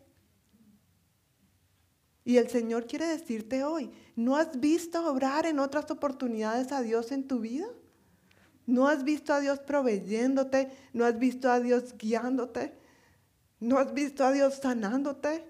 Y 2.26 2.38
el 2.38 2.50
Señor 2.50 2.88
quiere 2.88 3.06
decirte 3.06 3.62
hoy, 3.62 3.88
¿no 4.16 4.34
has 4.34 4.58
visto 4.58 5.08
obrar 5.08 5.46
en 5.46 5.60
otras 5.60 5.88
oportunidades 5.92 6.72
a 6.72 6.82
Dios 6.82 7.12
en 7.12 7.28
tu 7.28 7.38
vida? 7.38 7.68
¿No 8.66 8.88
has 8.88 9.04
visto 9.04 9.32
a 9.32 9.38
Dios 9.38 9.60
proveyéndote? 9.60 10.72
¿No 10.92 11.04
has 11.04 11.20
visto 11.20 11.48
a 11.48 11.60
Dios 11.60 11.94
guiándote? 11.96 12.76
¿No 13.60 13.78
has 13.78 13.94
visto 13.94 14.24
a 14.24 14.32
Dios 14.32 14.56
sanándote? 14.56 15.44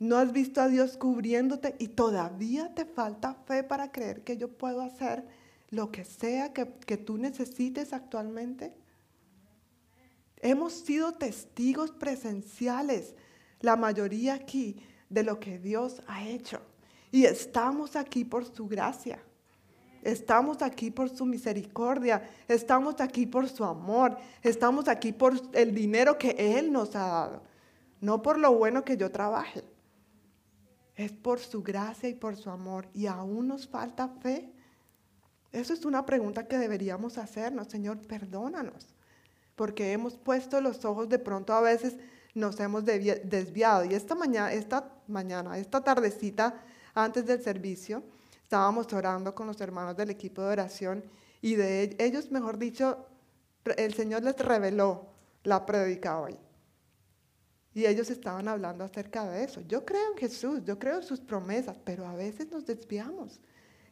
¿No 0.00 0.16
has 0.16 0.32
visto 0.32 0.60
a 0.60 0.66
Dios 0.66 0.96
cubriéndote? 0.96 1.76
Y 1.78 1.86
todavía 1.86 2.74
te 2.74 2.86
falta 2.86 3.34
fe 3.46 3.62
para 3.62 3.92
creer 3.92 4.24
que 4.24 4.36
yo 4.36 4.48
puedo 4.48 4.82
hacer 4.82 5.24
lo 5.70 5.92
que 5.92 6.04
sea 6.04 6.52
que, 6.52 6.72
que 6.86 6.96
tú 6.96 7.18
necesites 7.18 7.92
actualmente. 7.92 8.74
Hemos 10.38 10.72
sido 10.72 11.12
testigos 11.12 11.92
presenciales, 11.92 13.14
la 13.60 13.76
mayoría 13.76 14.34
aquí, 14.34 14.82
de 15.08 15.22
lo 15.22 15.38
que 15.38 15.58
Dios 15.58 16.02
ha 16.06 16.26
hecho. 16.26 16.60
Y 17.10 17.24
estamos 17.24 17.96
aquí 17.96 18.24
por 18.24 18.44
su 18.44 18.66
gracia. 18.66 19.18
Estamos 20.02 20.62
aquí 20.62 20.90
por 20.90 21.08
su 21.08 21.24
misericordia. 21.24 22.28
Estamos 22.46 23.00
aquí 23.00 23.26
por 23.26 23.48
su 23.48 23.64
amor. 23.64 24.16
Estamos 24.42 24.86
aquí 24.88 25.12
por 25.12 25.34
el 25.52 25.74
dinero 25.74 26.16
que 26.18 26.30
Él 26.38 26.72
nos 26.72 26.94
ha 26.94 27.06
dado. 27.06 27.42
No 28.00 28.22
por 28.22 28.38
lo 28.38 28.54
bueno 28.54 28.84
que 28.84 28.96
yo 28.96 29.10
trabaje. 29.10 29.64
Es 30.94 31.12
por 31.12 31.40
su 31.40 31.62
gracia 31.62 32.08
y 32.08 32.14
por 32.14 32.36
su 32.36 32.50
amor. 32.50 32.86
Y 32.94 33.06
aún 33.06 33.48
nos 33.48 33.66
falta 33.66 34.08
fe. 34.08 34.52
Eso 35.52 35.72
es 35.72 35.84
una 35.84 36.06
pregunta 36.06 36.46
que 36.46 36.58
deberíamos 36.58 37.18
hacernos. 37.18 37.68
Señor, 37.68 37.98
perdónanos. 38.06 38.94
Porque 39.56 39.92
hemos 39.92 40.16
puesto 40.16 40.60
los 40.60 40.84
ojos 40.84 41.08
de 41.08 41.18
pronto 41.18 41.52
a 41.52 41.60
veces 41.60 41.96
nos 42.36 42.60
hemos 42.60 42.84
desviado. 42.84 43.84
Y 43.86 43.94
esta 43.94 44.14
mañana, 44.14 44.52
esta 44.52 44.92
mañana, 45.08 45.58
esta 45.58 45.82
tardecita, 45.82 46.54
antes 46.94 47.24
del 47.24 47.42
servicio, 47.42 48.02
estábamos 48.42 48.92
orando 48.92 49.34
con 49.34 49.46
los 49.46 49.60
hermanos 49.60 49.96
del 49.96 50.10
equipo 50.10 50.42
de 50.42 50.48
oración 50.48 51.04
y 51.40 51.54
de 51.54 51.84
e-, 51.84 51.96
ellos, 51.98 52.30
mejor 52.30 52.58
dicho, 52.58 53.06
el 53.76 53.94
Señor 53.94 54.22
les 54.22 54.38
reveló 54.38 55.06
la 55.44 55.64
prédica 55.64 56.20
hoy. 56.20 56.36
Y 57.72 57.86
ellos 57.86 58.10
estaban 58.10 58.48
hablando 58.48 58.84
acerca 58.84 59.28
de 59.28 59.44
eso. 59.44 59.62
Yo 59.62 59.84
creo 59.84 60.12
en 60.12 60.18
Jesús, 60.18 60.60
yo 60.64 60.78
creo 60.78 60.96
en 60.96 61.02
sus 61.02 61.20
promesas, 61.20 61.78
pero 61.84 62.06
a 62.06 62.14
veces 62.14 62.50
nos 62.50 62.66
desviamos. 62.66 63.40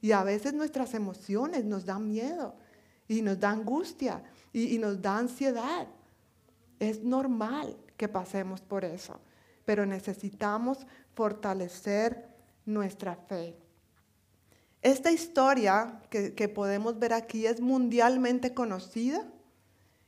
Y 0.03 0.13
a 0.13 0.23
veces 0.23 0.53
nuestras 0.53 0.93
emociones 0.93 1.65
nos 1.65 1.87
dan 1.87 2.09
miedo 2.11 2.55
y 3.09 3.23
nos 3.23 3.41
da 3.41 3.51
angustia 3.51 4.23
y, 4.53 4.75
y 4.75 4.79
nos 4.79 5.01
da 5.01 5.19
ansiedad. 5.19 5.89
Es 6.79 7.03
normal 7.03 7.77
que 7.97 8.09
pasemos 8.09 8.61
por 8.61 8.85
eso, 8.85 9.21
pero 9.65 9.87
necesitamos 9.87 10.87
fortalecer 11.15 12.29
nuestra 12.67 13.17
fe. 13.17 13.57
Esta 14.83 15.11
historia 15.11 16.03
que, 16.11 16.49
podemos 16.49 16.99
ver 16.99 17.15
aquí 17.15 17.47
es 17.47 17.61
mundialmente 17.61 18.53
conocida 18.53 19.27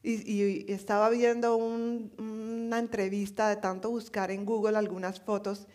y, 0.03 0.71
estaba 0.71 1.09
viendo 1.09 1.57
una 1.57 2.79
entrevista 2.79 3.49
de 3.49 3.57
tanto 3.57 3.91
buscar 3.91 4.31
en 4.31 4.45
Google 4.45 4.77
algunas 4.77 5.19
fotos. 5.21 5.67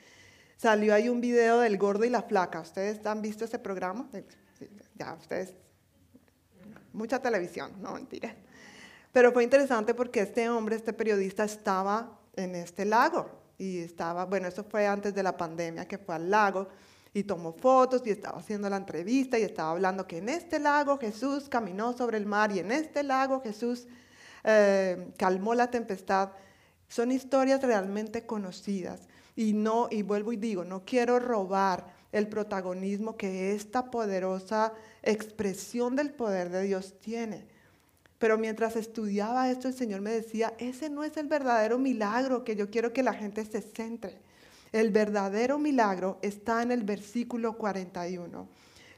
Salió 0.56 0.94
ahí 0.94 1.10
un 1.10 1.20
video 1.20 1.60
del 1.60 1.80
gordo 1.80 2.06
y 2.06 2.10
la 2.10 2.22
flaca. 2.22 2.62
¿Ustedes 2.62 3.04
han 3.08 3.24
visto 3.24 3.44
ese 3.44 3.58
programa? 3.58 4.08
ya, 4.94 5.16
ustedes. 5.16 5.56
Mucha 6.94 7.20
televisión, 7.20 7.72
no 7.82 7.94
mentira. 7.94 8.36
Pero 9.12 9.32
fue 9.32 9.44
interesante 9.44 9.94
porque 9.94 10.22
este 10.22 10.50
hombre, 10.50 10.76
este 10.76 10.94
periodista, 10.94 11.44
estaba 11.44 12.20
en 12.36 12.56
este 12.56 12.86
lago. 12.86 13.30
Y 13.58 13.80
estaba, 13.80 14.26
bueno, 14.26 14.48
eso 14.48 14.64
fue 14.64 14.88
antes 14.88 15.14
de 15.14 15.22
la 15.22 15.38
pandemia, 15.38 15.88
que 15.88 15.98
fue 15.98 16.16
al 16.16 16.32
lago 16.32 16.68
y 17.14 17.24
tomó 17.24 17.52
fotos 17.52 18.02
y 18.06 18.10
estaba 18.10 18.40
haciendo 18.40 18.70
la 18.70 18.78
entrevista 18.78 19.38
y 19.38 19.44
estaba 19.44 19.72
hablando 19.72 20.08
que 20.08 20.20
en 20.20 20.30
este 20.30 20.60
lago 20.60 20.98
Jesús 20.98 21.50
caminó 21.50 21.94
sobre 21.94 22.18
el 22.18 22.26
mar 22.26 22.52
y 22.52 22.60
en 22.60 22.72
este 22.72 23.04
lago 23.04 23.42
Jesús 23.42 23.88
eh, 24.44 25.12
calmó 25.18 25.54
la 25.54 25.70
tempestad. 25.70 26.30
Son 26.88 27.12
historias 27.12 27.62
realmente 27.62 28.26
conocidas 28.26 29.02
y 29.36 29.54
no, 29.54 29.88
y 29.92 30.04
vuelvo 30.04 30.32
y 30.32 30.38
digo, 30.38 30.64
no 30.64 30.86
quiero 30.86 31.20
robar 31.20 31.94
el 32.12 32.28
protagonismo 32.28 33.18
que 33.18 33.54
esta 33.54 33.92
poderosa 33.92 34.74
expresión 35.02 35.96
del 35.96 36.12
poder 36.12 36.50
de 36.50 36.64
Dios 36.64 36.94
tiene. 37.00 37.46
Pero 38.22 38.38
mientras 38.38 38.76
estudiaba 38.76 39.50
esto, 39.50 39.68
el 39.68 39.74
Señor 39.74 40.02
me 40.02 40.12
decía, 40.12 40.54
ese 40.60 40.92
no 40.92 41.04
es 41.04 41.18
el 41.18 41.26
verdadero 41.26 41.80
milagro 41.80 42.44
que 42.44 42.56
yo 42.56 42.70
quiero 42.70 42.94
que 42.94 43.02
la 43.02 43.16
gente 43.16 43.44
se 43.46 43.64
centre. 43.64 44.22
El 44.72 44.92
verdadero 44.92 45.58
milagro 45.58 46.20
está 46.22 46.62
en 46.62 46.72
el 46.72 46.84
versículo 46.84 47.58
41. 47.58 48.48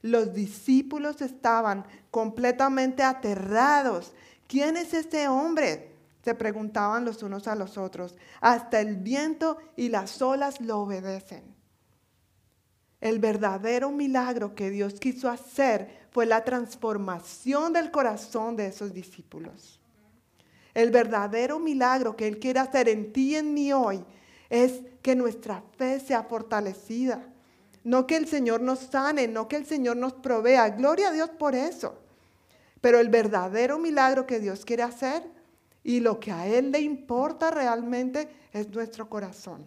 Los 0.01 0.33
discípulos 0.33 1.21
estaban 1.21 1.85
completamente 2.11 3.01
aterrados. 3.01 4.11
¿Quién 4.45 4.75
es 4.75 4.93
este 4.93 5.29
hombre? 5.29 5.93
Se 6.21 6.35
preguntaban 6.35 7.05
los 7.05 7.23
unos 7.23 7.47
a 7.47 7.55
los 7.55 7.77
otros. 7.77 8.17
Hasta 8.41 8.81
el 8.81 8.97
viento 8.97 9.57
y 9.77 9.87
las 9.87 10.21
olas 10.21 10.59
lo 10.59 10.79
obedecen. 10.79 11.43
El 12.99 13.19
verdadero 13.19 13.89
milagro 13.89 14.53
que 14.53 14.69
Dios 14.69 14.95
quiso 14.99 15.29
hacer 15.29 16.02
fue 16.13 16.27
la 16.27 16.43
transformación 16.43 17.73
del 17.73 17.89
corazón 17.89 18.55
de 18.55 18.67
esos 18.67 18.93
discípulos. 18.93 19.79
El 20.75 20.91
verdadero 20.91 21.59
milagro 21.59 22.15
que 22.15 22.27
Él 22.27 22.39
quiere 22.39 22.59
hacer 22.59 22.87
en 22.87 23.11
ti 23.11 23.31
y 23.31 23.35
en 23.35 23.53
mí 23.53 23.73
hoy 23.73 24.05
es 24.49 24.81
que 25.01 25.15
nuestra 25.15 25.63
fe 25.75 25.99
sea 25.99 26.23
fortalecida. 26.23 27.23
No 27.83 28.05
que 28.05 28.15
el 28.15 28.27
Señor 28.27 28.61
nos 28.61 28.79
sane, 28.79 29.27
no 29.27 29.47
que 29.47 29.55
el 29.55 29.65
Señor 29.65 29.97
nos 29.97 30.13
provea. 30.13 30.69
Gloria 30.69 31.09
a 31.09 31.11
Dios 31.11 31.31
por 31.31 31.55
eso. 31.55 31.95
Pero 32.79 32.99
el 32.99 33.09
verdadero 33.09 33.79
milagro 33.79 34.27
que 34.27 34.39
Dios 34.39 34.65
quiere 34.65 34.83
hacer 34.83 35.23
y 35.83 35.99
lo 35.99 36.19
que 36.19 36.31
a 36.31 36.47
Él 36.47 36.71
le 36.71 36.79
importa 36.79 37.49
realmente 37.49 38.29
es 38.51 38.69
nuestro 38.69 39.09
corazón. 39.09 39.65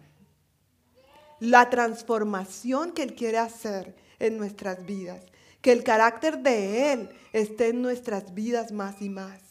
La 1.39 1.69
transformación 1.69 2.93
que 2.93 3.03
Él 3.03 3.15
quiere 3.15 3.37
hacer 3.37 3.95
en 4.19 4.37
nuestras 4.37 4.85
vidas 4.85 5.21
que 5.61 5.71
el 5.71 5.83
carácter 5.83 6.39
de 6.39 6.93
Él 6.93 7.09
esté 7.33 7.69
en 7.69 7.81
nuestras 7.81 8.33
vidas 8.33 8.71
más 8.71 9.01
y 9.01 9.09
más. 9.09 9.41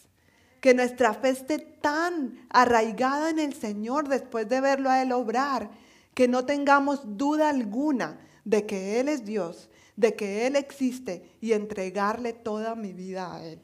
Que 0.61 0.73
nuestra 0.73 1.13
fe 1.13 1.29
esté 1.29 1.59
tan 1.59 2.45
arraigada 2.49 3.29
en 3.29 3.39
el 3.39 3.53
Señor 3.53 4.07
después 4.07 4.49
de 4.49 4.61
verlo 4.61 4.89
a 4.89 5.01
Él 5.01 5.11
obrar, 5.11 5.69
que 6.13 6.27
no 6.27 6.45
tengamos 6.45 7.17
duda 7.17 7.49
alguna 7.49 8.19
de 8.43 8.65
que 8.65 8.99
Él 8.99 9.09
es 9.09 9.23
Dios, 9.23 9.69
de 9.95 10.15
que 10.15 10.47
Él 10.47 10.55
existe 10.55 11.29
y 11.41 11.53
entregarle 11.53 12.33
toda 12.33 12.75
mi 12.75 12.93
vida 12.93 13.35
a 13.35 13.45
Él. 13.45 13.59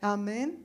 Amén. 0.00 0.64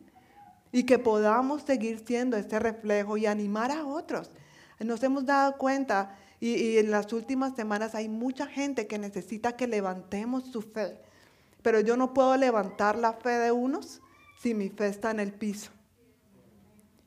Y 0.72 0.84
que 0.84 1.00
podamos 1.00 1.62
seguir 1.64 2.04
siendo 2.06 2.38
este 2.38 2.60
reflejo 2.60 3.18
y 3.18 3.26
animar 3.26 3.72
a 3.72 3.86
otros. 3.86 4.32
Nos 4.80 5.04
hemos 5.04 5.26
dado 5.26 5.58
cuenta 5.58 6.18
y, 6.40 6.78
en 6.78 6.92
las 6.92 7.12
últimas 7.14 7.56
semanas 7.56 7.96
hay 7.96 8.10
mucha 8.10 8.46
gente 8.48 8.88
que 8.88 8.98
necesita 8.98 9.56
que 9.56 9.68
levantemos 9.68 10.46
su 10.46 10.62
fe. 10.62 10.98
Pero 11.62 11.80
yo 11.80 11.98
no 11.98 12.14
puedo 12.14 12.36
levantar 12.38 12.98
la 12.98 13.14
fe 13.14 13.32
de 13.32 13.52
unos 13.52 14.02
si 14.40 14.54
mi 14.54 14.70
fe 14.70 14.88
está 14.88 15.12
en 15.12 15.20
el 15.20 15.34
piso. 15.34 15.72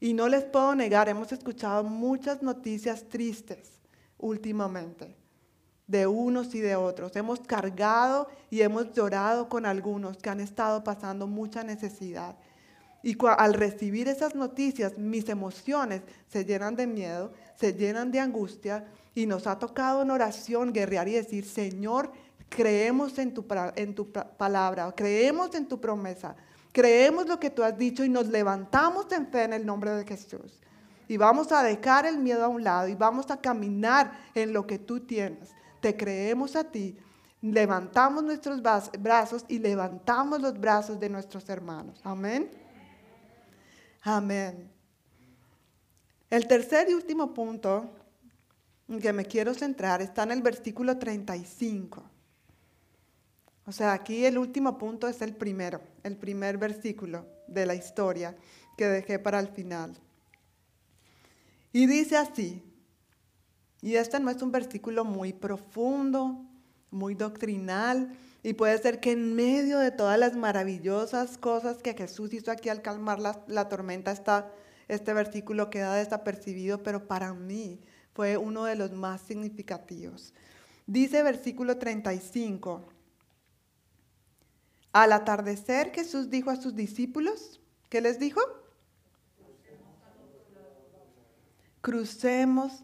Y 0.01 0.15
no 0.15 0.29
les 0.29 0.45
puedo 0.45 0.75
negar, 0.75 1.09
hemos 1.09 1.33
escuchado 1.33 1.85
muchas 1.85 2.43
noticias 2.43 3.09
tristes 3.09 3.81
últimamente, 4.17 5.17
de 5.87 6.07
unos 6.07 6.55
y 6.55 6.61
de 6.61 6.77
otros. 6.77 7.15
Hemos 7.17 7.41
cargado 7.41 8.29
y 8.51 8.63
hemos 8.63 8.93
llorado 8.93 9.49
con 9.49 9.67
algunos 9.67 10.17
que 10.17 10.31
han 10.31 10.41
estado 10.41 10.83
pasando 10.85 11.27
mucha 11.27 11.63
necesidad. 11.65 12.37
Y 13.03 13.17
al 13.39 13.55
recibir 13.55 14.09
esas 14.09 14.35
noticias, 14.35 14.99
mis 14.99 15.29
emociones 15.29 16.03
se 16.29 16.45
llenan 16.45 16.75
de 16.75 16.87
miedo, 16.87 17.33
se 17.55 17.73
llenan 17.73 18.11
de 18.11 18.21
angustia 18.21 18.85
y 19.19 19.27
nos 19.27 19.49
ha 19.49 19.59
tocado 19.59 20.03
en 20.03 20.13
oración 20.13 20.73
guerrear 20.73 21.09
y 21.09 21.15
decir, 21.15 21.45
Señor, 21.45 22.13
creemos 22.49 23.19
en 23.19 23.35
tu, 23.35 23.45
en 23.75 23.93
tu 23.93 24.13
palabra, 24.13 24.93
creemos 24.95 25.53
en 25.57 25.67
tu 25.67 25.81
promesa, 25.81 26.37
creemos 26.71 27.27
lo 27.27 27.41
que 27.41 27.51
tú 27.51 27.65
has 27.65 27.77
dicho 27.77 28.05
y 28.05 28.09
nos 28.09 28.29
levantamos 28.29 29.11
en 29.11 29.27
fe 29.27 29.43
en 29.43 29.55
el 29.55 29.67
nombre 29.67 29.91
de 29.91 30.05
Jesús. 30.05 30.61
Y 31.09 31.17
vamos 31.17 31.51
a 31.51 31.65
dejar 31.65 32.07
el 32.07 32.19
miedo 32.19 32.45
a 32.45 32.49
un 32.49 32.63
lado 32.63 32.87
y 32.87 32.95
vamos 32.95 33.29
a 33.33 33.41
caminar 33.41 34.13
en 34.37 34.53
lo 34.53 34.69
que 34.69 34.79
tú 34.79 35.01
tienes. 35.01 35.51
Te 35.81 35.97
creemos 35.97 36.55
a 36.55 36.63
ti, 36.63 36.97
levantamos 37.43 38.23
nuestros 38.23 38.63
brazos 38.63 39.45
y 39.49 39.59
levantamos 39.59 40.41
los 40.41 40.61
brazos 40.61 41.01
de 41.01 41.09
nuestros 41.09 41.49
hermanos. 41.49 42.01
Amén. 42.05 42.49
Amén. 44.03 44.71
El 46.31 46.47
tercer 46.47 46.89
y 46.89 46.95
último 46.95 47.35
punto 47.35 47.98
que 48.97 49.13
me 49.13 49.27
quiero 49.27 49.53
centrar 49.53 50.01
está 50.01 50.23
en 50.23 50.33
el 50.33 50.43
versículo 50.43 50.99
35. 50.99 52.03
O 53.67 53.73
sea, 53.73 53.93
aquí 53.93 54.25
el 54.25 54.39
último 54.39 54.79
punto 54.79 55.09
es 55.09 55.21
el 55.21 55.37
primero, 55.37 55.83
el 56.03 56.17
primer 56.17 56.57
versículo 56.57 57.27
de 57.47 57.67
la 57.67 57.75
historia 57.75 58.35
que 58.79 58.87
dejé 58.87 59.19
para 59.19 59.39
el 59.41 59.49
final. 59.49 59.95
Y 61.71 61.87
dice 61.87 62.17
así, 62.17 62.63
y 63.83 63.97
este 63.97 64.19
no 64.21 64.31
es 64.31 64.41
un 64.41 64.53
versículo 64.53 65.05
muy 65.05 65.35
profundo, 65.35 66.47
muy 66.91 67.15
doctrinal, 67.15 68.17
y 68.43 68.55
puede 68.55 68.79
ser 68.79 69.01
que 69.01 69.13
en 69.13 69.35
medio 69.35 69.79
de 69.79 69.91
todas 69.91 70.19
las 70.19 70.35
maravillosas 70.35 71.37
cosas 71.37 71.83
que 71.83 71.93
Jesús 71.93 72.33
hizo 72.33 72.51
aquí 72.51 72.71
al 72.71 72.81
calmar 72.81 73.21
la, 73.21 73.45
la 73.49 73.69
tormenta, 73.69 74.13
está, 74.13 74.51
este 74.89 75.13
versículo 75.13 75.69
queda 75.69 75.95
desapercibido, 75.95 76.83
pero 76.83 77.07
para 77.07 77.35
mí 77.35 77.81
fue 78.19 78.37
uno 78.37 78.65
de 78.65 78.75
los 78.75 78.91
más 78.91 79.21
significativos. 79.21 80.35
Dice 80.89 81.23
versículo 81.23 81.79
35, 81.79 82.85
al 84.93 85.13
atardecer 85.13 85.93
Jesús 85.93 86.29
dijo 86.29 86.51
a 86.51 86.57
sus 86.57 86.75
discípulos, 86.75 87.61
¿qué 87.89 88.01
les 88.01 88.19
dijo? 88.19 88.41
Crucemos 91.81 92.83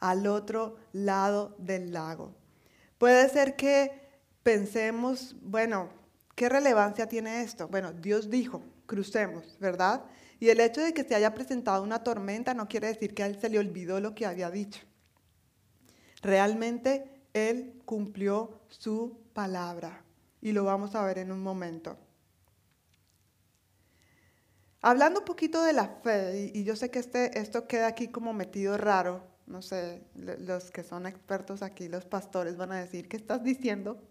al 0.00 0.26
otro 0.26 0.78
lado 0.92 1.54
del 1.58 1.92
lago. 1.92 2.34
Puede 2.98 3.28
ser 3.28 3.54
que 3.54 4.00
pensemos, 4.42 5.36
bueno, 5.42 5.90
¿qué 6.34 6.48
relevancia 6.48 7.08
tiene 7.08 7.42
esto? 7.42 7.68
Bueno, 7.68 7.92
Dios 7.92 8.30
dijo, 8.30 8.64
crucemos, 8.86 9.56
¿verdad? 9.60 10.02
Y 10.42 10.50
el 10.50 10.58
hecho 10.58 10.80
de 10.80 10.92
que 10.92 11.04
se 11.04 11.14
haya 11.14 11.32
presentado 11.34 11.84
una 11.84 12.02
tormenta 12.02 12.52
no 12.52 12.66
quiere 12.66 12.88
decir 12.88 13.14
que 13.14 13.22
a 13.22 13.26
él 13.26 13.40
se 13.40 13.48
le 13.48 13.60
olvidó 13.60 14.00
lo 14.00 14.12
que 14.12 14.26
había 14.26 14.50
dicho. 14.50 14.80
Realmente 16.20 17.22
él 17.32 17.80
cumplió 17.84 18.58
su 18.66 19.20
palabra 19.34 20.02
y 20.40 20.50
lo 20.50 20.64
vamos 20.64 20.96
a 20.96 21.04
ver 21.04 21.18
en 21.18 21.30
un 21.30 21.40
momento. 21.44 21.96
Hablando 24.80 25.20
un 25.20 25.26
poquito 25.26 25.62
de 25.62 25.74
la 25.74 25.86
fe, 26.02 26.50
y, 26.52 26.64
yo 26.64 26.74
sé 26.74 26.90
que 26.90 26.98
este, 26.98 27.38
esto 27.38 27.68
queda 27.68 27.86
aquí 27.86 28.08
como 28.08 28.32
metido 28.32 28.76
raro, 28.76 29.22
no 29.46 29.62
sé, 29.62 30.02
los 30.16 30.72
que 30.72 30.82
son 30.82 31.06
expertos 31.06 31.62
aquí, 31.62 31.86
los 31.86 32.04
pastores 32.04 32.56
van 32.56 32.72
a 32.72 32.80
decir, 32.80 33.08
¿qué 33.08 33.16
estás 33.16 33.44
diciendo? 33.44 34.02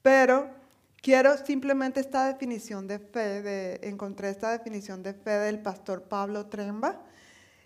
Pero 0.00 0.61
quiero 1.02 1.36
simplemente 1.36 2.00
esta 2.00 2.26
definición 2.26 2.86
de 2.86 2.98
fe, 2.98 3.86
encontré 3.86 4.30
esta 4.30 4.52
definición 4.52 5.02
de 5.02 5.12
fe 5.12 5.30
del 5.30 5.60
pastor 5.60 6.04
Pablo 6.04 6.46
Tremba, 6.46 7.02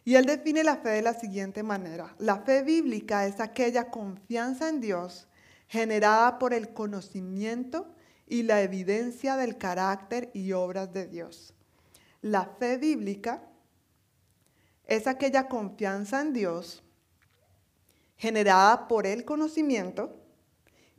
y 0.04 0.14
él 0.14 0.24
define 0.24 0.64
la 0.64 0.76
fe 0.78 0.90
de 0.90 1.02
la 1.02 1.14
siguiente 1.14 1.62
manera. 1.62 2.14
La 2.18 2.38
fe 2.38 2.62
bíblica 2.62 3.26
es 3.26 3.40
aquella 3.40 3.90
confianza 3.90 4.68
en 4.68 4.80
Dios 4.80 5.28
generada 5.68 6.38
por 6.38 6.54
el 6.54 6.72
conocimiento 6.72 7.92
y 8.26 8.44
la 8.44 8.62
evidencia 8.62 9.36
del 9.36 9.58
carácter 9.58 10.30
y 10.32 10.52
obras 10.52 10.92
de 10.92 11.06
Dios. 11.06 11.54
La 12.22 12.44
fe 12.44 12.78
bíblica 12.78 13.42
es 14.84 15.06
aquella 15.08 15.48
confianza 15.48 16.20
en 16.20 16.32
Dios 16.32 16.84
generada 18.16 18.88
por 18.88 19.06
el 19.06 19.24
conocimiento 19.24 20.25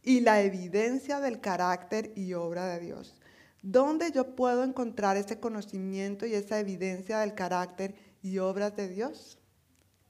y 0.07 0.21
la 0.21 0.41
evidencia 0.41 1.19
del 1.19 1.41
carácter 1.41 2.13
y 2.15 2.33
obra 2.33 2.65
de 2.67 2.79
Dios. 2.79 3.13
¿Dónde 3.61 4.09
yo 4.13 4.37
puedo 4.37 4.63
encontrar 4.63 5.17
ese 5.17 5.41
conocimiento 5.41 6.25
y 6.25 6.33
esa 6.33 6.61
evidencia 6.61 7.19
del 7.19 7.35
carácter 7.35 7.93
y 8.21 8.37
obras 8.37 8.73
de 8.77 8.87
Dios? 8.87 9.37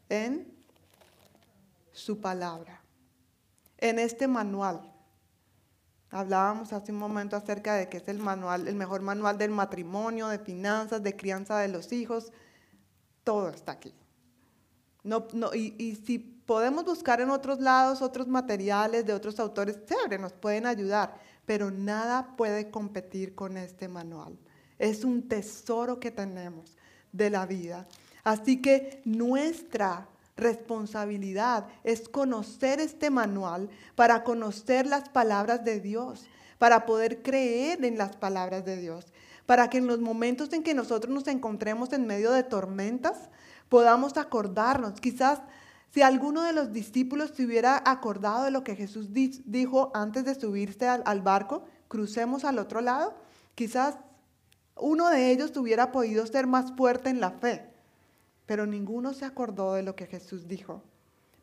En 0.07 0.53
su 1.93 2.21
palabra, 2.21 2.79
en 3.79 3.97
este 3.97 4.27
manual. 4.27 4.93
Hablábamos 6.11 6.73
hace 6.73 6.91
un 6.91 6.99
momento 6.99 7.35
acerca 7.35 7.73
de 7.73 7.89
que 7.89 7.97
es 7.97 8.07
el 8.07 8.19
manual, 8.19 8.67
el 8.67 8.75
mejor 8.75 9.01
manual 9.01 9.39
del 9.39 9.49
matrimonio, 9.49 10.27
de 10.27 10.37
finanzas, 10.37 11.01
de 11.01 11.15
crianza 11.15 11.57
de 11.57 11.69
los 11.69 11.91
hijos. 11.91 12.31
Todo 13.23 13.49
está 13.49 13.71
aquí. 13.71 13.95
No, 15.03 15.27
no, 15.33 15.55
y, 15.55 15.73
y 15.79 15.95
si 15.95 16.36
podemos 16.47 16.85
buscar 16.85 17.21
en 17.21 17.29
otros 17.29 17.59
lados 17.59 18.01
otros 18.01 18.27
materiales 18.27 19.05
de 19.05 19.13
otros 19.13 19.39
autores, 19.39 19.85
chévere, 19.85 20.17
nos 20.17 20.33
pueden 20.33 20.65
ayudar, 20.65 21.19
pero 21.45 21.69
nada 21.69 22.35
puede 22.35 22.71
competir 22.71 23.35
con 23.35 23.57
este 23.57 23.87
manual. 23.87 24.39
Es 24.79 25.03
un 25.03 25.27
tesoro 25.27 25.99
que 25.99 26.09
tenemos 26.09 26.75
de 27.11 27.29
la 27.29 27.45
vida. 27.45 27.85
Así 28.23 28.61
que 28.61 29.01
nuestra 29.03 30.07
responsabilidad 30.37 31.67
es 31.83 32.07
conocer 32.07 32.79
este 32.79 33.09
manual 33.09 33.69
para 33.95 34.23
conocer 34.23 34.87
las 34.87 35.09
palabras 35.09 35.65
de 35.65 35.81
Dios, 35.81 36.25
para 36.57 36.85
poder 36.85 37.21
creer 37.23 37.83
en 37.83 37.97
las 37.97 38.15
palabras 38.15 38.63
de 38.63 38.77
Dios, 38.77 39.05
para 39.45 39.69
que 39.69 39.79
en 39.79 39.87
los 39.87 39.99
momentos 39.99 40.53
en 40.53 40.63
que 40.63 40.73
nosotros 40.73 41.13
nos 41.13 41.27
encontremos 41.27 41.91
en 41.91 42.07
medio 42.07 42.31
de 42.31 42.43
tormentas, 42.43 43.29
podamos 43.67 44.17
acordarnos. 44.17 44.99
Quizás 45.01 45.41
si 45.93 46.01
alguno 46.01 46.43
de 46.43 46.53
los 46.53 46.71
discípulos 46.71 47.31
se 47.35 47.45
hubiera 47.45 47.81
acordado 47.85 48.43
de 48.45 48.51
lo 48.51 48.63
que 48.63 48.75
Jesús 48.75 49.09
dijo 49.11 49.91
antes 49.93 50.25
de 50.25 50.35
subirse 50.35 50.87
al, 50.87 51.21
barco, 51.21 51.63
crucemos 51.87 52.45
al 52.45 52.59
otro 52.59 52.81
lado, 52.81 53.15
quizás 53.55 53.95
uno 54.75 55.09
de 55.09 55.31
ellos 55.31 55.55
hubiera 55.57 55.91
podido 55.91 56.25
ser 56.27 56.45
más 56.45 56.73
fuerte 56.73 57.09
en 57.09 57.19
la 57.19 57.31
fe 57.31 57.67
pero 58.47 58.65
ninguno 58.65 59.13
se 59.13 59.25
acordó 59.25 59.73
de 59.73 59.83
lo 59.83 59.95
que 59.95 60.07
Jesús 60.07 60.47
dijo. 60.47 60.81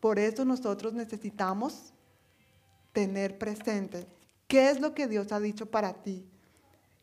Por 0.01 0.19
eso 0.19 0.45
nosotros 0.45 0.95
necesitamos 0.95 1.93
tener 2.93 3.39
presente 3.39 4.07
qué 4.49 4.71
es 4.71 4.81
lo 4.81 4.95
que 4.95 5.07
Dios 5.07 5.31
ha 5.31 5.39
dicho 5.39 5.67
para 5.67 5.93
ti. 5.93 6.27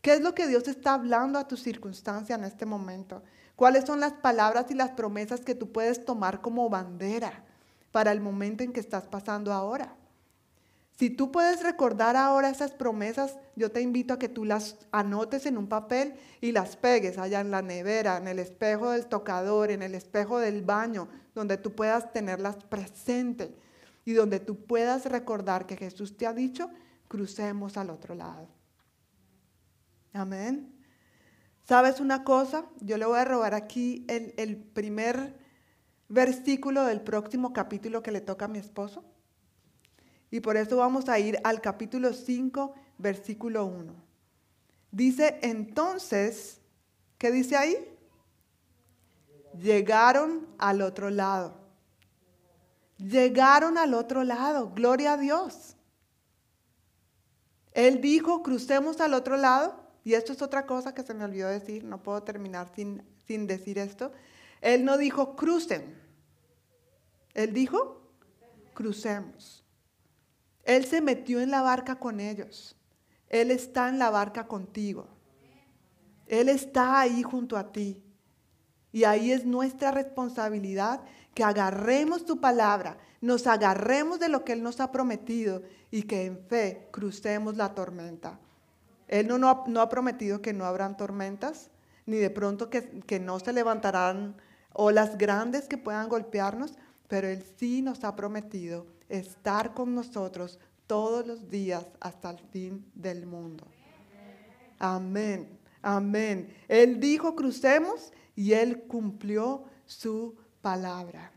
¿Qué 0.01 0.13
es 0.13 0.21
lo 0.21 0.33
que 0.33 0.47
Dios 0.47 0.67
está 0.67 0.95
hablando 0.95 1.37
a 1.37 1.47
tu 1.47 1.55
circunstancia 1.55 2.35
en 2.35 2.43
este 2.43 2.65
momento? 2.65 3.21
¿Cuáles 3.61 3.85
son 3.85 3.99
las 3.99 4.13
palabras 4.13 4.71
y 4.71 4.73
las 4.73 4.89
promesas 4.89 5.41
que 5.41 5.53
tú 5.53 5.71
puedes 5.71 6.03
tomar 6.03 6.41
como 6.41 6.67
bandera 6.67 7.43
para 7.91 8.11
el 8.11 8.19
momento 8.19 8.63
en 8.63 8.73
que 8.73 8.79
estás 8.79 9.03
pasando 9.03 9.53
ahora? 9.53 9.95
Si 10.97 11.11
tú 11.11 11.31
puedes 11.31 11.61
recordar 11.61 12.15
ahora 12.15 12.49
esas 12.49 12.71
promesas, 12.71 13.37
yo 13.55 13.71
te 13.71 13.81
invito 13.81 14.15
a 14.15 14.17
que 14.17 14.29
tú 14.29 14.45
las 14.45 14.77
anotes 14.91 15.45
en 15.45 15.59
un 15.59 15.67
papel 15.67 16.15
y 16.41 16.53
las 16.53 16.75
pegues 16.75 17.19
allá 17.19 17.39
en 17.39 17.51
la 17.51 17.61
nevera, 17.61 18.17
en 18.17 18.27
el 18.27 18.39
espejo 18.39 18.89
del 18.89 19.05
tocador, 19.05 19.69
en 19.69 19.83
el 19.83 19.93
espejo 19.93 20.39
del 20.39 20.63
baño, 20.63 21.07
donde 21.35 21.57
tú 21.57 21.75
puedas 21.75 22.11
tenerlas 22.11 22.55
presente 22.63 23.55
y 24.05 24.13
donde 24.13 24.39
tú 24.39 24.55
puedas 24.65 25.05
recordar 25.05 25.67
que 25.67 25.77
Jesús 25.77 26.17
te 26.17 26.25
ha 26.25 26.33
dicho, 26.33 26.71
crucemos 27.07 27.77
al 27.77 27.91
otro 27.91 28.15
lado. 28.15 28.47
Amén. 30.13 30.80
¿Sabes 31.71 32.01
una 32.01 32.25
cosa? 32.25 32.65
Yo 32.81 32.97
le 32.97 33.05
voy 33.05 33.17
a 33.17 33.23
robar 33.23 33.53
aquí 33.53 34.05
el, 34.09 34.57
primer 34.57 35.39
versículo 36.09 36.83
del 36.83 36.99
próximo 36.99 37.53
capítulo 37.53 38.03
que 38.03 38.11
le 38.11 38.19
toca 38.19 38.43
a 38.43 38.49
mi 38.49 38.59
esposo. 38.59 39.05
Y 40.29 40.41
por 40.41 40.57
eso 40.57 40.75
vamos 40.75 41.07
a 41.07 41.17
ir 41.17 41.39
al 41.45 41.61
capítulo 41.61 42.11
5, 42.11 42.75
versículo 42.97 43.63
1. 43.67 43.93
Dice 44.91 45.39
entonces, 45.43 46.59
¿qué 47.17 47.31
dice 47.31 47.55
ahí? 47.55 47.77
Llegaron 49.57 50.47
al 50.57 50.81
otro 50.81 51.09
lado. 51.09 51.53
Llegaron 52.97 53.77
al 53.77 53.93
otro 53.93 54.25
lado. 54.25 54.71
Gloria 54.75 55.13
a 55.13 55.17
Dios. 55.17 55.77
Él 57.71 58.01
dijo, 58.01 58.43
crucemos 58.43 58.99
al 58.99 59.13
otro 59.13 59.37
lado. 59.37 59.80
Y 60.03 60.13
esto 60.13 60.33
es 60.33 60.41
otra 60.41 60.65
cosa 60.65 60.93
que 60.93 61.03
se 61.03 61.13
me 61.13 61.23
olvidó 61.23 61.47
decir. 61.49 61.83
No 61.83 62.01
puedo 62.01 62.23
terminar 62.23 62.71
sin, 62.75 63.03
sin 63.25 63.47
decir 63.47 63.77
esto. 63.77 64.11
Él 64.61 64.85
no 64.85 64.97
dijo, 64.97 65.35
crucen. 65.35 65.99
Él 67.33 67.53
dijo, 67.53 68.01
crucemos. 68.73 69.63
Él 70.63 70.85
se 70.85 71.01
metió 71.01 71.39
en 71.39 71.51
la 71.51 71.61
barca 71.61 71.99
con 71.99 72.19
ellos. 72.19 72.75
Él 73.29 73.51
está 73.51 73.89
en 73.89 73.99
la 73.99 74.09
barca 74.09 74.47
contigo. 74.47 75.07
Él 76.27 76.49
está 76.49 76.99
ahí 76.99 77.23
junto 77.23 77.57
a 77.57 77.71
ti. 77.71 78.03
Y 78.91 79.05
ahí 79.05 79.31
es 79.31 79.45
nuestra 79.45 79.91
responsabilidad 79.91 81.01
que 81.33 81.43
agarremos 81.43 82.25
tu 82.25 82.41
palabra, 82.41 82.97
nos 83.21 83.47
agarremos 83.47 84.19
de 84.19 84.29
lo 84.29 84.43
que 84.43 84.53
Él 84.53 84.63
nos 84.63 84.79
ha 84.79 84.91
prometido 84.91 85.61
y 85.91 86.03
que 86.03 86.25
en 86.25 86.39
fe 86.47 86.89
crucemos 86.91 87.55
la 87.55 87.73
tormenta. 87.73 88.39
Él 89.11 89.27
no, 89.27 89.37
no, 89.37 89.81
ha 89.81 89.89
prometido 89.89 90.41
que 90.41 90.53
no 90.53 90.65
habrán 90.65 90.97
tormentas, 90.97 91.69
ni 92.05 92.17
de 92.17 92.29
pronto 92.29 92.69
que, 92.69 93.01
que 93.01 93.19
no 93.19 93.39
se 93.39 93.53
levantarán 93.53 94.35
olas 94.73 95.17
grandes 95.17 95.67
que 95.67 95.77
puedan 95.77 96.09
golpearnos, 96.09 96.73
pero 97.07 97.27
Él 97.27 97.43
sí 97.57 97.81
nos 97.81 98.03
ha 98.05 98.15
prometido 98.15 98.87
estar 99.09 99.73
con 99.73 99.93
nosotros 99.93 100.59
todos 100.87 101.27
los 101.27 101.49
días 101.49 101.85
hasta 101.99 102.31
el 102.31 102.39
fin 102.39 102.85
del 102.95 103.25
mundo. 103.25 103.65
Amén, 104.79 105.59
amén. 105.81 106.55
Él 106.69 106.99
dijo, 106.99 107.35
crucemos 107.35 108.13
y 108.35 108.53
Él 108.53 108.83
cumplió 108.83 109.65
su 109.85 110.35
palabra. 110.61 111.31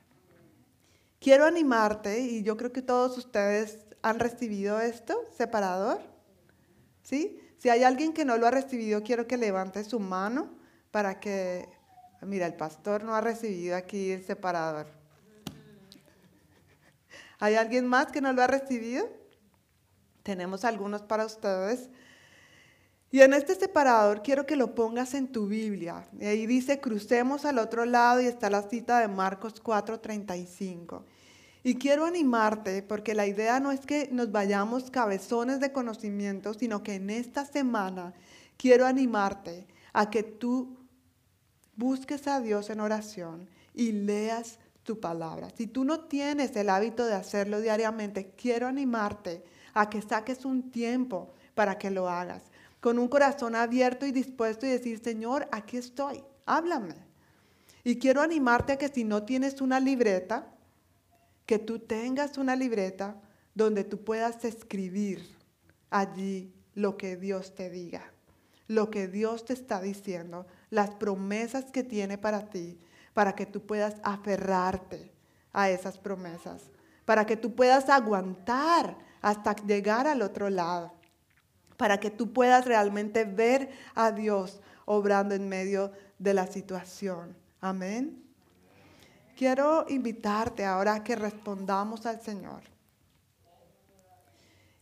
Quiero 1.18 1.44
animarte, 1.44 2.20
y 2.20 2.42
yo 2.44 2.56
creo 2.56 2.72
que 2.72 2.82
todos 2.82 3.18
ustedes 3.18 3.80
han 4.00 4.20
recibido 4.20 4.78
esto, 4.80 5.24
separador. 5.36 6.00
¿Sí? 7.02 7.40
Si 7.64 7.70
hay 7.70 7.82
alguien 7.82 8.12
que 8.12 8.26
no 8.26 8.36
lo 8.36 8.46
ha 8.46 8.50
recibido, 8.50 9.02
quiero 9.02 9.26
que 9.26 9.38
levante 9.38 9.82
su 9.84 9.98
mano 9.98 10.50
para 10.90 11.18
que, 11.18 11.66
mira, 12.20 12.44
el 12.44 12.52
pastor 12.52 13.04
no 13.04 13.14
ha 13.14 13.22
recibido 13.22 13.74
aquí 13.74 14.10
el 14.10 14.22
separador. 14.22 14.86
¿Hay 17.38 17.54
alguien 17.54 17.86
más 17.86 18.08
que 18.08 18.20
no 18.20 18.34
lo 18.34 18.42
ha 18.42 18.46
recibido? 18.48 19.08
Tenemos 20.22 20.66
algunos 20.66 21.00
para 21.04 21.24
ustedes. 21.24 21.88
Y 23.10 23.22
en 23.22 23.32
este 23.32 23.54
separador 23.54 24.22
quiero 24.22 24.44
que 24.44 24.56
lo 24.56 24.74
pongas 24.74 25.14
en 25.14 25.32
tu 25.32 25.46
Biblia. 25.46 26.06
Y 26.20 26.26
ahí 26.26 26.46
dice, 26.46 26.82
crucemos 26.82 27.46
al 27.46 27.56
otro 27.56 27.86
lado 27.86 28.20
y 28.20 28.26
está 28.26 28.50
la 28.50 28.60
cita 28.60 29.00
de 29.00 29.08
Marcos 29.08 29.62
4:35. 29.62 31.02
Y 31.66 31.76
quiero 31.76 32.04
animarte 32.04 32.82
porque 32.82 33.14
la 33.14 33.26
idea 33.26 33.58
no 33.58 33.72
es 33.72 33.86
que 33.86 34.10
nos 34.12 34.30
vayamos 34.30 34.90
cabezones 34.90 35.60
de 35.60 35.72
conocimiento, 35.72 36.52
sino 36.52 36.82
que 36.82 36.96
en 36.96 37.08
esta 37.08 37.46
semana 37.46 38.12
quiero 38.58 38.84
animarte 38.86 39.66
a 39.94 40.10
que 40.10 40.22
tú 40.22 40.76
busques 41.74 42.28
a 42.28 42.40
Dios 42.40 42.68
en 42.68 42.80
oración 42.80 43.48
y 43.72 43.92
leas 43.92 44.58
tu 44.82 45.00
palabra. 45.00 45.48
Si 45.56 45.66
tú 45.66 45.84
no 45.84 46.00
tienes 46.00 46.54
el 46.54 46.68
hábito 46.68 47.06
de 47.06 47.14
hacerlo 47.14 47.62
diariamente, 47.62 48.34
quiero 48.36 48.66
animarte 48.66 49.42
a 49.72 49.88
que 49.88 50.02
saques 50.02 50.44
un 50.44 50.70
tiempo 50.70 51.32
para 51.54 51.78
que 51.78 51.90
lo 51.90 52.10
hagas, 52.10 52.42
con 52.80 52.98
un 52.98 53.08
corazón 53.08 53.56
abierto 53.56 54.04
y 54.04 54.12
dispuesto 54.12 54.66
y 54.66 54.68
decir, 54.68 55.02
Señor, 55.02 55.48
aquí 55.50 55.78
estoy, 55.78 56.22
háblame. 56.44 56.96
Y 57.84 57.98
quiero 57.98 58.20
animarte 58.20 58.74
a 58.74 58.76
que 58.76 58.88
si 58.88 59.04
no 59.04 59.22
tienes 59.22 59.62
una 59.62 59.80
libreta, 59.80 60.53
que 61.46 61.58
tú 61.58 61.78
tengas 61.78 62.38
una 62.38 62.56
libreta 62.56 63.20
donde 63.54 63.84
tú 63.84 64.02
puedas 64.04 64.44
escribir 64.44 65.36
allí 65.90 66.52
lo 66.74 66.96
que 66.96 67.16
Dios 67.16 67.54
te 67.54 67.70
diga, 67.70 68.12
lo 68.66 68.90
que 68.90 69.06
Dios 69.06 69.44
te 69.44 69.52
está 69.52 69.80
diciendo, 69.80 70.46
las 70.70 70.90
promesas 70.90 71.66
que 71.66 71.84
tiene 71.84 72.18
para 72.18 72.50
ti, 72.50 72.78
para 73.12 73.34
que 73.34 73.46
tú 73.46 73.64
puedas 73.64 73.96
aferrarte 74.02 75.12
a 75.52 75.70
esas 75.70 75.98
promesas, 75.98 76.62
para 77.04 77.26
que 77.26 77.36
tú 77.36 77.54
puedas 77.54 77.88
aguantar 77.88 78.96
hasta 79.20 79.54
llegar 79.54 80.06
al 80.06 80.22
otro 80.22 80.50
lado. 80.50 80.92
para 81.76 81.98
que 81.98 82.10
tú 82.10 82.32
puedas 82.32 82.66
realmente 82.66 83.24
ver 83.24 83.68
a 83.96 84.12
Dios 84.12 84.60
obrando 84.84 85.34
en 85.34 85.48
medio 85.48 85.90
de 86.18 86.32
la 86.32 86.46
situación. 86.46 87.36
Amén. 87.60 88.23
Quiero 89.36 89.84
invitarte 89.88 90.64
ahora 90.64 90.94
a 90.94 91.04
que 91.04 91.16
respondamos 91.16 92.06
al 92.06 92.20
Señor 92.20 92.62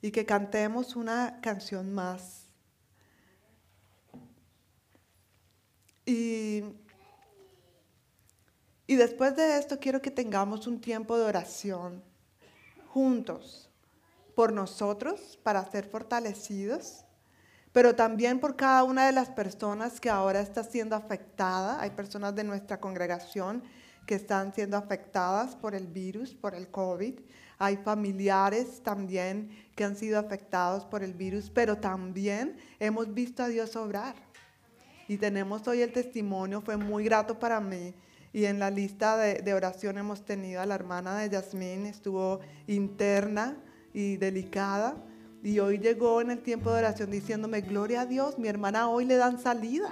y 0.03 0.11
que 0.11 0.27
cantemos 0.27 0.95
una 0.95 1.41
canción 1.41 1.95
más. 1.95 2.45
Y, 6.05 6.65
y 8.87 8.97
después 8.97 9.37
de 9.37 9.59
esto 9.59 9.79
quiero 9.79 10.03
que 10.03 10.11
tengamos 10.11 10.67
un 10.67 10.81
tiempo 10.81 11.17
de 11.17 11.25
oración 11.25 12.03
juntos 12.89 13.71
por 14.35 14.53
nosotros 14.53 15.39
para 15.43 15.65
ser 15.71 15.89
fortalecidos, 15.89 17.05
pero 17.73 17.95
también 17.95 18.39
por 18.39 18.57
cada 18.57 18.85
una 18.85 19.07
de 19.07 19.13
las 19.13 19.31
personas 19.31 19.99
que 19.99 20.11
ahora 20.11 20.41
está 20.41 20.63
siendo 20.63 20.95
afectada. 20.95 21.81
Hay 21.81 21.91
personas 21.91 22.35
de 22.35 22.45
nuestra 22.45 22.81
congregación 22.81 23.63
que 24.07 24.15
están 24.15 24.55
siendo 24.55 24.77
afectadas 24.77 25.55
por 25.55 25.75
el 25.75 25.87
virus, 25.87 26.35
por 26.35 26.55
el 26.55 26.69
COVID. 26.69 27.15
Hay 27.59 27.77
familiares 27.77 28.83
también 28.83 29.51
que 29.77 29.85
han 29.85 29.97
sido 29.97 30.19
afectados 30.19 30.85
por 30.85 31.03
el 31.03 31.15
virus, 31.15 31.51
pero 31.51 31.79
también 31.79 32.57
hemos 32.81 33.15
visto 33.15 33.43
a 33.43 33.49
Dios 33.49 33.77
obrar. 33.77 34.17
Y 35.09 35.17
tenemos 35.17 35.67
hoy 35.69 35.83
el 35.83 35.93
testimonio, 35.93 36.61
fue 36.61 36.77
muy 36.77 37.05
grato 37.05 37.39
para 37.39 37.61
mí. 37.61 37.95
Y 38.33 38.47
en 38.47 38.59
la 38.59 38.71
lista 38.71 39.17
de, 39.17 39.43
de 39.43 39.55
oración 39.55 39.99
hemos 39.99 40.25
tenido 40.25 40.61
a 40.61 40.67
la 40.67 40.75
hermana 40.75 41.19
de 41.19 41.29
Yasmín, 41.29 41.87
estuvo 41.87 42.41
interna 42.67 43.57
y 43.93 44.17
delicada. 44.17 44.97
Y 45.43 45.59
hoy 45.59 45.79
llegó 45.79 46.21
en 46.21 46.31
el 46.31 46.43
tiempo 46.43 46.73
de 46.73 46.79
oración 46.79 47.11
diciéndome, 47.11 47.61
gloria 47.61 48.03
a 48.03 48.07
Dios, 48.07 48.39
mi 48.39 48.49
hermana 48.49 48.89
hoy 48.89 49.05
le 49.05 49.17
dan 49.17 49.39
salida. 49.39 49.91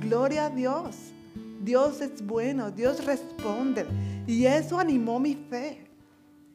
Gloria 0.00 0.46
a 0.46 0.50
Dios. 0.50 1.12
Dios 1.60 2.00
es 2.00 2.24
bueno, 2.24 2.70
Dios 2.70 3.04
responde. 3.04 3.86
Y 4.26 4.46
eso 4.46 4.78
animó 4.78 5.18
mi 5.18 5.34
fe. 5.34 5.86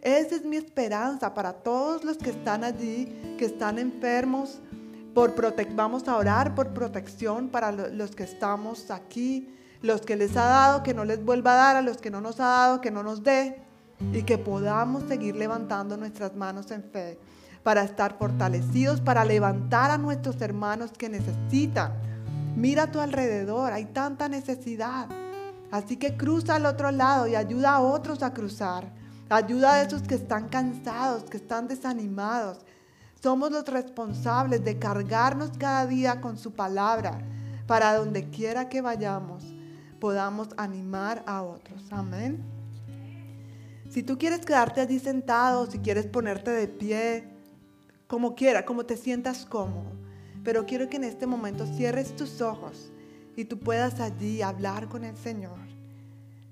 Esa 0.02 0.36
es 0.36 0.46
mi 0.46 0.58
esperanza 0.58 1.34
para 1.34 1.54
todos 1.54 2.04
los 2.04 2.18
que 2.18 2.32
están 2.32 2.64
allí, 2.64 3.06
que 3.38 3.46
están 3.46 3.80
enfermos. 3.80 4.60
Por 5.14 5.34
vamos 5.76 6.08
a 6.08 6.18
orar 6.18 6.56
por 6.56 6.74
protección 6.74 7.50
para 7.50 7.72
los 7.72 8.16
que 8.16 8.24
estamos 8.24 8.90
aquí, 8.92 9.54
los 9.82 10.02
que 10.02 10.16
les 10.16 10.36
ha 10.36 10.46
dado, 10.46 10.84
que 10.84 10.94
no 10.94 11.06
les 11.06 11.24
vuelva 11.24 11.54
a 11.54 11.56
dar, 11.56 11.76
a 11.78 11.82
los 11.82 11.98
que 11.98 12.10
no 12.10 12.20
nos 12.20 12.40
ha 12.40 12.46
dado, 12.46 12.82
que 12.82 12.92
no 12.92 13.04
nos 13.04 13.24
dé 13.24 13.62
y 14.12 14.24
que 14.24 14.38
podamos 14.38 15.04
seguir 15.08 15.36
levantando 15.36 15.98
nuestras 15.98 16.36
manos 16.36 16.72
en 16.72 16.84
fe 16.84 17.18
para 17.64 17.84
estar 17.84 18.18
fortalecidos, 18.18 19.00
para 19.00 19.24
levantar 19.24 19.92
a 19.92 19.98
nuestros 19.98 20.42
hermanos 20.42 20.92
que 20.98 21.10
necesitan. 21.10 21.94
Mira 22.56 22.84
a 22.84 22.92
tu 22.92 23.00
alrededor, 23.00 23.74
hay 23.74 23.86
tanta 23.86 24.30
necesidad. 24.30 25.08
Así 25.72 25.98
que 25.98 26.16
cruza 26.16 26.56
al 26.56 26.66
otro 26.66 26.92
lado 26.92 27.28
y 27.28 27.36
ayuda 27.36 27.76
a 27.76 27.82
otros 27.82 28.22
a 28.24 28.34
cruzar. 28.34 28.92
Ayuda 29.30 29.74
a 29.74 29.82
esos 29.82 30.04
que 30.04 30.16
están 30.16 30.50
cansados, 30.50 31.24
que 31.24 31.38
están 31.38 31.68
desanimados. 31.68 32.60
Somos 33.22 33.52
los 33.52 33.66
responsables 33.66 34.64
de 34.64 34.78
cargarnos 34.78 35.52
cada 35.58 35.88
día 35.88 36.22
con 36.22 36.38
su 36.38 36.52
palabra 36.52 37.20
para 37.66 37.96
donde 37.96 38.30
quiera 38.30 38.70
que 38.70 38.82
vayamos 38.82 39.54
podamos 40.04 40.50
animar 40.58 41.24
a 41.26 41.44
otros. 41.44 41.82
Amén. 41.90 42.44
Si 43.90 44.04
tú 44.04 44.18
quieres 44.18 44.46
quedarte 44.46 44.82
allí 44.82 45.00
sentado, 45.00 45.66
si 45.72 45.80
quieres 45.80 46.08
ponerte 46.08 46.52
de 46.52 46.68
pie, 46.68 47.30
como 48.06 48.36
quiera, 48.36 48.66
como 48.66 48.86
te 48.86 48.98
sientas 48.98 49.46
cómodo. 49.46 50.03
Pero 50.44 50.66
quiero 50.66 50.90
que 50.90 50.98
en 50.98 51.06
este 51.06 51.26
momento 51.26 51.66
cierres 51.66 52.16
tus 52.16 52.42
ojos 52.42 52.92
y 53.36 53.46
tú 53.46 53.60
puedas 53.60 54.00
allí 54.00 54.42
hablar 54.42 54.90
con 54.90 55.04
el 55.04 55.18
Señor. 55.18 55.58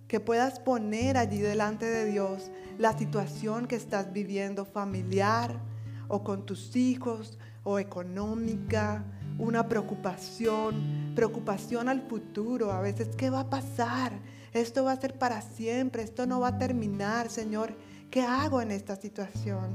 Que 0.08 0.20
puedas 0.20 0.60
poner 0.60 1.18
allí 1.18 1.40
delante 1.40 1.86
de 1.86 2.06
Dios 2.06 2.52
la 2.78 2.98
situación 2.98 3.68
que 3.68 3.76
estás 3.76 4.12
viviendo 4.12 4.66
familiar 4.66 5.60
o 6.08 6.24
con 6.24 6.46
tus 6.46 6.76
hijos 6.76 7.38
o 7.64 7.80
económica, 7.80 9.04
una 9.38 9.68
preocupación, 9.68 11.14
preocupación 11.16 11.90
al 11.90 12.02
futuro. 12.02 12.72
A 12.72 12.82
veces, 12.82 13.10
¿qué 13.16 13.30
va 13.30 13.42
a 13.42 13.50
pasar? 13.50 14.14
Esto 14.54 14.84
va 14.84 14.92
a 14.92 15.00
ser 15.00 15.18
para 15.18 15.42
siempre, 15.42 16.04
esto 16.04 16.26
no 16.26 16.42
va 16.42 16.50
a 16.50 16.58
terminar, 16.58 17.30
Señor. 17.30 17.74
¿Qué 18.10 18.22
hago 18.22 18.62
en 18.62 18.72
esta 18.72 18.98
situación? 18.98 19.70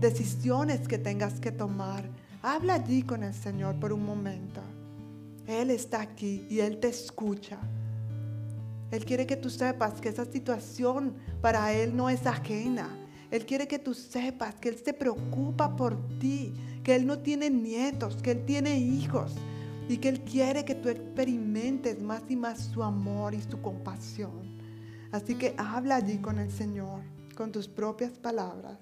Decisiones 0.00 0.88
que 0.88 0.96
tengas 0.96 1.40
que 1.40 1.52
tomar. 1.52 2.04
Habla 2.44 2.74
allí 2.74 3.04
con 3.04 3.22
el 3.22 3.34
Señor 3.34 3.76
por 3.76 3.92
un 3.92 4.04
momento. 4.04 4.60
Él 5.46 5.70
está 5.70 6.00
aquí 6.00 6.44
y 6.50 6.58
Él 6.58 6.80
te 6.80 6.88
escucha. 6.88 7.56
Él 8.90 9.04
quiere 9.04 9.28
que 9.28 9.36
tú 9.36 9.48
sepas 9.48 10.00
que 10.00 10.08
esa 10.08 10.24
situación 10.24 11.14
para 11.40 11.72
Él 11.72 11.96
no 11.96 12.10
es 12.10 12.26
ajena. 12.26 12.88
Él 13.30 13.46
quiere 13.46 13.68
que 13.68 13.78
tú 13.78 13.94
sepas 13.94 14.56
que 14.56 14.70
Él 14.70 14.76
se 14.76 14.92
preocupa 14.92 15.76
por 15.76 15.96
ti, 16.18 16.52
que 16.82 16.96
Él 16.96 17.06
no 17.06 17.20
tiene 17.20 17.48
nietos, 17.48 18.16
que 18.20 18.32
Él 18.32 18.44
tiene 18.44 18.76
hijos, 18.76 19.34
y 19.88 19.98
que 19.98 20.08
Él 20.08 20.22
quiere 20.22 20.64
que 20.64 20.74
tú 20.74 20.88
experimentes 20.88 22.02
más 22.02 22.22
y 22.28 22.34
más 22.34 22.58
su 22.58 22.82
amor 22.82 23.34
y 23.34 23.40
su 23.40 23.62
compasión. 23.62 24.58
Así 25.12 25.36
que 25.36 25.54
habla 25.58 25.94
allí 25.94 26.18
con 26.18 26.40
el 26.40 26.50
Señor, 26.50 27.02
con 27.36 27.52
tus 27.52 27.68
propias 27.68 28.18
palabras. 28.18 28.78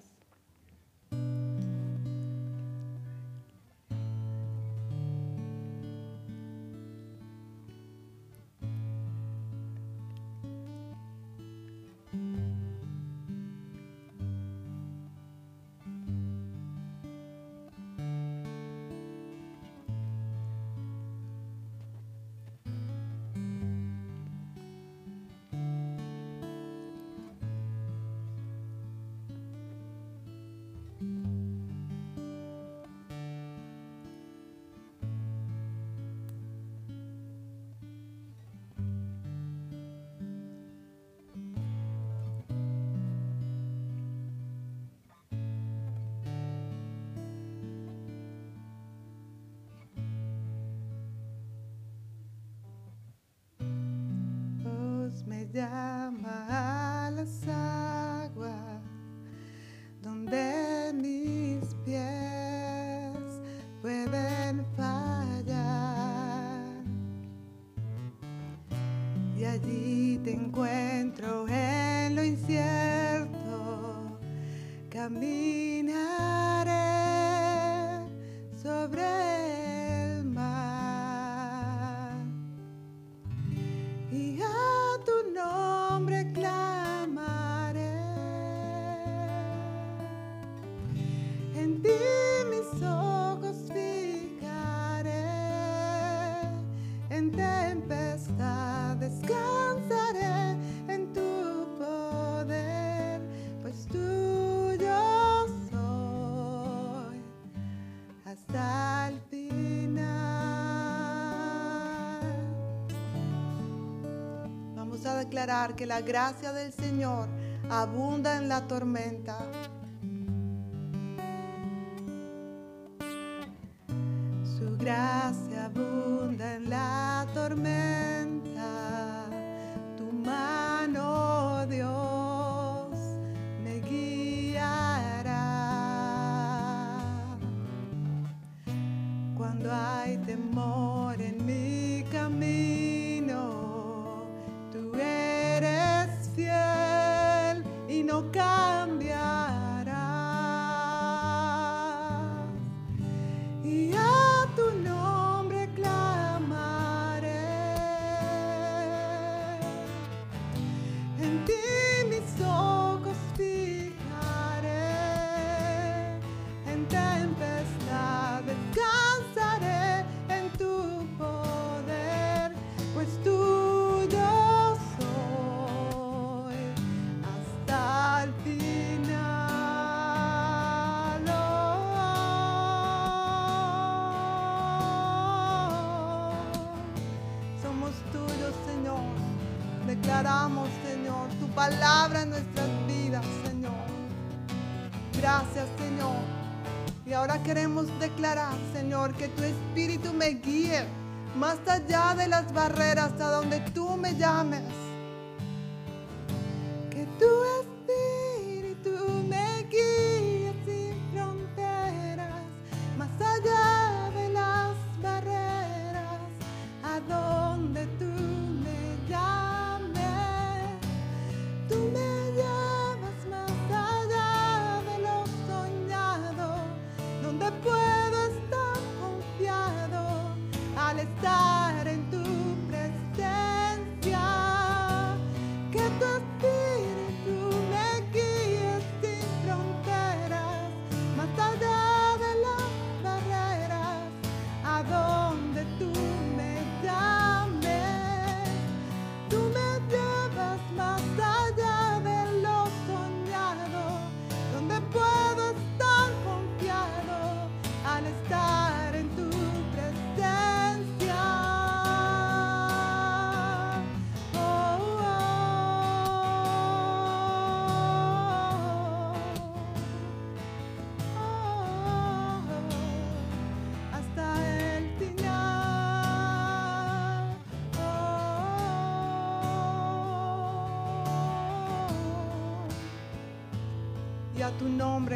Declarar 115.31 115.77
que 115.77 115.87
la 115.87 116.01
gracia 116.01 116.53
del 116.53 116.73
Señor 116.73 117.29
abunda 117.71 118.37
en 118.37 118.49
la 118.49 118.67
tormenta. 118.67 119.39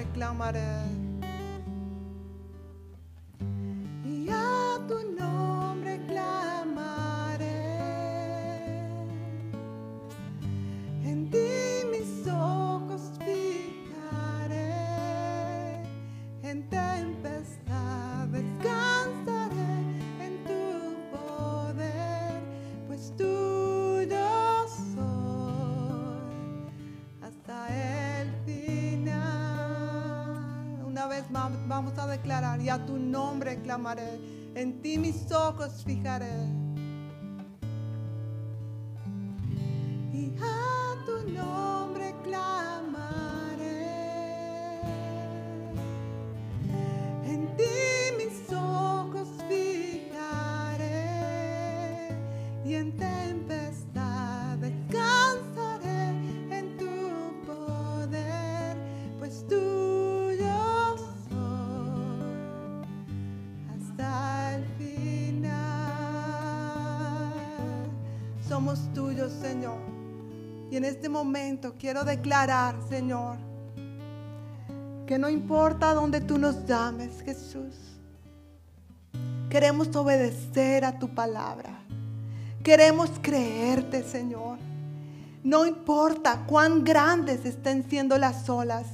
Tu 0.02 0.18
nombre 0.18 0.73
vamos 31.84 31.98
a 31.98 32.06
declarar, 32.06 32.62
y 32.62 32.70
a 32.70 32.84
tu 32.86 32.98
nombre 32.98 33.60
clamaré, 33.60 34.18
en 34.54 34.80
ti 34.80 34.96
mis 34.96 35.30
ojos 35.30 35.84
fijaré. 35.84 36.63
Quiero 71.84 72.02
declarar, 72.02 72.76
Señor, 72.88 73.36
que 75.06 75.18
no 75.18 75.28
importa 75.28 75.92
dónde 75.92 76.22
tú 76.22 76.38
nos 76.38 76.64
llames, 76.64 77.20
Jesús. 77.22 77.74
Queremos 79.50 79.94
obedecer 79.94 80.86
a 80.86 80.98
tu 80.98 81.10
palabra. 81.10 81.78
Queremos 82.62 83.10
creerte, 83.20 84.02
Señor. 84.02 84.56
No 85.42 85.66
importa 85.66 86.44
cuán 86.46 86.84
grandes 86.84 87.44
estén 87.44 87.84
siendo 87.86 88.16
las 88.16 88.48
olas. 88.48 88.86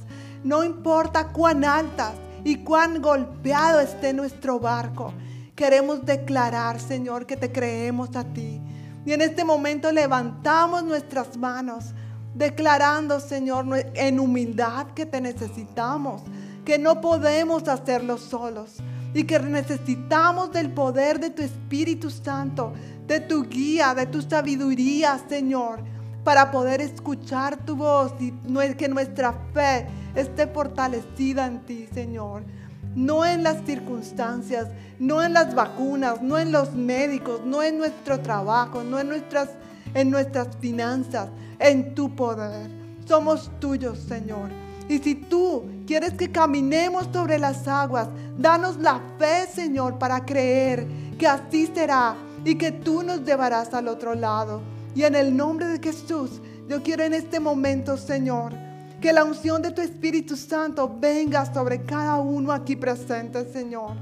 No 0.43 0.61
importa 0.61 1.29
cuán 1.29 1.63
altas 1.63 2.15
y 2.43 2.57
cuán 2.57 3.01
golpeado 3.01 3.79
esté 3.79 4.11
nuestro 4.11 4.59
barco. 4.59 5.13
Queremos 5.55 6.05
declarar, 6.05 6.77
Señor, 6.77 7.25
que 7.25 7.37
te 7.37 7.53
creemos 7.53 8.17
a 8.17 8.25
ti. 8.25 8.59
Y 9.05 9.13
en 9.13 9.21
este 9.21 9.45
momento 9.45 9.93
levantamos 9.93 10.83
nuestras 10.83 11.37
manos, 11.37 11.93
declarando, 12.33 13.19
Señor, 13.19 13.65
en 13.93 14.19
humildad 14.19 14.87
que 14.95 15.05
te 15.05 15.21
necesitamos, 15.21 16.21
que 16.65 16.77
no 16.77 17.01
podemos 17.01 17.67
hacerlo 17.67 18.17
solos 18.17 18.77
y 19.13 19.23
que 19.23 19.39
necesitamos 19.39 20.51
del 20.51 20.71
poder 20.71 21.19
de 21.19 21.31
tu 21.31 21.41
Espíritu 21.41 22.09
Santo, 22.09 22.73
de 23.07 23.19
tu 23.19 23.43
guía, 23.43 23.93
de 23.93 24.05
tu 24.05 24.21
sabiduría, 24.21 25.19
Señor, 25.27 25.79
para 26.23 26.51
poder 26.51 26.81
escuchar 26.81 27.57
tu 27.65 27.75
voz 27.75 28.13
y 28.19 28.31
que 28.75 28.87
nuestra 28.87 29.33
fe 29.53 29.87
esté 30.15 30.47
fortalecida 30.47 31.47
en 31.47 31.59
ti, 31.61 31.87
Señor. 31.93 32.43
No 32.95 33.25
en 33.25 33.43
las 33.43 33.65
circunstancias, 33.65 34.67
no 34.99 35.23
en 35.23 35.33
las 35.33 35.55
vacunas, 35.55 36.21
no 36.21 36.37
en 36.37 36.51
los 36.51 36.73
médicos, 36.73 37.41
no 37.45 37.63
en 37.63 37.77
nuestro 37.77 38.19
trabajo, 38.19 38.83
no 38.83 38.99
en 38.99 39.07
nuestras, 39.07 39.49
en 39.93 40.09
nuestras 40.09 40.49
finanzas, 40.57 41.29
en 41.61 41.95
tu 41.95 42.13
poder. 42.15 42.69
Somos 43.05 43.49
tuyos, 43.59 43.99
Señor. 43.99 44.49
Y 44.89 44.97
si 44.99 45.15
tú 45.15 45.63
quieres 45.87 46.13
que 46.13 46.31
caminemos 46.31 47.07
sobre 47.13 47.39
las 47.39 47.67
aguas, 47.67 48.09
danos 48.37 48.77
la 48.77 48.99
fe, 49.17 49.47
Señor, 49.53 49.97
para 49.97 50.25
creer 50.25 50.85
que 51.17 51.27
así 51.27 51.67
será 51.67 52.15
y 52.43 52.55
que 52.55 52.71
tú 52.71 53.03
nos 53.03 53.23
llevarás 53.23 53.73
al 53.73 53.87
otro 53.87 54.15
lado. 54.15 54.61
Y 54.95 55.03
en 55.03 55.15
el 55.15 55.35
nombre 55.35 55.67
de 55.67 55.79
Jesús, 55.79 56.41
yo 56.67 56.81
quiero 56.83 57.03
en 57.03 57.13
este 57.13 57.39
momento, 57.39 57.95
Señor, 57.95 58.53
que 58.99 59.13
la 59.13 59.23
unción 59.23 59.61
de 59.61 59.71
tu 59.71 59.81
Espíritu 59.81 60.35
Santo 60.35 60.93
venga 60.99 61.51
sobre 61.53 61.83
cada 61.83 62.17
uno 62.17 62.51
aquí 62.51 62.75
presente, 62.75 63.51
Señor. 63.51 63.95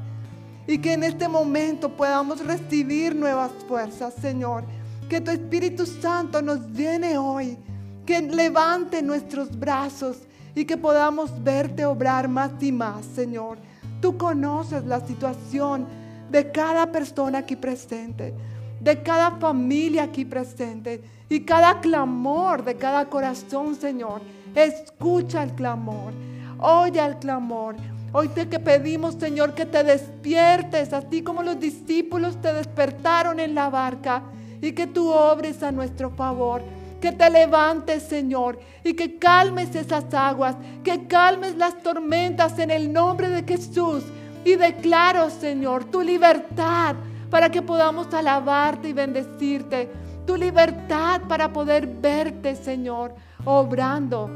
Y 0.65 0.77
que 0.80 0.94
en 0.94 1.03
este 1.03 1.27
momento 1.27 1.90
podamos 1.90 2.45
recibir 2.45 3.15
nuevas 3.15 3.52
fuerzas, 3.68 4.14
Señor. 4.22 4.64
Que 5.10 5.19
tu 5.19 5.31
Espíritu 5.31 5.86
Santo 5.86 6.41
nos 6.41 6.60
llene 6.72 7.18
hoy. 7.18 7.57
Que 8.06 8.22
levante 8.22 9.02
nuestros 9.02 9.57
brazos 9.57 10.18
y 10.56 10.65
que 10.65 10.77
podamos 10.77 11.44
verte 11.44 11.86
obrar 11.86 12.27
más 12.27 12.52
y 12.61 12.72
más, 12.72 13.06
Señor. 13.06 13.57
Tú 14.02 14.18
conoces 14.18 14.86
la 14.86 15.06
situación 15.06 15.88
de 16.30 16.52
cada 16.52 16.91
persona 16.91 17.40
aquí 17.40 17.56
presente, 17.56 18.34
de 18.80 19.02
cada 19.02 19.31
familia 19.31 20.03
aquí 20.03 20.26
presente 20.26 21.03
y 21.27 21.41
cada 21.41 21.80
clamor 21.81 22.64
de 22.64 22.76
cada 22.76 23.06
corazón, 23.10 23.76
Señor. 23.76 24.22
Escucha 24.56 25.44
el 25.44 25.52
clamor, 25.53 26.14
oye 26.60 26.99
el 26.99 27.18
clamor. 27.18 27.76
Hoy 28.11 28.27
te 28.30 28.49
que 28.49 28.60
pedimos, 28.60 29.15
Señor, 29.15 29.53
que 29.53 29.65
te 29.65 29.84
despiertes, 29.84 30.94
así 30.94 31.22
como 31.22 31.44
los 31.44 31.60
discípulos 31.60 32.41
te 32.41 32.52
despertaron 32.53 33.40
en 33.40 33.53
la 33.53 33.69
barca, 33.69 34.23
y 34.61 34.72
que 34.73 34.88
tú 34.88 35.10
obres 35.10 35.64
a 35.64 35.72
nuestro 35.72 36.10
favor 36.11 36.61
que 36.99 37.11
te 37.11 37.30
levantes, 37.30 38.03
Señor, 38.03 38.60
y 38.84 38.94
que 38.94 39.18
calmes 39.18 39.73
esas 39.76 40.14
aguas, 40.14 40.56
que 40.84 41.07
calmes 41.07 41.56
las 41.56 41.81
tormentas 41.81 42.60
en 42.60 42.72
el 42.72 42.91
nombre 42.91 43.30
de 43.30 43.44
Jesús. 43.44 44.03
Y 44.44 44.56
declaro, 44.56 45.30
Señor, 45.30 45.86
tu 45.86 46.02
libertad 46.02 46.95
para 47.30 47.49
que 47.49 47.61
podamos 47.61 48.14
alabarte 48.14 48.90
y 48.90 48.94
bendecirte. 48.94 49.90
Tu 50.26 50.36
libertad 50.36 51.22
para 51.27 51.52
poder 51.52 51.88
verte, 51.88 52.56
Señor, 52.56 53.15
obrando 53.45 54.27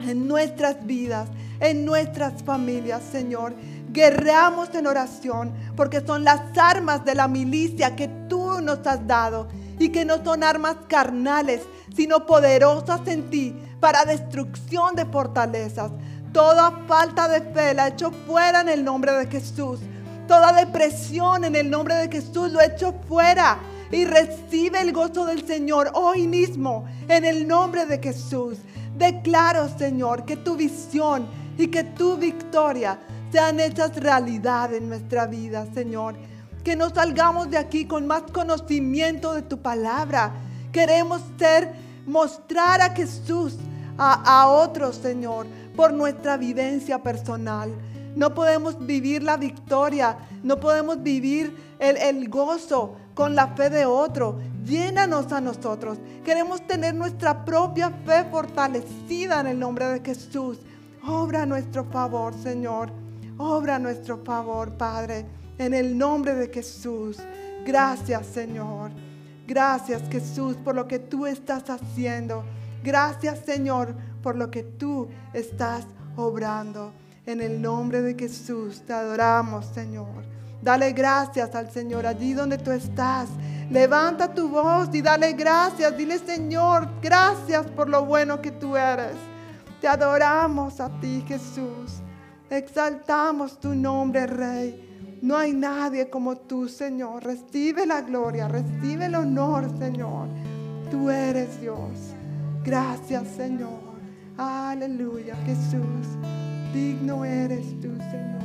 en 0.00 0.28
nuestras 0.28 0.84
vidas, 0.86 1.28
en 1.60 1.84
nuestras 1.84 2.42
familias, 2.42 3.02
Señor. 3.02 3.54
Guerreamos 3.92 4.74
en 4.74 4.86
oración 4.86 5.52
porque 5.76 6.00
son 6.00 6.24
las 6.24 6.40
armas 6.58 7.04
de 7.04 7.14
la 7.14 7.28
milicia 7.28 7.94
que 7.94 8.08
tú 8.28 8.43
nos 8.64 8.86
has 8.86 9.06
dado 9.06 9.48
y 9.78 9.90
que 9.90 10.04
no 10.04 10.22
son 10.24 10.42
armas 10.42 10.76
carnales, 10.88 11.62
sino 11.94 12.26
poderosas 12.26 13.06
en 13.06 13.30
ti 13.30 13.54
para 13.80 14.04
destrucción 14.04 14.94
de 14.94 15.04
fortalezas. 15.04 15.92
Toda 16.32 16.72
falta 16.88 17.28
de 17.28 17.40
fe 17.52 17.74
la 17.74 17.88
echo 17.88 18.10
fuera 18.26 18.62
en 18.62 18.68
el 18.68 18.84
nombre 18.84 19.12
de 19.12 19.26
Jesús. 19.26 19.78
Toda 20.26 20.52
depresión 20.52 21.44
en 21.44 21.54
el 21.54 21.70
nombre 21.70 21.94
de 21.94 22.10
Jesús 22.10 22.50
lo 22.50 22.60
echo 22.60 22.94
fuera. 23.06 23.58
Y 23.92 24.04
recibe 24.04 24.80
el 24.80 24.92
gozo 24.92 25.26
del 25.26 25.46
Señor 25.46 25.92
hoy 25.94 26.26
mismo 26.26 26.86
en 27.06 27.24
el 27.24 27.46
nombre 27.46 27.86
de 27.86 27.98
Jesús. 27.98 28.58
Declaro, 28.96 29.68
Señor, 29.78 30.24
que 30.24 30.36
tu 30.36 30.56
visión 30.56 31.28
y 31.56 31.68
que 31.68 31.84
tu 31.84 32.16
victoria 32.16 32.98
sean 33.30 33.60
hechas 33.60 33.94
realidad 33.96 34.72
en 34.74 34.88
nuestra 34.88 35.26
vida, 35.26 35.66
Señor. 35.74 36.16
Que 36.64 36.76
no 36.76 36.90
salgamos 36.90 37.50
de 37.50 37.58
aquí 37.58 37.84
con 37.84 38.06
más 38.06 38.22
conocimiento 38.32 39.34
de 39.34 39.42
tu 39.42 39.58
palabra. 39.58 40.32
Queremos 40.72 41.20
ser 41.38 41.72
mostrar 42.06 42.80
a 42.80 42.90
Jesús 42.90 43.56
a, 43.96 44.48
otros, 44.48 44.96
Señor, 44.96 45.46
por 45.76 45.92
nuestra 45.92 46.36
vivencia 46.36 47.02
personal. 47.02 47.72
No 48.16 48.34
podemos 48.34 48.84
vivir 48.84 49.22
la 49.22 49.36
victoria, 49.36 50.16
no 50.42 50.58
podemos 50.58 51.02
vivir 51.02 51.56
el, 51.78 51.96
el, 51.96 52.28
gozo 52.28 52.96
con 53.14 53.34
la 53.34 53.48
fe 53.48 53.70
de 53.70 53.86
otro. 53.86 54.38
Llénanos 54.64 55.32
a 55.32 55.40
nosotros. 55.40 55.98
Queremos 56.24 56.66
tener 56.66 56.94
nuestra 56.94 57.44
propia 57.44 57.90
fe 57.90 58.24
fortalecida 58.30 59.40
en 59.40 59.48
el 59.48 59.58
nombre 59.58 59.86
de 59.86 60.00
Jesús. 60.00 60.58
Obra 61.06 61.44
nuestro 61.44 61.84
favor, 61.84 62.34
Señor. 62.34 62.90
Obra 63.36 63.78
nuestro 63.78 64.18
favor, 64.24 64.72
Padre, 64.76 65.26
en 65.58 65.74
el 65.74 65.96
nombre 65.96 66.34
de 66.34 66.48
Jesús. 66.48 67.18
Gracias, 67.64 68.26
Señor. 68.26 68.90
Gracias 69.46 70.02
Jesús 70.10 70.56
por 70.56 70.74
lo 70.74 70.88
que 70.88 70.98
tú 70.98 71.26
estás 71.26 71.68
haciendo. 71.68 72.44
Gracias 72.82 73.40
Señor 73.44 73.94
por 74.22 74.36
lo 74.36 74.50
que 74.50 74.62
tú 74.62 75.08
estás 75.34 75.84
obrando. 76.16 76.92
En 77.26 77.40
el 77.40 77.60
nombre 77.60 78.00
de 78.00 78.14
Jesús 78.14 78.82
te 78.86 78.94
adoramos 78.94 79.66
Señor. 79.66 80.24
Dale 80.62 80.92
gracias 80.92 81.54
al 81.54 81.70
Señor 81.70 82.06
allí 82.06 82.32
donde 82.32 82.56
tú 82.56 82.70
estás. 82.70 83.28
Levanta 83.70 84.32
tu 84.32 84.48
voz 84.48 84.88
y 84.94 85.02
dale 85.02 85.34
gracias. 85.34 85.94
Dile 85.96 86.18
Señor, 86.18 86.88
gracias 87.02 87.66
por 87.66 87.90
lo 87.90 88.06
bueno 88.06 88.40
que 88.40 88.50
tú 88.50 88.76
eres. 88.76 89.16
Te 89.82 89.88
adoramos 89.88 90.80
a 90.80 90.88
ti 91.00 91.22
Jesús. 91.28 92.00
Exaltamos 92.48 93.60
tu 93.60 93.74
nombre 93.74 94.26
Rey. 94.26 94.93
No 95.24 95.38
hay 95.38 95.54
nadie 95.54 96.10
como 96.10 96.36
tú, 96.36 96.68
Señor. 96.68 97.24
Recibe 97.24 97.86
la 97.86 98.02
gloria, 98.02 98.46
recibe 98.46 99.06
el 99.06 99.14
honor, 99.14 99.70
Señor. 99.78 100.28
Tú 100.90 101.08
eres 101.08 101.58
Dios. 101.62 102.12
Gracias, 102.62 103.28
Señor. 103.28 103.80
Aleluya, 104.36 105.34
Jesús. 105.46 106.06
Digno 106.74 107.24
eres 107.24 107.64
tú, 107.80 107.88
Señor. 107.96 108.42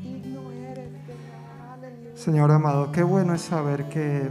Digno 0.00 0.52
eres, 0.52 0.90
Señor. 1.08 2.18
Señor 2.18 2.52
amado, 2.52 2.92
qué 2.92 3.02
bueno 3.02 3.34
es 3.34 3.40
saber 3.40 3.88
que 3.88 4.28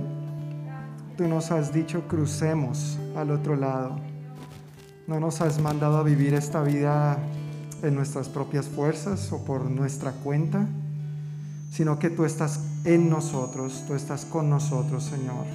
tú 1.18 1.28
nos 1.28 1.52
has 1.52 1.74
dicho 1.74 2.08
crucemos 2.08 2.98
al 3.18 3.32
otro 3.32 3.58
lado. 3.58 3.98
No 5.08 5.20
nos 5.20 5.42
has 5.42 5.60
mandado 5.60 5.98
a 5.98 6.04
vivir 6.04 6.36
esta 6.36 6.64
vida 6.64 7.18
en 7.82 7.96
nuestras 7.96 8.30
propias 8.30 8.66
fuerzas 8.70 9.30
o 9.34 9.44
por 9.44 9.70
nuestra 9.70 10.14
cuenta 10.14 10.70
sino 11.74 11.98
que 11.98 12.12
tú 12.12 12.24
estás 12.24 12.60
en 12.86 13.10
nosotros, 13.10 13.84
tú 13.88 13.96
estás 13.96 14.26
con 14.26 14.48
nosotros, 14.48 15.06
Señor. 15.06 15.48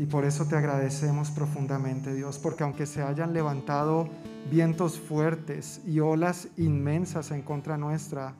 Y 0.00 0.06
por 0.06 0.24
eso 0.24 0.46
te 0.46 0.56
agradecemos 0.56 1.30
profundamente, 1.30 2.12
Dios, 2.12 2.40
porque 2.40 2.64
aunque 2.64 2.84
se 2.84 3.00
hayan 3.00 3.32
levantado 3.32 4.08
vientos 4.50 4.98
fuertes 4.98 5.80
y 5.86 6.00
olas 6.00 6.48
inmensas 6.56 7.30
en 7.30 7.42
contra 7.42 7.78
nuestra, 7.78 8.34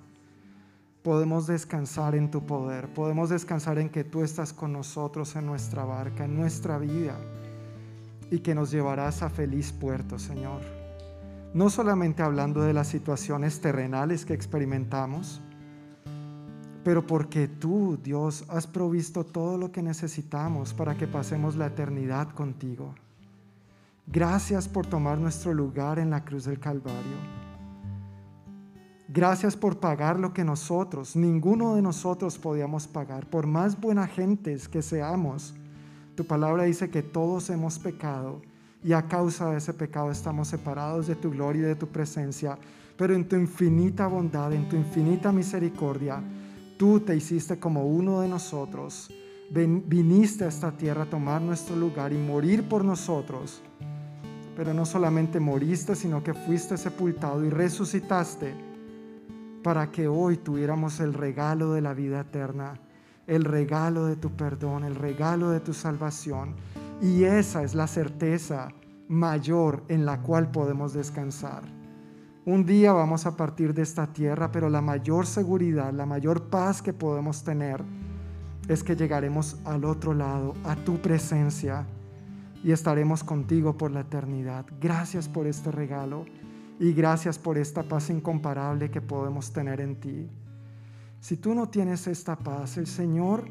podemos 1.05 1.47
descansar 1.47 2.17
en 2.17 2.33
tu 2.33 2.45
poder, 2.45 2.93
podemos 2.93 3.31
descansar 3.31 3.79
en 3.79 3.89
que 3.89 4.03
tú 4.03 4.25
estás 4.25 4.53
con 4.53 4.73
nosotros 4.73 5.37
en 5.37 5.47
nuestra 5.47 5.85
barca, 5.85 6.25
en 6.25 6.37
nuestra 6.37 6.79
vida, 6.79 7.15
y 8.29 8.41
que 8.41 8.57
nos 8.57 8.73
llevarás 8.73 9.23
a 9.23 9.31
feliz 9.31 9.71
puerto, 9.71 10.19
Señor. 10.19 10.63
No 11.55 11.71
solamente 11.71 12.25
hablando 12.25 12.63
de 12.63 12.73
las 12.73 12.89
situaciones 12.89 13.61
terrenales 13.61 14.25
que 14.25 14.35
experimentamos, 14.35 15.43
pero 16.85 17.07
porque 17.07 17.49
tú, 17.49 17.99
Dios, 18.03 18.45
has 18.49 18.67
provisto 18.67 19.25
todo 19.25 19.59
lo 19.59 19.73
que 19.73 19.83
necesitamos 19.83 20.73
para 20.73 20.97
que 20.97 21.07
pasemos 21.07 21.57
la 21.57 21.67
eternidad 21.67 22.31
contigo. 22.31 22.95
Gracias 24.07 24.69
por 24.69 24.87
tomar 24.87 25.19
nuestro 25.19 25.53
lugar 25.53 25.99
en 25.99 26.11
la 26.11 26.25
cruz 26.25 26.45
del 26.45 26.59
Calvario. 26.59 27.17
Gracias 29.11 29.57
por 29.57 29.81
pagar 29.81 30.19
lo 30.19 30.33
que 30.33 30.45
nosotros, 30.45 31.17
ninguno 31.17 31.75
de 31.75 31.83
nosotros 31.83 32.39
podíamos 32.39 32.87
pagar. 32.87 33.27
Por 33.27 33.47
más 33.47 33.81
buena 33.81 34.07
gentes 34.07 34.69
que 34.69 34.83
seamos, 34.83 35.55
tu 36.15 36.27
palabra 36.27 36.65
dice 36.65 36.91
que 36.91 37.03
todos 37.03 37.49
hemos 37.51 37.79
pecado 37.79 38.43
y 38.85 38.93
a 38.93 39.09
causa 39.09 39.51
de 39.51 39.59
ese 39.59 39.73
pecado 39.73 40.11
estamos 40.11 40.49
separados 40.49 41.07
de 41.07 41.17
tu 41.17 41.31
gloria 41.31 41.63
y 41.63 41.65
de 41.67 41.75
tu 41.75 41.89
presencia. 41.89 42.59
Pero 42.97 43.15
en 43.15 43.29
tu 43.29 43.37
infinita 43.37 44.07
bondad, 44.07 44.53
en 44.53 44.69
tu 44.69 44.77
infinita 44.77 45.33
misericordia, 45.33 46.23
Tú 46.79 47.01
te 47.01 47.17
hiciste 47.17 47.59
como 47.59 47.85
uno 47.85 48.21
de 48.21 48.29
nosotros. 48.29 49.11
viniste 49.51 50.45
a 50.45 50.49
esta 50.49 50.71
tierra 50.71 51.03
a 51.03 51.11
tomar 51.11 51.43
nuestro 51.43 51.75
lugar 51.75 52.13
y 52.13 52.19
morir 52.19 52.69
por 52.69 52.85
nosotros. 52.85 53.61
Pero 54.57 54.73
no 54.73 54.87
solamente 54.87 55.41
moriste, 55.41 55.97
sino 55.97 56.23
que 56.23 56.35
fuiste 56.35 56.77
sepultado 56.77 57.45
y 57.45 57.51
resucitaste 57.51 58.55
para 59.65 59.91
que 59.91 60.07
hoy 60.07 60.37
tuviéramos 60.37 61.01
el 61.01 61.15
regalo 61.15 61.73
de 61.73 61.81
la 61.81 61.95
vida 61.95 62.21
eterna, 62.21 62.75
el 63.27 63.45
regalo 63.45 64.07
de 64.07 64.15
tu 64.15 64.31
perdón, 64.31 64.85
el 64.85 64.95
regalo 64.95 65.51
de 65.51 65.59
tu 65.59 65.75
salvación. 65.75 66.55
Y 67.03 67.25
esa 67.25 67.65
es 67.65 67.75
la 67.75 67.89
certeza 67.89 68.69
mayor 69.09 69.83
en 69.89 70.07
la 70.07 70.23
cual 70.23 70.53
podemos 70.53 70.93
descansar. 70.93 71.78
Un 72.49 72.65
día 72.65 72.95
vamos 72.95 73.27
a 73.27 73.37
partir 73.37 73.75
de 73.75 73.83
esta 73.83 74.07
tierra, 74.07 74.51
pero 74.51 74.71
la 74.71 74.81
mayor 74.81 75.27
seguridad, 75.27 75.93
la 75.93 76.07
mayor 76.07 76.45
paz 76.45 76.81
que 76.81 76.95
podemos 76.95 77.45
tener 77.45 77.85
es 78.69 78.83
que 78.83 78.97
llegaremos 78.97 79.59
al 79.67 79.85
otro 79.85 80.15
lado, 80.15 80.55
a 80.65 80.75
tu 80.75 80.97
presencia. 80.97 81.87
y 82.65 82.73
estaremos 82.73 83.23
contigo 83.23 83.77
por 83.77 83.91
la 83.91 84.01
eternidad. 84.01 84.65
Gracias 84.81 85.29
por 85.29 85.47
este 85.47 85.71
regalo 85.71 86.25
y 86.81 86.95
gracias 86.95 87.39
por 87.39 87.59
esta 87.59 87.83
paz 87.83 88.09
incomparable 88.09 88.91
que 88.91 89.03
podemos 89.03 89.53
tener 89.53 89.83
en 89.83 89.97
ti. 90.01 90.31
Si 91.21 91.37
tú 91.37 91.55
no 91.55 91.69
tienes 91.69 92.07
esta 92.07 92.35
paz, 92.35 92.79
el 92.79 92.87
Señor 92.87 93.45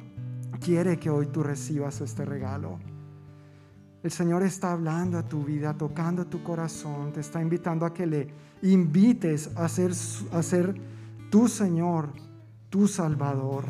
quiere 0.60 0.98
que 0.98 1.12
hoy 1.12 1.28
tú 1.28 1.44
recibas 1.44 2.02
este 2.02 2.26
regalo. 2.26 2.80
El 4.04 4.12
Señor 4.12 4.44
está 4.44 4.74
hablando 4.74 5.18
a 5.18 5.24
tu 5.24 5.44
vida, 5.44 5.74
tocando 5.76 6.26
tu 6.26 6.44
corazón, 6.44 7.12
te 7.14 7.20
está 7.20 7.42
invitando 7.42 7.86
a 7.86 7.94
que 7.94 8.06
le 8.06 8.28
invites 8.62 9.50
a 9.56 9.68
ser, 9.68 9.92
a 10.32 10.44
ser 10.44 10.76
tu 11.32 11.48
Señor, 11.48 12.10
tu 12.70 12.88
Salvador. 12.88 13.66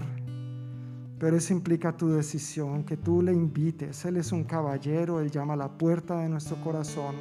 Pero 1.18 1.38
eso 1.38 1.54
implica 1.54 1.96
tu 1.96 2.10
decisión, 2.10 2.84
que 2.84 2.98
tú 2.98 3.22
le 3.22 3.34
invites. 3.34 4.06
Él 4.06 4.18
es 4.18 4.32
un 4.32 4.44
caballero, 4.44 5.20
Él 5.20 5.32
llama 5.32 5.54
a 5.54 5.58
la 5.58 5.70
puerta 5.70 6.20
de 6.20 6.30
nuestro 6.30 6.58
corazón, 6.62 7.16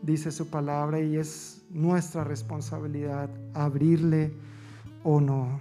dice 0.00 0.32
su 0.32 0.48
palabra 0.48 1.00
y 1.00 1.16
es 1.16 1.62
nuestra 1.70 2.24
responsabilidad 2.24 3.30
abrirle 3.54 4.32
o 5.04 5.20
no. 5.20 5.60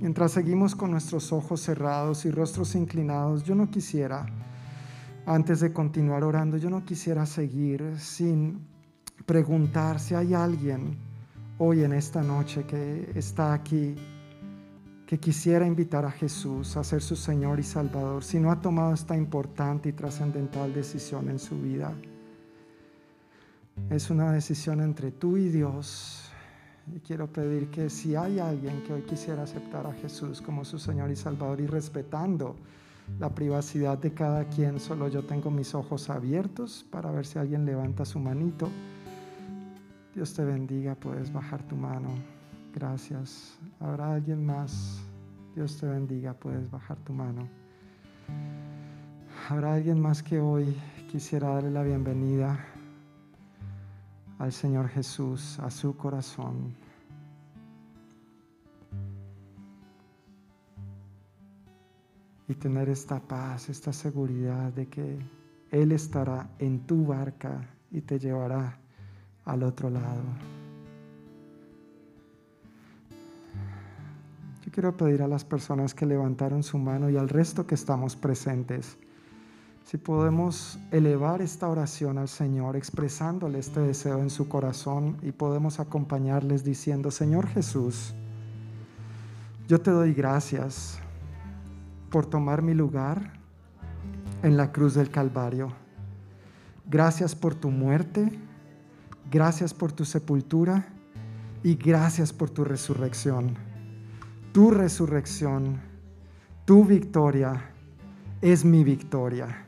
Mientras 0.00 0.30
seguimos 0.32 0.76
con 0.76 0.92
nuestros 0.92 1.32
ojos 1.32 1.60
cerrados 1.62 2.24
y 2.24 2.30
rostros 2.30 2.76
inclinados, 2.76 3.42
yo 3.42 3.56
no 3.56 3.68
quisiera, 3.68 4.26
antes 5.28 5.60
de 5.60 5.74
continuar 5.74 6.24
orando, 6.24 6.56
yo 6.56 6.70
no 6.70 6.86
quisiera 6.86 7.26
seguir 7.26 7.98
sin 7.98 8.66
preguntar 9.26 10.00
si 10.00 10.14
hay 10.14 10.32
alguien 10.32 10.96
hoy 11.58 11.84
en 11.84 11.92
esta 11.92 12.22
noche 12.22 12.64
que 12.64 13.12
está 13.14 13.52
aquí 13.52 13.94
que 15.06 15.18
quisiera 15.18 15.66
invitar 15.66 16.06
a 16.06 16.10
Jesús 16.10 16.78
a 16.78 16.84
ser 16.84 17.02
su 17.02 17.14
Señor 17.14 17.60
y 17.60 17.62
Salvador, 17.62 18.24
si 18.24 18.38
no 18.38 18.50
ha 18.50 18.60
tomado 18.60 18.94
esta 18.94 19.16
importante 19.16 19.90
y 19.90 19.92
trascendental 19.92 20.72
decisión 20.72 21.28
en 21.28 21.38
su 21.38 21.60
vida. 21.60 21.94
Es 23.90 24.08
una 24.08 24.32
decisión 24.32 24.80
entre 24.80 25.10
tú 25.10 25.36
y 25.36 25.48
Dios. 25.50 26.30
Y 26.94 27.00
quiero 27.00 27.26
pedir 27.26 27.70
que 27.70 27.90
si 27.90 28.16
hay 28.16 28.38
alguien 28.38 28.82
que 28.82 28.94
hoy 28.94 29.02
quisiera 29.02 29.42
aceptar 29.42 29.86
a 29.86 29.92
Jesús 29.92 30.40
como 30.40 30.64
su 30.64 30.78
Señor 30.78 31.10
y 31.10 31.16
Salvador 31.16 31.60
y 31.60 31.66
respetando 31.66 32.56
la 33.18 33.34
privacidad 33.34 33.98
de 33.98 34.12
cada 34.12 34.44
quien, 34.44 34.78
solo 34.78 35.08
yo 35.08 35.24
tengo 35.24 35.50
mis 35.50 35.74
ojos 35.74 36.08
abiertos 36.10 36.86
para 36.90 37.10
ver 37.10 37.26
si 37.26 37.38
alguien 37.38 37.64
levanta 37.64 38.04
su 38.04 38.20
manito. 38.20 38.68
Dios 40.14 40.34
te 40.34 40.44
bendiga, 40.44 40.94
puedes 40.94 41.32
bajar 41.32 41.62
tu 41.62 41.76
mano. 41.76 42.10
Gracias. 42.74 43.58
¿Habrá 43.80 44.14
alguien 44.14 44.44
más? 44.44 45.00
Dios 45.54 45.78
te 45.78 45.86
bendiga, 45.86 46.34
puedes 46.34 46.70
bajar 46.70 46.96
tu 46.98 47.12
mano. 47.12 47.48
¿Habrá 49.48 49.74
alguien 49.74 50.00
más 50.00 50.22
que 50.22 50.40
hoy 50.40 50.76
quisiera 51.10 51.48
darle 51.48 51.70
la 51.70 51.82
bienvenida 51.82 52.58
al 54.38 54.52
Señor 54.52 54.88
Jesús, 54.88 55.58
a 55.58 55.70
su 55.70 55.96
corazón? 55.96 56.74
Y 62.48 62.54
tener 62.54 62.88
esta 62.88 63.20
paz, 63.20 63.68
esta 63.68 63.92
seguridad 63.92 64.72
de 64.72 64.86
que 64.86 65.18
Él 65.70 65.92
estará 65.92 66.48
en 66.58 66.80
tu 66.80 67.06
barca 67.06 67.68
y 67.90 68.00
te 68.00 68.18
llevará 68.18 68.78
al 69.44 69.62
otro 69.62 69.90
lado. 69.90 70.22
Yo 74.64 74.72
quiero 74.72 74.96
pedir 74.96 75.22
a 75.22 75.28
las 75.28 75.44
personas 75.44 75.94
que 75.94 76.06
levantaron 76.06 76.62
su 76.62 76.78
mano 76.78 77.08
y 77.08 77.16
al 77.16 77.28
resto 77.28 77.66
que 77.66 77.74
estamos 77.74 78.16
presentes, 78.16 78.98
si 79.88 79.96
podemos 79.96 80.78
elevar 80.90 81.40
esta 81.40 81.66
oración 81.66 82.18
al 82.18 82.28
Señor 82.28 82.76
expresándole 82.76 83.58
este 83.58 83.80
deseo 83.80 84.18
en 84.18 84.28
su 84.28 84.46
corazón 84.46 85.16
y 85.22 85.32
podemos 85.32 85.80
acompañarles 85.80 86.62
diciendo, 86.62 87.10
Señor 87.10 87.46
Jesús, 87.46 88.12
yo 89.66 89.80
te 89.80 89.90
doy 89.90 90.12
gracias 90.12 91.00
por 92.10 92.26
tomar 92.26 92.62
mi 92.62 92.74
lugar 92.74 93.32
en 94.42 94.56
la 94.56 94.72
cruz 94.72 94.94
del 94.94 95.10
Calvario. 95.10 95.72
Gracias 96.86 97.34
por 97.34 97.54
tu 97.54 97.70
muerte, 97.70 98.38
gracias 99.30 99.74
por 99.74 99.92
tu 99.92 100.04
sepultura 100.04 100.86
y 101.62 101.74
gracias 101.74 102.32
por 102.32 102.50
tu 102.50 102.64
resurrección 102.64 103.68
tu 104.58 104.72
resurrección, 104.72 105.78
tu 106.64 106.84
victoria 106.84 107.70
es 108.40 108.64
mi 108.64 108.82
victoria. 108.82 109.66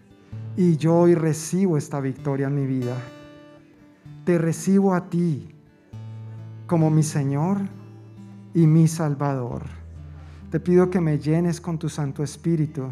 Y 0.56 0.76
yo 0.78 0.96
hoy 0.96 1.14
recibo 1.14 1.76
esta 1.76 2.00
victoria 2.00 2.48
en 2.48 2.56
mi 2.56 2.66
vida. 2.66 2.96
Te 4.24 4.36
recibo 4.36 4.94
a 4.94 5.08
ti 5.08 5.54
como 6.66 6.90
mi 6.90 7.04
Señor 7.04 7.58
y 8.52 8.66
mi 8.66 8.88
Salvador. 8.88 9.79
Te 10.50 10.58
pido 10.58 10.90
que 10.90 11.00
me 11.00 11.16
llenes 11.16 11.60
con 11.60 11.78
tu 11.78 11.88
Santo 11.88 12.24
Espíritu 12.24 12.88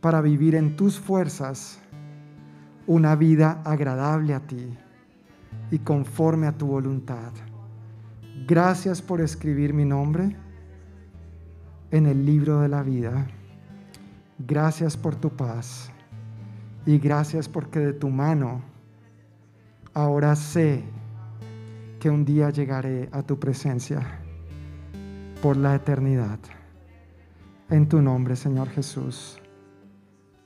para 0.00 0.20
vivir 0.20 0.56
en 0.56 0.74
tus 0.74 0.98
fuerzas 0.98 1.78
una 2.88 3.14
vida 3.14 3.62
agradable 3.64 4.34
a 4.34 4.40
ti 4.40 4.76
y 5.70 5.78
conforme 5.78 6.48
a 6.48 6.52
tu 6.58 6.66
voluntad. 6.66 7.30
Gracias 8.44 9.00
por 9.00 9.20
escribir 9.20 9.72
mi 9.72 9.84
nombre 9.84 10.36
en 11.92 12.06
el 12.06 12.26
libro 12.26 12.58
de 12.58 12.68
la 12.68 12.82
vida. 12.82 13.28
Gracias 14.40 14.96
por 14.96 15.14
tu 15.14 15.30
paz. 15.30 15.92
Y 16.86 16.98
gracias 16.98 17.48
porque 17.48 17.78
de 17.78 17.92
tu 17.92 18.10
mano 18.10 18.62
ahora 19.92 20.34
sé 20.34 20.82
que 22.00 22.10
un 22.10 22.24
día 22.24 22.50
llegaré 22.50 23.08
a 23.12 23.22
tu 23.22 23.38
presencia 23.38 24.23
por 25.44 25.58
la 25.58 25.74
eternidad. 25.74 26.38
En 27.68 27.86
tu 27.86 28.00
nombre, 28.00 28.34
Señor 28.34 28.70
Jesús. 28.70 29.38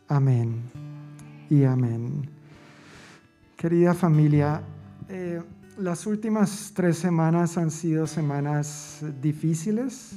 Amén 0.09 0.61
y 1.49 1.62
amén. 1.62 2.29
Querida 3.57 3.95
familia, 3.95 4.61
eh, 5.09 5.41
las 5.79 6.05
últimas 6.05 6.73
tres 6.75 6.99
semanas 6.99 7.57
han 7.59 7.70
sido 7.70 8.09
semanas 8.09 9.05
difíciles 9.23 10.16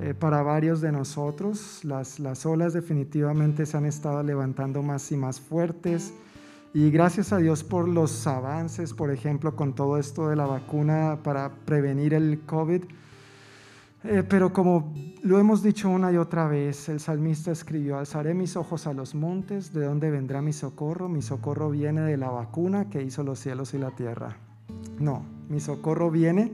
eh, 0.00 0.12
para 0.12 0.42
varios 0.42 0.80
de 0.80 0.90
nosotros. 0.90 1.84
Las, 1.84 2.18
las 2.18 2.44
olas 2.46 2.72
definitivamente 2.72 3.64
se 3.64 3.76
han 3.76 3.86
estado 3.86 4.24
levantando 4.24 4.82
más 4.82 5.12
y 5.12 5.16
más 5.16 5.38
fuertes. 5.38 6.12
Y 6.72 6.90
gracias 6.90 7.32
a 7.32 7.38
Dios 7.38 7.62
por 7.62 7.86
los 7.86 8.26
avances, 8.26 8.92
por 8.92 9.12
ejemplo, 9.12 9.54
con 9.54 9.72
todo 9.72 9.98
esto 9.98 10.30
de 10.30 10.34
la 10.34 10.46
vacuna 10.46 11.20
para 11.22 11.54
prevenir 11.64 12.12
el 12.12 12.40
COVID. 12.44 12.82
Eh, 14.04 14.22
pero 14.22 14.52
como 14.52 14.92
lo 15.22 15.38
hemos 15.38 15.62
dicho 15.62 15.88
una 15.88 16.12
y 16.12 16.18
otra 16.18 16.46
vez, 16.46 16.90
el 16.90 17.00
salmista 17.00 17.50
escribió, 17.50 17.98
alzaré 17.98 18.34
mis 18.34 18.54
ojos 18.54 18.86
a 18.86 18.92
los 18.92 19.14
montes, 19.14 19.72
¿de 19.72 19.86
dónde 19.86 20.10
vendrá 20.10 20.42
mi 20.42 20.52
socorro? 20.52 21.08
Mi 21.08 21.22
socorro 21.22 21.70
viene 21.70 22.02
de 22.02 22.18
la 22.18 22.28
vacuna 22.28 22.90
que 22.90 23.02
hizo 23.02 23.22
los 23.22 23.38
cielos 23.38 23.72
y 23.72 23.78
la 23.78 23.92
tierra. 23.92 24.36
No, 24.98 25.24
mi 25.48 25.58
socorro 25.58 26.10
viene 26.10 26.52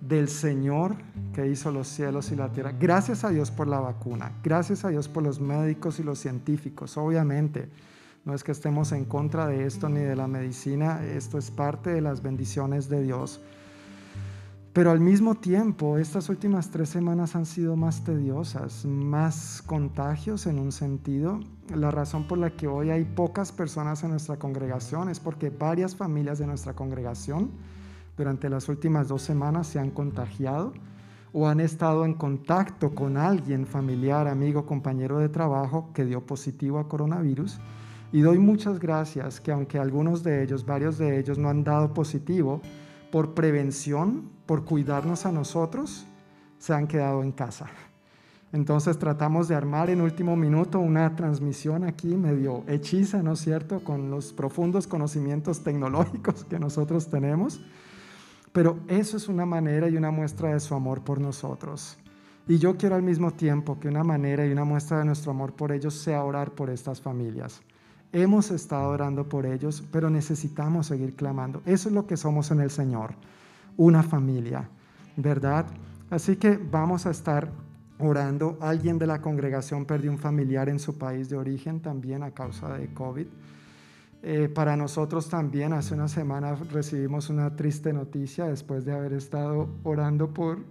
del 0.00 0.28
Señor 0.28 0.96
que 1.34 1.46
hizo 1.46 1.70
los 1.70 1.86
cielos 1.86 2.32
y 2.32 2.36
la 2.36 2.50
tierra. 2.50 2.72
Gracias 2.72 3.24
a 3.24 3.28
Dios 3.28 3.50
por 3.50 3.68
la 3.68 3.80
vacuna, 3.80 4.32
gracias 4.42 4.86
a 4.86 4.88
Dios 4.88 5.06
por 5.06 5.22
los 5.22 5.40
médicos 5.40 6.00
y 6.00 6.02
los 6.02 6.18
científicos. 6.18 6.96
Obviamente, 6.96 7.68
no 8.24 8.34
es 8.34 8.42
que 8.42 8.52
estemos 8.52 8.92
en 8.92 9.04
contra 9.04 9.46
de 9.46 9.66
esto 9.66 9.90
ni 9.90 10.00
de 10.00 10.16
la 10.16 10.28
medicina, 10.28 11.04
esto 11.04 11.36
es 11.36 11.50
parte 11.50 11.90
de 11.90 12.00
las 12.00 12.22
bendiciones 12.22 12.88
de 12.88 13.02
Dios. 13.02 13.42
Pero 14.74 14.90
al 14.90 14.98
mismo 14.98 15.36
tiempo, 15.36 15.98
estas 15.98 16.28
últimas 16.28 16.72
tres 16.72 16.88
semanas 16.88 17.36
han 17.36 17.46
sido 17.46 17.76
más 17.76 18.02
tediosas, 18.02 18.84
más 18.84 19.62
contagios 19.64 20.48
en 20.48 20.58
un 20.58 20.72
sentido. 20.72 21.38
La 21.72 21.92
razón 21.92 22.26
por 22.26 22.38
la 22.38 22.50
que 22.50 22.66
hoy 22.66 22.90
hay 22.90 23.04
pocas 23.04 23.52
personas 23.52 24.02
en 24.02 24.10
nuestra 24.10 24.36
congregación 24.36 25.08
es 25.10 25.20
porque 25.20 25.50
varias 25.50 25.94
familias 25.94 26.40
de 26.40 26.48
nuestra 26.48 26.72
congregación 26.72 27.52
durante 28.16 28.50
las 28.50 28.68
últimas 28.68 29.06
dos 29.06 29.22
semanas 29.22 29.68
se 29.68 29.78
han 29.78 29.92
contagiado 29.92 30.72
o 31.32 31.46
han 31.46 31.60
estado 31.60 32.04
en 32.04 32.14
contacto 32.14 32.96
con 32.96 33.16
alguien, 33.16 33.68
familiar, 33.68 34.26
amigo, 34.26 34.66
compañero 34.66 35.20
de 35.20 35.28
trabajo 35.28 35.90
que 35.94 36.04
dio 36.04 36.26
positivo 36.26 36.80
a 36.80 36.88
coronavirus. 36.88 37.60
Y 38.10 38.22
doy 38.22 38.40
muchas 38.40 38.80
gracias 38.80 39.40
que 39.40 39.52
aunque 39.52 39.78
algunos 39.78 40.24
de 40.24 40.42
ellos, 40.42 40.66
varios 40.66 40.98
de 40.98 41.20
ellos 41.20 41.38
no 41.38 41.48
han 41.48 41.62
dado 41.62 41.94
positivo, 41.94 42.60
por 43.12 43.34
prevención, 43.34 44.33
por 44.46 44.64
cuidarnos 44.64 45.26
a 45.26 45.32
nosotros, 45.32 46.06
se 46.58 46.74
han 46.74 46.86
quedado 46.86 47.22
en 47.22 47.32
casa. 47.32 47.66
Entonces 48.52 48.98
tratamos 48.98 49.48
de 49.48 49.56
armar 49.56 49.90
en 49.90 50.00
último 50.00 50.36
minuto 50.36 50.78
una 50.78 51.16
transmisión 51.16 51.82
aquí 51.82 52.14
medio 52.14 52.62
hechiza, 52.68 53.22
¿no 53.22 53.32
es 53.32 53.40
cierto?, 53.40 53.82
con 53.82 54.10
los 54.10 54.32
profundos 54.32 54.86
conocimientos 54.86 55.64
tecnológicos 55.64 56.44
que 56.44 56.60
nosotros 56.60 57.08
tenemos. 57.08 57.60
Pero 58.52 58.78
eso 58.86 59.16
es 59.16 59.28
una 59.28 59.44
manera 59.44 59.88
y 59.88 59.96
una 59.96 60.12
muestra 60.12 60.52
de 60.52 60.60
su 60.60 60.74
amor 60.74 61.02
por 61.02 61.20
nosotros. 61.20 61.98
Y 62.46 62.58
yo 62.58 62.76
quiero 62.76 62.94
al 62.94 63.02
mismo 63.02 63.32
tiempo 63.32 63.80
que 63.80 63.88
una 63.88 64.04
manera 64.04 64.46
y 64.46 64.52
una 64.52 64.64
muestra 64.64 64.98
de 64.98 65.06
nuestro 65.06 65.32
amor 65.32 65.54
por 65.54 65.72
ellos 65.72 65.94
sea 65.94 66.22
orar 66.22 66.52
por 66.52 66.70
estas 66.70 67.00
familias. 67.00 67.60
Hemos 68.12 68.52
estado 68.52 68.90
orando 68.90 69.28
por 69.28 69.46
ellos, 69.46 69.82
pero 69.90 70.10
necesitamos 70.10 70.86
seguir 70.86 71.16
clamando. 71.16 71.62
Eso 71.66 71.88
es 71.88 71.94
lo 71.94 72.06
que 72.06 72.16
somos 72.16 72.52
en 72.52 72.60
el 72.60 72.70
Señor, 72.70 73.14
una 73.76 74.02
familia, 74.02 74.68
¿verdad? 75.16 75.66
Así 76.10 76.36
que 76.36 76.56
vamos 76.58 77.06
a 77.06 77.10
estar 77.10 77.50
orando. 77.98 78.58
Alguien 78.60 78.98
de 78.98 79.06
la 79.06 79.20
congregación 79.20 79.84
perdió 79.84 80.10
un 80.10 80.18
familiar 80.18 80.68
en 80.68 80.78
su 80.78 80.98
país 80.98 81.28
de 81.28 81.36
origen 81.36 81.80
también 81.80 82.22
a 82.22 82.32
causa 82.32 82.76
de 82.76 82.92
COVID. 82.92 83.26
Eh, 84.22 84.48
para 84.48 84.76
nosotros 84.76 85.28
también, 85.28 85.72
hace 85.74 85.94
una 85.94 86.08
semana 86.08 86.54
recibimos 86.72 87.28
una 87.28 87.54
triste 87.56 87.92
noticia 87.92 88.46
después 88.46 88.84
de 88.84 88.92
haber 88.92 89.12
estado 89.12 89.68
orando 89.82 90.32
por 90.32 90.64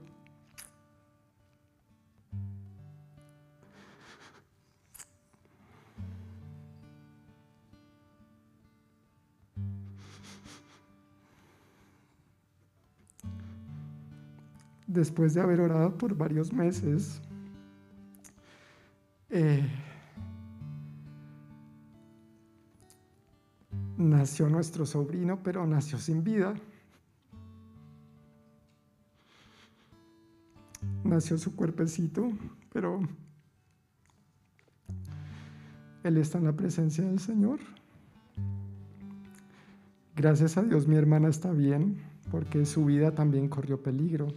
después 14.94 15.34
de 15.34 15.42
haber 15.42 15.60
orado 15.60 15.98
por 15.98 16.16
varios 16.16 16.54
meses, 16.54 17.22
eh, 19.30 19.68
nació 23.98 24.48
nuestro 24.50 24.86
sobrino, 24.86 25.42
pero 25.44 25.66
nació 25.66 25.98
sin 25.98 26.24
vida. 26.24 26.54
Nació 31.04 31.38
su 31.38 31.56
cuerpecito, 31.56 32.32
pero 32.72 33.02
él 36.04 36.18
está 36.18 36.38
en 36.38 36.46
la 36.46 36.54
presencia 36.54 37.04
del 37.04 37.20
Señor. 37.20 37.60
Gracias 40.16 40.58
a 40.58 40.62
Dios 40.64 40.88
mi 40.88 40.96
hermana 40.96 41.30
está 41.30 41.52
bien, 41.52 41.98
porque 42.30 42.66
su 42.66 42.86
vida 42.86 43.16
también 43.16 43.50
corrió 43.50 43.82
peligro. 43.82 44.28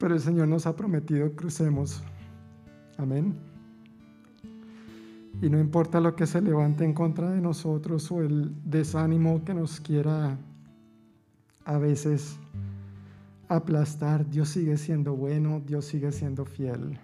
Pero 0.00 0.14
el 0.14 0.20
Señor 0.20 0.48
nos 0.48 0.66
ha 0.66 0.74
prometido 0.74 1.30
crucemos. 1.36 2.02
Amén. 2.96 3.34
Y 5.42 5.50
no 5.50 5.60
importa 5.60 6.00
lo 6.00 6.16
que 6.16 6.26
se 6.26 6.40
levante 6.40 6.84
en 6.84 6.94
contra 6.94 7.30
de 7.30 7.40
nosotros 7.42 8.10
o 8.10 8.22
el 8.22 8.50
desánimo 8.64 9.44
que 9.44 9.52
nos 9.52 9.78
quiera 9.78 10.38
a 11.66 11.78
veces 11.78 12.38
aplastar, 13.48 14.28
Dios 14.30 14.48
sigue 14.48 14.78
siendo 14.78 15.14
bueno, 15.14 15.60
Dios 15.66 15.84
sigue 15.84 16.12
siendo 16.12 16.46
fiel. 16.46 16.98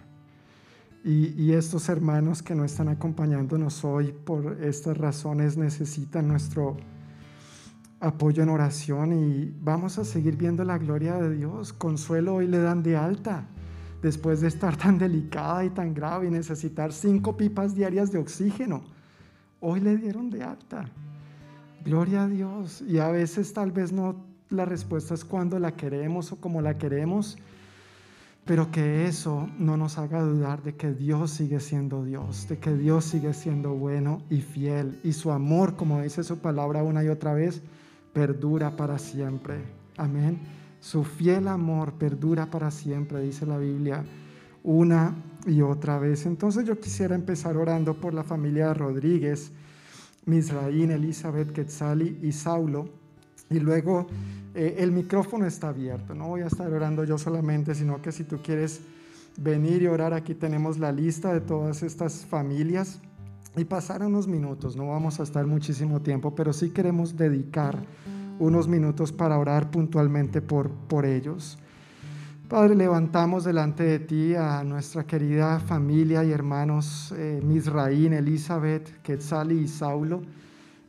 Y, 1.03 1.39
y, 1.39 1.53
estos 1.53 1.89
hermanos 1.89 2.41
que 2.41 2.55
no 2.55 2.65
están 2.65 2.89
acompañándonos 2.89 3.85
hoy 3.85 4.11
por 4.25 4.57
estas 4.61 4.97
razones 4.97 5.55
necesitan 5.55 6.27
nuestro 6.27 6.77
apoyo 7.99 8.43
en 8.43 8.49
oración 8.49 9.13
y 9.13 9.53
vamos 9.61 9.97
a 9.97 10.05
seguir 10.05 10.37
viendo 10.37 10.63
la 10.63 10.77
gloria 10.77 11.15
de 11.15 11.35
Dios. 11.35 11.73
Consuelo 11.73 12.35
hoy 12.35 12.47
le 12.47 12.59
dan 12.59 12.83
de 12.83 12.95
alta 12.95 13.47
después 14.01 14.41
de 14.41 14.47
estar 14.47 14.75
tan 14.77 14.97
delicada 14.97 15.65
y 15.65 15.69
tan 15.69 15.93
grave 15.93 16.27
y 16.27 16.31
necesitar 16.31 16.93
cinco 16.93 17.37
pipas 17.37 17.75
diarias 17.75 18.11
de 18.11 18.19
oxígeno. 18.19 18.83
Hoy 19.59 19.79
le 19.79 19.97
dieron 19.97 20.29
de 20.29 20.43
alta. 20.43 20.85
Gloria 21.83 22.23
a 22.23 22.27
Dios. 22.27 22.83
Y 22.87 22.99
a 22.99 23.09
veces 23.09 23.53
tal 23.53 23.71
vez 23.71 23.91
no 23.91 24.27
la 24.49 24.65
respuesta 24.65 25.13
es 25.13 25.25
cuando 25.25 25.59
la 25.59 25.75
queremos 25.75 26.31
o 26.31 26.37
como 26.37 26.61
la 26.61 26.77
queremos, 26.77 27.37
pero 28.45 28.71
que 28.71 29.05
eso 29.05 29.49
no 29.57 29.75
nos 29.75 29.97
haga 29.97 30.21
dudar 30.21 30.63
de 30.63 30.75
que 30.75 30.93
Dios 30.93 31.31
sigue 31.31 31.59
siendo 31.59 32.05
Dios, 32.05 32.47
de 32.47 32.57
que 32.57 32.73
Dios 32.73 33.03
sigue 33.05 33.33
siendo 33.33 33.73
bueno 33.73 34.21
y 34.29 34.41
fiel 34.41 34.99
y 35.03 35.11
su 35.13 35.31
amor, 35.31 35.75
como 35.75 36.01
dice 36.01 36.23
su 36.23 36.39
palabra 36.39 36.83
una 36.83 37.03
y 37.03 37.09
otra 37.09 37.33
vez, 37.33 37.61
perdura 38.17 38.75
para 38.75 38.97
siempre. 38.97 39.59
Amén. 39.95 40.39
Su 40.79 41.03
fiel 41.03 41.47
amor 41.47 41.93
perdura 41.93 42.47
para 42.47 42.71
siempre, 42.71 43.21
dice 43.21 43.45
la 43.45 43.59
Biblia 43.59 44.03
una 44.63 45.13
y 45.45 45.61
otra 45.61 45.99
vez. 45.99 46.25
Entonces 46.25 46.65
yo 46.65 46.79
quisiera 46.79 47.13
empezar 47.13 47.55
orando 47.57 47.93
por 47.93 48.15
la 48.15 48.23
familia 48.23 48.73
Rodríguez, 48.73 49.51
Misraín, 50.25 50.89
Elizabeth, 50.89 51.51
Quetzali 51.51 52.17
y 52.23 52.31
Saulo. 52.31 52.89
Y 53.51 53.59
luego 53.59 54.07
eh, 54.55 54.77
el 54.79 54.91
micrófono 54.91 55.45
está 55.45 55.69
abierto. 55.69 56.15
No 56.15 56.29
voy 56.29 56.41
a 56.41 56.47
estar 56.47 56.73
orando 56.73 57.03
yo 57.03 57.19
solamente, 57.19 57.75
sino 57.75 58.01
que 58.01 58.11
si 58.11 58.23
tú 58.23 58.39
quieres 58.41 58.81
venir 59.37 59.83
y 59.83 59.87
orar, 59.87 60.15
aquí 60.15 60.33
tenemos 60.33 60.79
la 60.79 60.91
lista 60.91 61.31
de 61.33 61.41
todas 61.41 61.83
estas 61.83 62.25
familias 62.25 62.99
y 63.57 63.65
pasar 63.65 64.03
unos 64.03 64.27
minutos. 64.27 64.75
No 64.75 64.89
vamos 64.89 65.19
a 65.19 65.23
estar 65.23 65.45
muchísimo 65.45 66.01
tiempo, 66.01 66.35
pero 66.35 66.53
sí 66.53 66.69
queremos 66.69 67.17
dedicar 67.17 67.77
unos 68.39 68.67
minutos 68.67 69.11
para 69.11 69.37
orar 69.37 69.71
puntualmente 69.71 70.41
por, 70.41 70.69
por 70.69 71.05
ellos. 71.05 71.57
Padre, 72.47 72.75
levantamos 72.75 73.43
delante 73.43 73.83
de 73.83 73.99
ti 73.99 74.35
a 74.35 74.63
nuestra 74.63 75.05
querida 75.05 75.59
familia 75.59 76.23
y 76.23 76.31
hermanos 76.31 77.13
eh, 77.17 77.41
Misraín, 77.43 78.13
Elizabeth, 78.13 79.01
Quetzali 79.01 79.59
y 79.59 79.67
Saulo. 79.67 80.21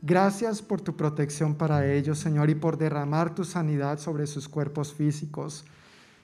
Gracias 0.01 0.61
por 0.61 0.79
tu 0.79 0.95
protección 0.95 1.55
para 1.55 1.85
ellos, 1.91 2.19
Señor, 2.19 2.49
y 2.49 2.55
por 2.55 2.77
derramar 2.77 3.35
tu 3.35 3.43
sanidad 3.43 3.99
sobre 3.99 4.27
sus 4.27 4.47
cuerpos 4.47 4.93
físicos. 4.93 5.65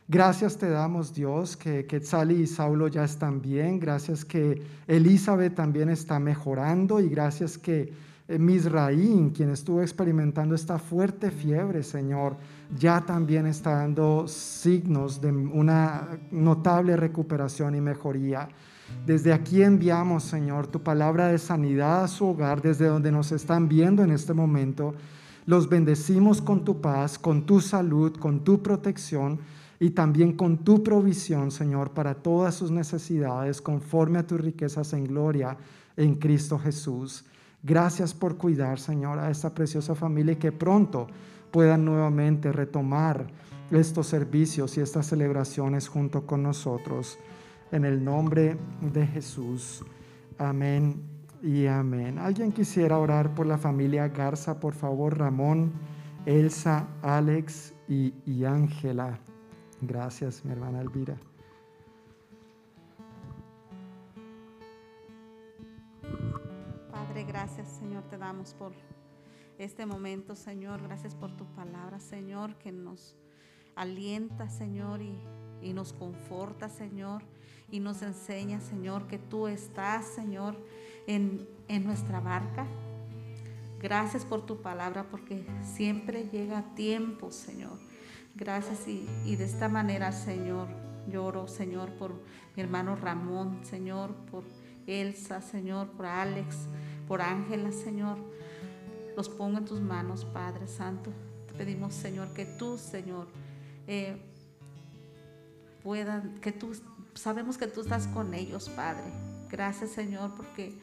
Gracias 0.07 0.59
te 0.59 0.69
damos, 0.69 1.15
Dios, 1.15 1.57
que 1.57 1.87
Quetzali 1.87 2.43
y 2.43 2.47
Saulo 2.47 2.87
ya 2.87 3.03
están 3.03 3.41
bien. 3.41 3.79
Gracias 3.79 4.23
que 4.23 4.61
Elizabeth 4.87 5.55
también 5.55 5.89
está 5.89 6.19
mejorando 6.19 6.99
y 6.99 7.09
gracias 7.09 7.57
que 7.57 7.91
eh, 8.27 8.37
Misraín, 8.37 9.31
quien 9.31 9.49
estuvo 9.49 9.81
experimentando 9.81 10.53
esta 10.53 10.77
fuerte 10.77 11.31
fiebre, 11.31 11.81
Señor, 11.81 12.37
ya 12.77 13.01
también 13.01 13.47
está 13.47 13.77
dando 13.77 14.27
signos 14.27 15.21
de 15.21 15.31
una 15.31 16.19
notable 16.29 16.95
recuperación 16.97 17.73
y 17.73 17.81
mejoría. 17.81 18.47
Desde 19.07 19.33
aquí 19.33 19.63
enviamos, 19.63 20.23
Señor, 20.23 20.67
tu 20.67 20.83
palabra 20.83 21.29
de 21.29 21.39
sanidad 21.39 22.03
a 22.03 22.07
su 22.07 22.27
hogar, 22.27 22.61
desde 22.61 22.85
donde 22.85 23.11
nos 23.11 23.31
están 23.31 23.67
viendo 23.67 24.03
en 24.03 24.11
este 24.11 24.35
momento. 24.35 24.93
Los 25.47 25.67
bendecimos 25.67 26.43
con 26.43 26.63
tu 26.63 26.79
paz, 26.79 27.17
con 27.17 27.47
tu 27.47 27.59
salud, 27.59 28.15
con 28.17 28.43
tu 28.43 28.61
protección 28.61 29.39
y 29.79 29.91
también 29.91 30.33
con 30.33 30.59
tu 30.59 30.83
provisión, 30.83 31.51
Señor, 31.51 31.91
para 31.91 32.15
todas 32.15 32.55
sus 32.55 32.71
necesidades, 32.71 33.61
conforme 33.61 34.19
a 34.19 34.27
tus 34.27 34.39
riquezas 34.39 34.93
en 34.93 35.05
gloria 35.05 35.57
en 35.97 36.15
Cristo 36.15 36.57
Jesús. 36.57 37.25
Gracias 37.63 38.13
por 38.13 38.37
cuidar, 38.37 38.79
Señor, 38.79 39.19
a 39.19 39.29
esta 39.29 39.53
preciosa 39.53 39.95
familia 39.95 40.33
y 40.33 40.37
que 40.37 40.51
pronto 40.51 41.07
puedan 41.51 41.83
nuevamente 41.83 42.51
retomar 42.51 43.27
estos 43.71 44.07
servicios 44.07 44.77
y 44.77 44.81
estas 44.81 45.07
celebraciones 45.07 45.87
junto 45.87 46.25
con 46.25 46.43
nosotros. 46.43 47.17
En 47.71 47.83
el 47.83 48.03
nombre 48.03 48.57
de 48.81 49.07
Jesús. 49.07 49.83
Amén 50.37 51.01
y 51.41 51.65
amén. 51.65 52.19
¿Alguien 52.19 52.51
quisiera 52.51 52.99
orar 52.99 53.33
por 53.33 53.47
la 53.47 53.57
familia 53.57 54.07
Garza? 54.09 54.59
Por 54.59 54.75
favor, 54.75 55.17
Ramón, 55.17 55.71
Elsa, 56.25 56.87
Alex 57.01 57.73
y 57.87 58.43
Ángela. 58.43 59.19
Gracias, 59.87 60.43
mi 60.43 60.51
hermana 60.51 60.81
Elvira. 60.81 61.15
Padre, 66.91 67.23
gracias, 67.23 67.67
Señor, 67.69 68.03
te 68.09 68.17
damos 68.17 68.55
por 68.55 68.73
este 69.59 69.85
momento, 69.85 70.35
Señor. 70.35 70.81
Gracias 70.81 71.13
por 71.13 71.31
tu 71.37 71.45
palabra, 71.53 71.99
Señor, 71.99 72.55
que 72.55 72.71
nos 72.71 73.15
alienta, 73.75 74.49
Señor, 74.49 75.03
y, 75.03 75.19
y 75.61 75.73
nos 75.73 75.93
conforta, 75.93 76.67
Señor, 76.67 77.21
y 77.69 77.79
nos 77.79 78.01
enseña, 78.01 78.61
Señor, 78.61 79.05
que 79.05 79.19
tú 79.19 79.47
estás, 79.47 80.07
Señor, 80.07 80.57
en, 81.05 81.47
en 81.67 81.85
nuestra 81.85 82.19
barca. 82.19 82.65
Gracias 83.79 84.25
por 84.25 84.47
tu 84.47 84.63
palabra, 84.63 85.05
porque 85.11 85.45
siempre 85.61 86.27
llega 86.31 86.73
tiempo, 86.73 87.29
Señor 87.29 87.77
Gracias 88.37 88.85
y, 88.85 89.35
de 89.37 89.45
esta 89.45 89.69
manera, 89.69 90.11
Señor, 90.11 90.67
lloro, 91.09 91.47
Señor, 91.47 91.91
por 91.91 92.11
mi 92.53 92.63
hermano 92.63 92.97
Ramón, 92.97 93.61
Señor, 93.63 94.13
por 94.29 94.43
Elsa, 94.87 95.41
Señor, 95.41 95.87
por 95.91 96.05
Alex, 96.05 96.67
por 97.07 97.21
Ángela, 97.21 97.71
Señor. 97.71 98.17
Los 99.15 99.29
pongo 99.29 99.59
en 99.59 99.65
tus 99.65 99.79
manos, 99.79 100.25
Padre 100.25 100.67
Santo. 100.67 101.11
Te 101.47 101.53
pedimos, 101.53 101.93
Señor, 101.93 102.33
que 102.33 102.45
tú, 102.45 102.77
Señor, 102.77 103.27
eh, 103.87 104.17
puedan, 105.81 106.35
que 106.41 106.51
tú, 106.51 106.73
sabemos 107.13 107.57
que 107.57 107.67
tú 107.67 107.81
estás 107.81 108.05
con 108.07 108.33
ellos, 108.33 108.67
Padre. 108.67 109.05
Gracias, 109.49 109.91
Señor, 109.91 110.35
porque 110.35 110.77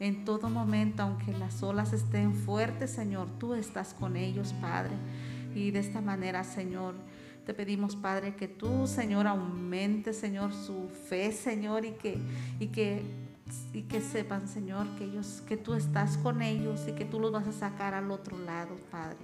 en 0.00 0.24
todo 0.24 0.50
momento, 0.50 1.04
aunque 1.04 1.32
las 1.38 1.62
olas 1.62 1.92
estén 1.92 2.34
fuertes, 2.34 2.90
Señor, 2.90 3.28
tú 3.38 3.54
estás 3.54 3.94
con 3.94 4.16
ellos, 4.16 4.52
Padre. 4.60 4.96
Y 5.56 5.70
de 5.70 5.78
esta 5.78 6.02
manera, 6.02 6.44
Señor, 6.44 6.94
Te 7.46 7.54
pedimos, 7.54 7.94
Padre, 7.94 8.34
que 8.34 8.48
tú, 8.48 8.88
Señor, 8.88 9.28
aumente, 9.28 10.12
Señor, 10.12 10.52
su 10.52 10.88
fe, 10.88 11.30
Señor, 11.30 11.84
y 11.84 11.92
que, 11.92 12.18
y 12.58 12.66
que, 12.66 13.02
y 13.72 13.82
que 13.82 14.00
sepan, 14.00 14.48
Señor, 14.48 14.88
que 14.98 15.04
ellos, 15.04 15.44
que 15.46 15.56
tú 15.56 15.74
estás 15.74 16.18
con 16.18 16.42
ellos 16.42 16.86
y 16.88 16.92
que 16.92 17.04
tú 17.04 17.20
los 17.20 17.30
vas 17.30 17.46
a 17.46 17.52
sacar 17.52 17.94
al 17.94 18.10
otro 18.10 18.36
lado, 18.36 18.74
Padre. 18.90 19.18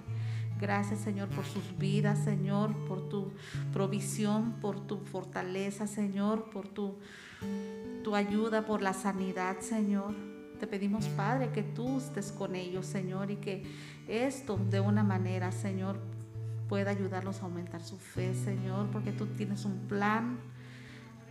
Gracias, 0.59 1.01
Señor, 1.01 1.27
por 1.29 1.43
sus 1.43 1.77
vidas, 1.77 2.23
Señor, 2.23 2.73
por 2.87 3.09
tu 3.09 3.33
provisión, 3.73 4.53
por 4.61 4.79
tu 4.79 4.99
fortaleza, 4.99 5.85
Señor, 5.85 6.49
por 6.49 6.69
tu, 6.69 6.95
tu 8.05 8.15
ayuda, 8.15 8.65
por 8.65 8.81
la 8.81 8.93
sanidad, 8.93 9.59
Señor. 9.59 10.15
Te 10.61 10.65
pedimos, 10.65 11.07
Padre, 11.09 11.49
que 11.51 11.63
tú 11.63 11.97
estés 11.97 12.31
con 12.31 12.55
ellos, 12.55 12.85
Señor, 12.85 13.31
y 13.31 13.35
que 13.35 13.63
esto 14.07 14.57
de 14.69 14.79
una 14.79 15.03
manera, 15.03 15.51
Señor, 15.51 15.99
pueda 16.67 16.91
ayudarlos 16.91 17.41
a 17.41 17.45
aumentar 17.45 17.81
su 17.81 17.97
fe, 17.97 18.33
Señor, 18.33 18.87
porque 18.91 19.11
tú 19.11 19.27
tienes 19.27 19.65
un 19.65 19.87
plan 19.87 20.37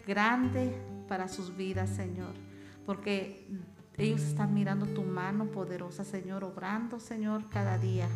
grande 0.07 0.77
para 1.09 1.29
sus 1.29 1.57
vidas, 1.57 1.91
Señor, 1.91 2.35
porque 2.87 3.47
ellos 3.97 4.23
están 4.23 4.55
mirando 4.55 4.87
tu 4.87 5.03
mano 5.03 5.47
poderosa, 5.47 6.05
Señor, 6.05 6.45
obrando, 6.45 7.01
Señor, 7.01 7.49
cada 7.51 7.79
día 7.79 8.09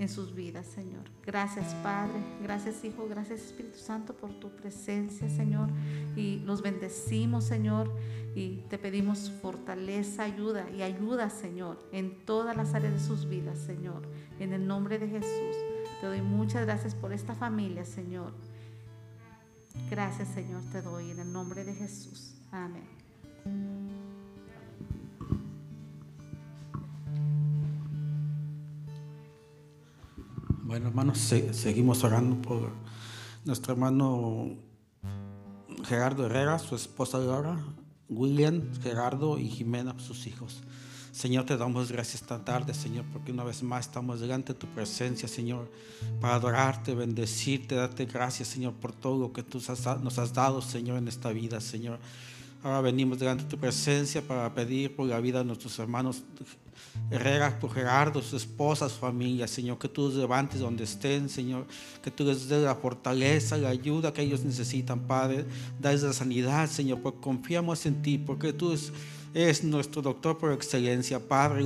en 0.00 0.08
sus 0.08 0.34
vidas, 0.34 0.66
Señor. 0.66 1.04
Gracias, 1.24 1.74
Padre. 1.82 2.20
Gracias, 2.42 2.82
Hijo. 2.84 3.06
Gracias, 3.08 3.40
Espíritu 3.40 3.78
Santo, 3.78 4.14
por 4.14 4.32
tu 4.40 4.48
presencia, 4.50 5.28
Señor. 5.28 5.68
Y 6.16 6.38
los 6.40 6.62
bendecimos, 6.62 7.44
Señor. 7.44 7.94
Y 8.34 8.64
te 8.70 8.78
pedimos 8.78 9.30
fortaleza, 9.42 10.24
ayuda 10.24 10.70
y 10.70 10.82
ayuda, 10.82 11.28
Señor, 11.28 11.78
en 11.92 12.24
todas 12.24 12.56
las 12.56 12.74
áreas 12.74 12.94
de 12.94 13.00
sus 13.00 13.28
vidas, 13.28 13.58
Señor. 13.58 14.08
En 14.38 14.54
el 14.54 14.66
nombre 14.66 14.98
de 14.98 15.06
Jesús. 15.06 15.56
Te 16.00 16.06
doy 16.06 16.22
muchas 16.22 16.64
gracias 16.64 16.94
por 16.94 17.12
esta 17.12 17.34
familia, 17.34 17.84
Señor. 17.84 18.32
Gracias, 19.90 20.28
Señor, 20.28 20.62
te 20.72 20.80
doy 20.80 21.10
en 21.10 21.20
el 21.20 21.30
nombre 21.30 21.62
de 21.64 21.74
Jesús. 21.74 22.36
Amén. 22.50 24.09
Bueno, 30.70 30.86
hermanos, 30.86 31.18
seguimos 31.18 32.04
orando 32.04 32.40
por 32.40 32.70
nuestro 33.44 33.72
hermano 33.72 34.50
Gerardo 35.84 36.26
Herrera, 36.26 36.60
su 36.60 36.76
esposa 36.76 37.18
Laura, 37.18 37.58
William, 38.08 38.62
Gerardo 38.80 39.36
y 39.36 39.48
Jimena, 39.48 39.98
sus 39.98 40.28
hijos. 40.28 40.62
Señor, 41.10 41.44
te 41.44 41.56
damos 41.56 41.90
gracias 41.90 42.22
esta 42.22 42.44
tarde, 42.44 42.72
Señor, 42.72 43.04
porque 43.12 43.32
una 43.32 43.42
vez 43.42 43.64
más 43.64 43.86
estamos 43.86 44.20
delante 44.20 44.52
de 44.52 44.60
tu 44.60 44.68
presencia, 44.68 45.26
Señor, 45.26 45.68
para 46.20 46.36
adorarte, 46.36 46.94
bendecirte, 46.94 47.74
darte 47.74 48.06
gracias, 48.06 48.46
Señor, 48.46 48.74
por 48.74 48.92
todo 48.92 49.18
lo 49.18 49.32
que 49.32 49.42
tú 49.42 49.60
nos 50.04 50.18
has 50.20 50.32
dado, 50.34 50.62
Señor, 50.62 50.98
en 50.98 51.08
esta 51.08 51.32
vida, 51.32 51.60
Señor. 51.60 51.98
Ahora 52.62 52.82
venimos 52.82 53.18
delante 53.18 53.44
de 53.44 53.50
tu 53.50 53.58
presencia 53.58 54.20
para 54.20 54.54
pedir 54.54 54.94
por 54.94 55.06
la 55.06 55.18
vida 55.18 55.38
de 55.38 55.46
nuestros 55.46 55.78
hermanos 55.78 56.22
Herrera, 57.10 57.58
por 57.58 57.72
Gerardo, 57.72 58.20
su 58.22 58.36
esposa, 58.36 58.88
su 58.88 58.98
familia, 58.98 59.48
Señor, 59.48 59.78
que 59.78 59.88
tú 59.88 60.02
los 60.02 60.14
levantes 60.14 60.60
donde 60.60 60.84
estén, 60.84 61.28
Señor, 61.28 61.66
que 62.02 62.10
tú 62.10 62.24
les 62.24 62.48
des 62.48 62.62
la 62.62 62.74
fortaleza, 62.74 63.56
la 63.56 63.70
ayuda 63.70 64.12
que 64.12 64.22
ellos 64.22 64.44
necesitan, 64.44 65.00
Padre, 65.00 65.44
dales 65.80 66.02
la 66.02 66.12
sanidad, 66.12 66.68
Señor, 66.68 67.00
porque 67.00 67.20
confiamos 67.20 67.86
en 67.86 68.02
ti, 68.02 68.18
porque 68.18 68.52
tú 68.52 68.76
eres 69.34 69.64
nuestro 69.64 70.02
doctor 70.02 70.38
por 70.38 70.52
excelencia, 70.52 71.18
Padre, 71.18 71.64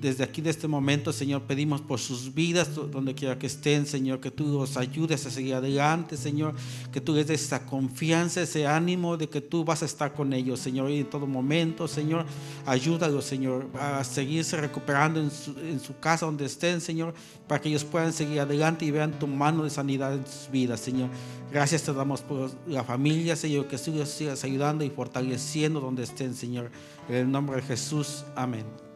desde 0.00 0.24
aquí, 0.24 0.40
de 0.40 0.50
este 0.50 0.68
momento, 0.68 1.12
Señor, 1.12 1.42
pedimos 1.42 1.80
por 1.80 1.98
sus 1.98 2.32
vidas, 2.32 2.74
donde 2.74 3.14
quiera 3.14 3.38
que 3.38 3.46
estén, 3.46 3.86
Señor, 3.86 4.20
que 4.20 4.30
tú 4.30 4.46
los 4.46 4.76
ayudes 4.76 5.26
a 5.26 5.30
seguir 5.30 5.54
adelante, 5.54 6.16
Señor, 6.16 6.54
que 6.92 7.00
tú 7.00 7.14
les 7.14 7.26
des 7.26 7.42
esa 7.42 7.66
confianza, 7.66 8.42
ese 8.42 8.66
ánimo 8.66 9.16
de 9.16 9.28
que 9.28 9.40
tú 9.40 9.64
vas 9.64 9.82
a 9.82 9.86
estar 9.86 10.14
con 10.14 10.32
ellos, 10.32 10.60
Señor, 10.60 10.90
y 10.90 10.98
en 10.98 11.10
todo 11.10 11.26
momento, 11.26 11.88
Señor, 11.88 12.26
ayúdalos, 12.66 13.24
Señor, 13.24 13.68
a 13.74 14.04
seguirse 14.04 14.56
recuperando 14.56 15.20
en 15.20 15.30
su, 15.30 15.58
en 15.58 15.80
su 15.80 15.98
casa 15.98 16.26
donde 16.26 16.46
estén, 16.46 16.80
Señor, 16.80 17.14
para 17.46 17.60
que 17.60 17.68
ellos 17.68 17.84
puedan 17.84 18.12
seguir 18.12 18.40
adelante 18.40 18.84
y 18.84 18.90
vean 18.90 19.18
tu 19.18 19.26
mano 19.26 19.64
de 19.64 19.70
sanidad 19.70 20.14
en 20.14 20.26
sus 20.26 20.50
vidas, 20.50 20.80
Señor. 20.80 21.08
Gracias 21.50 21.82
te 21.82 21.94
damos 21.94 22.20
por 22.20 22.50
la 22.66 22.84
familia, 22.84 23.34
Señor, 23.34 23.68
que 23.68 23.78
sigas 23.78 24.44
ayudando 24.44 24.84
y 24.84 24.90
fortaleciendo 24.90 25.80
donde 25.80 26.02
estén, 26.02 26.34
Señor. 26.34 26.70
En 27.08 27.14
el 27.14 27.30
nombre 27.30 27.56
de 27.56 27.62
Jesús, 27.62 28.24
amén. 28.36 28.87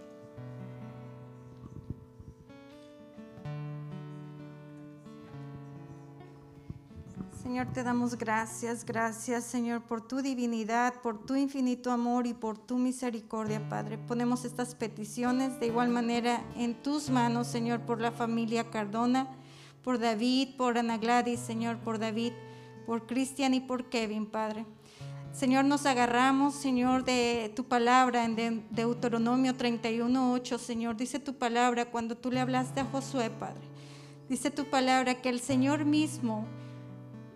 Señor, 7.52 7.66
te 7.66 7.82
damos 7.82 8.16
gracias, 8.16 8.82
gracias 8.82 9.44
Señor 9.44 9.82
por 9.82 10.00
tu 10.00 10.22
divinidad, 10.22 10.94
por 11.02 11.26
tu 11.26 11.36
infinito 11.36 11.90
amor 11.90 12.26
y 12.26 12.32
por 12.32 12.56
tu 12.56 12.78
misericordia, 12.78 13.68
Padre. 13.68 13.98
Ponemos 13.98 14.46
estas 14.46 14.74
peticiones 14.74 15.60
de 15.60 15.66
igual 15.66 15.90
manera 15.90 16.42
en 16.56 16.74
tus 16.82 17.10
manos, 17.10 17.48
Señor, 17.48 17.80
por 17.80 18.00
la 18.00 18.10
familia 18.10 18.70
Cardona, 18.70 19.28
por 19.84 19.98
David, 19.98 20.56
por 20.56 20.78
Ana 20.78 20.96
Gladys, 20.96 21.40
Señor, 21.40 21.76
por 21.76 21.98
David, 21.98 22.32
por 22.86 23.06
Cristian 23.06 23.52
y 23.52 23.60
por 23.60 23.90
Kevin, 23.90 24.24
Padre. 24.24 24.64
Señor, 25.34 25.66
nos 25.66 25.84
agarramos, 25.84 26.54
Señor, 26.54 27.04
de 27.04 27.52
tu 27.54 27.64
palabra 27.64 28.24
en 28.24 28.64
Deuteronomio 28.70 29.52
31.8, 29.52 30.56
Señor. 30.56 30.96
Dice 30.96 31.18
tu 31.18 31.34
palabra 31.34 31.90
cuando 31.90 32.16
tú 32.16 32.30
le 32.30 32.40
hablaste 32.40 32.80
a 32.80 32.86
Josué, 32.86 33.28
Padre. 33.28 33.68
Dice 34.30 34.50
tu 34.50 34.64
palabra 34.70 35.20
que 35.20 35.28
el 35.28 35.40
Señor 35.40 35.84
mismo 35.84 36.46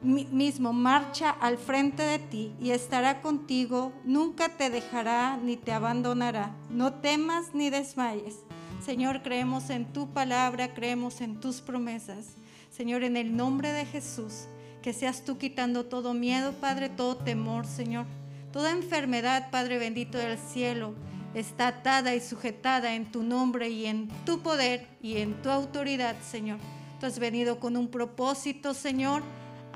mismo 0.06 0.72
marcha 0.72 1.30
al 1.30 1.58
frente 1.58 2.02
de 2.02 2.18
ti 2.18 2.54
y 2.60 2.70
estará 2.70 3.20
contigo, 3.22 3.92
nunca 4.04 4.48
te 4.48 4.70
dejará 4.70 5.36
ni 5.36 5.56
te 5.56 5.72
abandonará. 5.72 6.54
No 6.70 6.94
temas 6.94 7.54
ni 7.54 7.70
desmayes. 7.70 8.36
Señor, 8.84 9.22
creemos 9.22 9.70
en 9.70 9.92
tu 9.92 10.08
palabra, 10.12 10.74
creemos 10.74 11.20
en 11.20 11.40
tus 11.40 11.60
promesas. 11.60 12.36
Señor, 12.70 13.02
en 13.04 13.16
el 13.16 13.36
nombre 13.36 13.72
de 13.72 13.84
Jesús, 13.84 14.46
que 14.82 14.92
seas 14.92 15.24
tú 15.24 15.38
quitando 15.38 15.86
todo 15.86 16.14
miedo, 16.14 16.52
Padre, 16.60 16.88
todo 16.88 17.16
temor, 17.16 17.66
Señor. 17.66 18.06
Toda 18.52 18.70
enfermedad, 18.70 19.50
Padre 19.50 19.78
bendito 19.78 20.18
del 20.18 20.38
cielo, 20.38 20.94
está 21.34 21.68
atada 21.68 22.14
y 22.14 22.20
sujetada 22.20 22.94
en 22.94 23.10
tu 23.10 23.22
nombre 23.22 23.68
y 23.70 23.86
en 23.86 24.08
tu 24.24 24.40
poder 24.40 24.86
y 25.02 25.16
en 25.16 25.34
tu 25.42 25.50
autoridad, 25.50 26.16
Señor. 26.22 26.58
Tú 27.00 27.06
has 27.06 27.18
venido 27.18 27.58
con 27.58 27.76
un 27.76 27.88
propósito, 27.88 28.72
Señor 28.72 29.22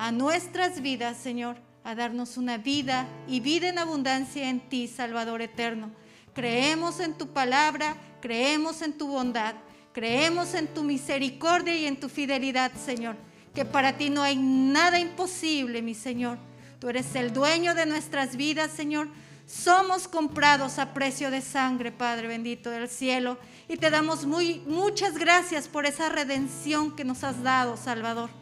a 0.01 0.13
nuestras 0.13 0.81
vidas, 0.81 1.19
Señor, 1.19 1.59
a 1.85 1.95
darnos 1.95 2.39
una 2.39 2.57
vida 2.57 3.07
y 3.29 3.41
vida 3.41 3.69
en 3.69 3.79
abundancia 3.79 4.49
en 4.49 4.61
ti, 4.61 4.89
Salvador 4.89 5.43
eterno. 5.43 5.91
Creemos 6.33 7.01
en 7.01 7.13
tu 7.13 7.35
palabra, 7.35 7.99
creemos 8.23 8.81
en 8.81 8.95
tu 8.97 9.09
bondad, 9.09 9.57
creemos 9.93 10.55
en 10.55 10.69
tu 10.69 10.85
misericordia 10.85 11.77
y 11.77 11.85
en 11.85 12.01
tu 12.01 12.09
fidelidad, 12.09 12.73
Señor. 12.83 13.15
Que 13.55 13.67
para 13.67 13.99
ti 13.99 14.09
no 14.09 14.23
hay 14.23 14.37
nada 14.37 14.99
imposible, 14.99 15.83
mi 15.83 15.95
Señor. 15.95 16.39
Tú 16.79 16.89
eres 16.89 17.15
el 17.15 17.35
dueño 17.35 17.75
de 17.75 17.85
nuestras 17.85 18.37
vidas, 18.37 18.71
Señor. 18.71 19.07
Somos 19.47 20.09
comprados 20.09 20.79
a 20.79 20.95
precio 20.95 21.31
de 21.31 21.43
sangre, 21.43 21.93
Padre 21.93 22.27
bendito 22.27 22.71
del 22.71 22.89
cielo. 22.89 23.37
Y 23.69 23.77
te 23.77 23.91
damos 23.91 24.25
muy, 24.25 24.61
muchas 24.67 25.19
gracias 25.19 25.69
por 25.69 25.85
esa 25.85 26.09
redención 26.09 26.97
que 26.97 27.05
nos 27.05 27.23
has 27.23 27.43
dado, 27.43 27.77
Salvador. 27.77 28.40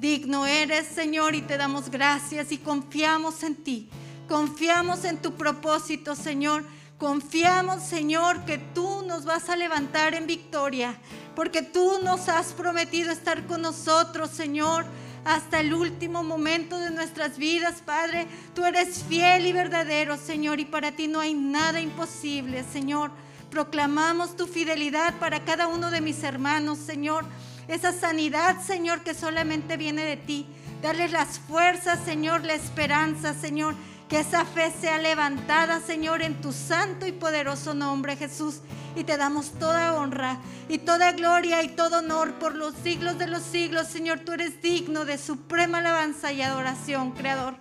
Digno 0.00 0.46
eres, 0.46 0.86
Señor, 0.86 1.34
y 1.34 1.42
te 1.42 1.58
damos 1.58 1.90
gracias 1.90 2.52
y 2.52 2.56
confiamos 2.58 3.42
en 3.42 3.54
ti. 3.54 3.90
Confiamos 4.26 5.04
en 5.04 5.18
tu 5.18 5.34
propósito, 5.34 6.16
Señor. 6.16 6.64
Confiamos, 6.96 7.82
Señor, 7.82 8.46
que 8.46 8.56
tú 8.56 9.02
nos 9.06 9.26
vas 9.26 9.50
a 9.50 9.56
levantar 9.56 10.14
en 10.14 10.26
victoria, 10.26 10.98
porque 11.36 11.60
tú 11.60 11.98
nos 12.02 12.30
has 12.30 12.54
prometido 12.54 13.12
estar 13.12 13.46
con 13.46 13.60
nosotros, 13.60 14.30
Señor, 14.30 14.86
hasta 15.26 15.60
el 15.60 15.74
último 15.74 16.22
momento 16.22 16.78
de 16.78 16.90
nuestras 16.90 17.36
vidas, 17.36 17.82
Padre. 17.84 18.26
Tú 18.54 18.64
eres 18.64 19.04
fiel 19.06 19.44
y 19.44 19.52
verdadero, 19.52 20.16
Señor, 20.16 20.60
y 20.60 20.64
para 20.64 20.92
ti 20.92 21.08
no 21.08 21.20
hay 21.20 21.34
nada 21.34 21.78
imposible, 21.78 22.64
Señor. 22.72 23.10
Proclamamos 23.50 24.34
tu 24.34 24.46
fidelidad 24.46 25.18
para 25.18 25.44
cada 25.44 25.66
uno 25.66 25.90
de 25.90 26.00
mis 26.00 26.22
hermanos, 26.22 26.78
Señor 26.78 27.26
esa 27.68 27.92
sanidad, 27.92 28.60
Señor, 28.60 29.02
que 29.02 29.14
solamente 29.14 29.76
viene 29.76 30.04
de 30.04 30.16
ti. 30.16 30.46
Darles 30.82 31.12
las 31.12 31.38
fuerzas, 31.38 31.98
Señor, 32.04 32.44
la 32.44 32.54
esperanza, 32.54 33.34
Señor. 33.34 33.74
Que 34.08 34.20
esa 34.20 34.44
fe 34.44 34.72
sea 34.80 34.98
levantada, 34.98 35.80
Señor, 35.80 36.20
en 36.22 36.40
tu 36.40 36.52
santo 36.52 37.06
y 37.06 37.12
poderoso 37.12 37.74
nombre, 37.74 38.16
Jesús. 38.16 38.56
Y 38.96 39.04
te 39.04 39.16
damos 39.16 39.52
toda 39.52 39.94
honra 39.94 40.40
y 40.68 40.78
toda 40.78 41.12
gloria 41.12 41.62
y 41.62 41.68
todo 41.68 41.98
honor 41.98 42.34
por 42.34 42.56
los 42.56 42.74
siglos 42.82 43.18
de 43.18 43.28
los 43.28 43.42
siglos, 43.42 43.86
Señor. 43.86 44.20
Tú 44.20 44.32
eres 44.32 44.60
digno 44.62 45.04
de 45.04 45.16
suprema 45.16 45.78
alabanza 45.78 46.32
y 46.32 46.42
adoración, 46.42 47.12
Creador. 47.12 47.54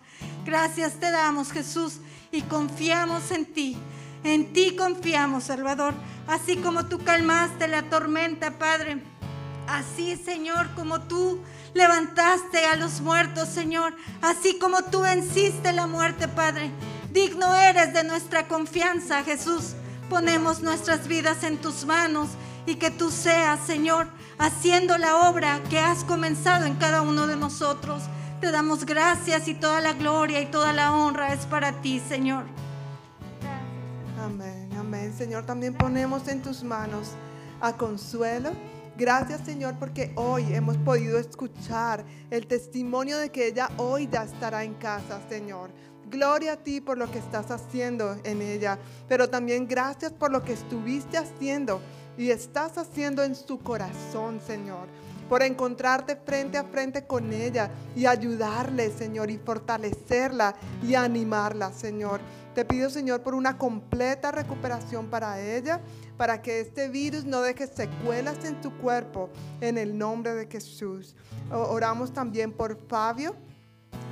Gracias 0.44 0.94
te 0.94 1.12
damos, 1.12 1.52
Jesús, 1.52 2.00
y 2.32 2.42
confiamos 2.42 3.30
en 3.30 3.46
ti. 3.46 3.78
En 4.24 4.52
ti 4.52 4.76
confiamos, 4.76 5.44
Salvador. 5.44 5.94
Así 6.28 6.58
como 6.58 6.88
tú 6.88 6.98
calmaste 7.04 7.68
la 7.68 7.84
tormenta, 7.84 8.58
Padre 8.58 9.04
Así, 9.70 10.18
Señor, 10.18 10.68
como 10.74 11.00
tú 11.02 11.40
levantaste 11.76 12.66
a 12.66 12.76
los 12.76 13.02
muertos, 13.02 13.50
Señor, 13.50 13.94
así 14.20 14.58
como 14.58 14.82
tú 14.82 15.02
venciste 15.02 15.74
la 15.74 15.86
muerte, 15.86 16.28
Padre. 16.28 16.72
Digno 17.12 17.54
eres 17.54 17.94
de 17.94 18.04
nuestra 18.04 18.48
confianza, 18.48 19.24
Jesús. 19.24 19.76
Ponemos 20.10 20.64
nuestras 20.64 21.08
vidas 21.08 21.44
en 21.44 21.58
tus 21.58 21.86
manos 21.86 22.30
y 22.66 22.78
que 22.78 22.90
tú 22.90 23.12
seas, 23.12 23.60
Señor, 23.68 24.08
haciendo 24.40 24.98
la 24.98 25.30
obra 25.30 25.62
que 25.70 25.78
has 25.78 26.04
comenzado 26.04 26.66
en 26.66 26.74
cada 26.74 27.04
uno 27.04 27.28
de 27.28 27.36
nosotros. 27.36 28.02
Te 28.42 28.50
damos 28.50 28.88
gracias 28.88 29.48
y 29.48 29.54
toda 29.54 29.82
la 29.82 29.94
gloria 29.94 30.42
y 30.42 30.48
toda 30.48 30.74
la 30.74 30.96
honra 30.96 31.32
es 31.32 31.46
para 31.46 31.74
ti, 31.74 32.02
Señor. 32.10 32.46
Amén, 34.20 34.68
amén. 34.80 35.14
Señor, 35.16 35.46
también 35.46 35.76
ponemos 35.76 36.28
en 36.28 36.42
tus 36.42 36.64
manos 36.64 37.10
a 37.62 37.74
Consuelo. 37.78 38.50
Gracias, 39.00 39.40
Señor, 39.46 39.76
porque 39.80 40.12
hoy 40.16 40.54
hemos 40.54 40.76
podido 40.76 41.20
escuchar 41.20 42.04
el 42.30 42.48
testimonio 42.48 43.18
de 43.18 43.30
que 43.30 43.48
ella 43.48 43.70
hoy 43.78 44.10
ya 44.12 44.24
estará 44.24 44.66
en 44.66 44.74
casa, 44.74 45.22
Señor. 45.30 45.72
Gloria 46.12 46.54
a 46.54 46.58
ti 46.58 46.82
por 46.82 46.98
lo 46.98 47.10
que 47.10 47.20
estás 47.20 47.50
haciendo 47.50 48.18
en 48.26 48.42
ella, 48.42 48.78
pero 49.08 49.30
también 49.30 49.70
gracias 49.70 50.12
por 50.12 50.34
lo 50.34 50.44
que 50.44 50.52
estuviste 50.52 51.18
haciendo 51.18 51.80
y 52.18 52.32
estás 52.32 52.78
haciendo 52.78 53.24
en 53.24 53.36
su 53.36 53.60
corazón, 53.60 54.42
Señor. 54.46 54.90
Por 55.30 55.44
encontrarte 55.44 56.18
frente 56.18 56.58
a 56.58 56.66
frente 56.66 57.06
con 57.06 57.32
ella 57.32 57.72
y 57.96 58.06
ayudarle, 58.06 58.92
Señor, 58.92 59.32
y 59.32 59.38
fortalecerla 59.38 60.56
y 60.84 60.96
animarla, 60.96 61.72
Señor. 61.72 62.20
Te 62.56 62.66
pido, 62.66 62.90
Señor, 62.90 63.22
por 63.22 63.36
una 63.36 63.58
completa 63.58 64.32
recuperación 64.32 65.08
para 65.08 65.40
ella, 65.40 65.82
para 66.18 66.42
que 66.42 66.60
este 66.60 66.90
virus 66.90 67.24
no 67.24 67.42
deje 67.42 67.68
secuelas 67.68 68.44
en 68.44 68.60
tu 68.60 68.76
cuerpo, 68.78 69.30
en 69.62 69.78
el 69.78 69.98
nombre 69.98 70.34
de 70.34 70.48
Jesús. 70.48 71.16
Oramos 71.52 72.12
también 72.12 72.52
por 72.52 72.78
Fabio, 72.88 73.36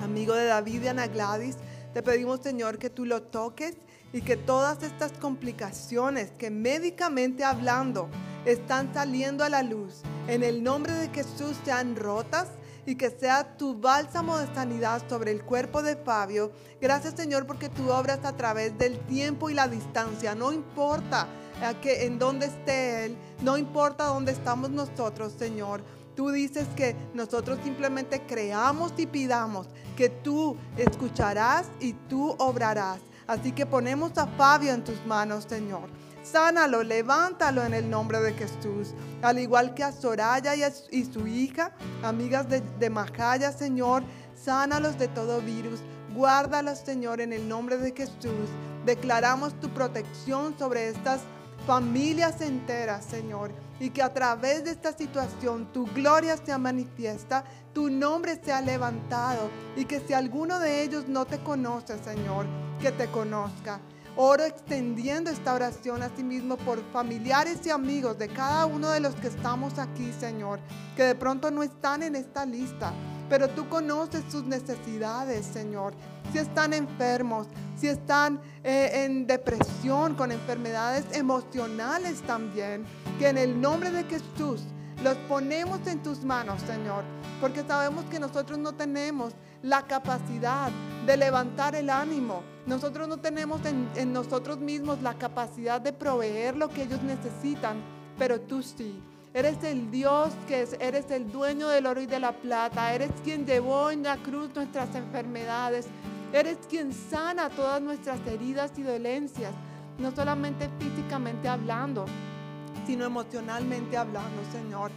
amigo 0.02 0.36
de 0.36 0.46
David 0.46 0.84
y 0.84 0.88
Ana 0.88 1.08
Gladys. 1.08 1.58
Te 1.94 2.04
pedimos, 2.04 2.42
Señor, 2.42 2.78
que 2.78 2.92
tú 2.92 3.06
lo 3.06 3.24
toques 3.24 3.76
y 4.14 4.22
que 4.22 4.38
todas 4.38 4.84
estas 4.84 5.14
complicaciones 5.14 6.32
que 6.32 6.52
médicamente 6.52 7.44
hablando 7.44 8.08
están 8.46 8.94
saliendo 8.94 9.44
a 9.44 9.50
la 9.50 9.64
luz, 9.64 10.04
en 10.28 10.44
el 10.44 10.64
nombre 10.64 10.94
de 10.94 11.10
Jesús 11.10 11.58
sean 11.66 11.96
rotas 11.96 12.48
y 12.88 12.96
que 12.96 13.12
sea 13.12 13.58
tu 13.58 13.78
bálsamo 13.80 14.38
de 14.38 14.48
sanidad 14.56 15.04
sobre 15.10 15.32
el 15.32 15.44
cuerpo 15.44 15.84
de 15.84 15.98
Fabio. 15.98 16.54
Gracias 16.80 17.16
Señor 17.16 17.46
porque 17.46 17.68
tú 17.68 17.92
obras 17.92 18.24
a 18.24 18.38
través 18.38 18.78
del 18.78 18.98
tiempo 19.00 19.50
y 19.50 19.54
la 19.54 19.68
distancia. 19.68 20.34
No 20.34 20.54
importa 20.54 21.28
eh, 21.62 21.76
que 21.82 22.06
en 22.06 22.18
dónde 22.18 22.46
esté 22.46 23.06
Él, 23.06 23.18
no 23.42 23.58
importa 23.58 24.06
dónde 24.06 24.32
estamos 24.32 24.70
nosotros, 24.70 25.34
Señor. 25.38 25.84
Tú 26.16 26.30
dices 26.32 26.66
que 26.78 26.96
nosotros 27.14 27.60
simplemente 27.62 28.26
creamos 28.26 28.94
y 28.98 29.06
pidamos 29.06 29.68
que 29.98 30.10
tú 30.10 30.56
escucharás 30.78 31.68
y 31.82 31.92
tú 31.94 32.36
obrarás. 32.40 33.00
Así 33.28 33.52
que 33.52 33.66
ponemos 33.66 34.18
a 34.18 34.28
Fabio 34.28 34.74
en 34.74 34.86
tus 34.86 35.06
manos, 35.06 35.46
Señor. 35.50 35.90
Sánalo, 36.32 36.84
levántalo 36.84 37.64
en 37.64 37.74
el 37.74 37.90
nombre 37.90 38.20
de 38.20 38.34
Jesús. 38.34 38.94
Al 39.22 39.40
igual 39.40 39.74
que 39.74 39.84
a 39.84 39.94
Soraya 39.94 40.54
y, 40.92 41.06
su 41.06 41.26
hija, 41.26 41.72
amigas 42.04 42.50
de, 42.50 42.62
de 42.80 42.90
Majaya, 42.90 43.52
Señor, 43.52 44.04
sánalos 44.36 44.98
de 44.98 45.08
todo 45.08 45.42
virus. 45.42 45.80
Guárdalos, 46.14 46.80
Señor, 46.80 47.22
en 47.22 47.32
el 47.32 47.48
nombre 47.48 47.78
de 47.78 47.94
Jesús. 47.94 48.50
Declaramos 48.86 49.58
tu 49.60 49.70
protección 49.70 50.58
sobre 50.60 50.90
estas 50.90 51.22
familias 51.66 52.42
enteras, 52.42 53.06
Señor. 53.06 53.52
Y 53.80 53.92
que 53.92 54.02
a 54.02 54.14
través 54.14 54.66
de 54.66 54.72
esta 54.72 54.92
situación 54.92 55.72
tu 55.72 55.86
gloria 55.86 56.36
sea 56.36 56.58
manifiesta, 56.58 57.46
tu 57.74 57.90
nombre 57.90 58.40
sea 58.44 58.60
levantado. 58.60 59.50
Y 59.78 59.86
que 59.86 60.02
si 60.02 60.14
alguno 60.14 60.60
de 60.60 60.84
ellos 60.84 61.08
no 61.08 61.26
te 61.26 61.38
conoce, 61.40 61.98
Señor, 62.04 62.46
que 62.82 62.92
te 62.92 63.08
conozca. 63.08 63.80
Oro 64.20 64.44
extendiendo 64.44 65.30
esta 65.30 65.54
oración 65.54 66.02
a 66.02 66.10
sí 66.16 66.24
mismo 66.24 66.58
por 66.58 66.84
familiares 66.92 67.60
y 67.68 67.70
amigos 67.70 68.18
de 68.18 68.28
cada 68.28 68.66
uno 68.66 68.90
de 68.90 69.00
los 69.00 69.14
que 69.14 69.28
estamos 69.28 69.78
aquí, 69.78 70.12
Señor, 70.12 70.60
que 70.96 71.04
de 71.04 71.14
pronto 71.14 71.52
no 71.52 71.62
están 71.62 72.02
en 72.02 72.16
esta 72.16 72.44
lista, 72.44 72.92
pero 73.30 73.48
tú 73.48 73.70
conoces 73.70 74.24
sus 74.28 74.44
necesidades, 74.44 75.46
Señor. 75.46 75.94
Si 76.32 76.40
están 76.40 76.74
enfermos, 76.74 77.46
si 77.76 77.90
están 77.90 78.42
eh, 78.64 79.06
en 79.06 79.28
depresión, 79.28 80.16
con 80.16 80.32
enfermedades 80.32 81.06
emocionales 81.16 82.24
también, 82.24 82.86
que 83.20 83.28
en 83.28 83.38
el 83.38 83.62
nombre 83.62 83.92
de 83.92 84.04
Jesús 84.06 84.64
los 85.04 85.16
ponemos 85.30 85.86
en 85.88 86.02
tus 86.02 86.24
manos, 86.24 86.62
Señor, 86.62 87.04
porque 87.40 87.64
sabemos 87.64 88.06
que 88.06 88.20
nosotros 88.20 88.58
no 88.58 88.74
tenemos 88.74 89.34
la 89.62 89.84
capacidad 89.84 90.72
de 91.06 91.18
levantar 91.18 91.76
el 91.76 91.90
ánimo. 91.90 92.42
Nosotros 92.66 93.08
no 93.08 93.18
tenemos 93.18 93.62
en, 93.66 94.12
nosotros 94.12 94.60
mismos 94.60 95.02
la 95.02 95.14
capacidad 95.14 95.80
de 95.80 95.94
proveer 95.94 96.56
lo 96.56 96.70
que 96.70 96.84
ellos 96.84 97.02
necesitan, 97.04 97.78
pero 98.18 98.42
tú 98.42 98.62
sí. 98.64 99.02
Eres 99.34 99.64
el 99.64 99.92
Dios 99.92 100.30
que 100.48 100.64
es, 100.64 100.76
eres 100.80 101.12
el 101.12 101.32
dueño 101.32 101.70
del 101.70 101.86
oro 101.86 102.02
y 102.02 102.08
de 102.08 102.20
la 102.20 102.32
plata. 102.32 102.94
Eres 102.94 103.12
quien 103.24 103.46
llevó 103.46 103.92
en 103.92 104.04
la 104.04 104.18
cruz 104.18 104.50
nuestras 104.56 104.96
enfermedades. 104.96 105.86
Eres 106.34 106.58
quien 106.68 106.92
sana 106.92 107.50
todas 107.50 107.82
nuestras 107.82 108.20
heridas 108.26 108.72
y 108.78 108.84
dolencias. 108.84 109.54
No 110.00 110.12
solamente 110.12 110.70
físicamente 110.80 111.48
hablando, 111.48 112.06
sino 112.88 113.04
emocionalmente 113.04 113.98
hablando, 113.98 114.42
Señor. 114.52 114.92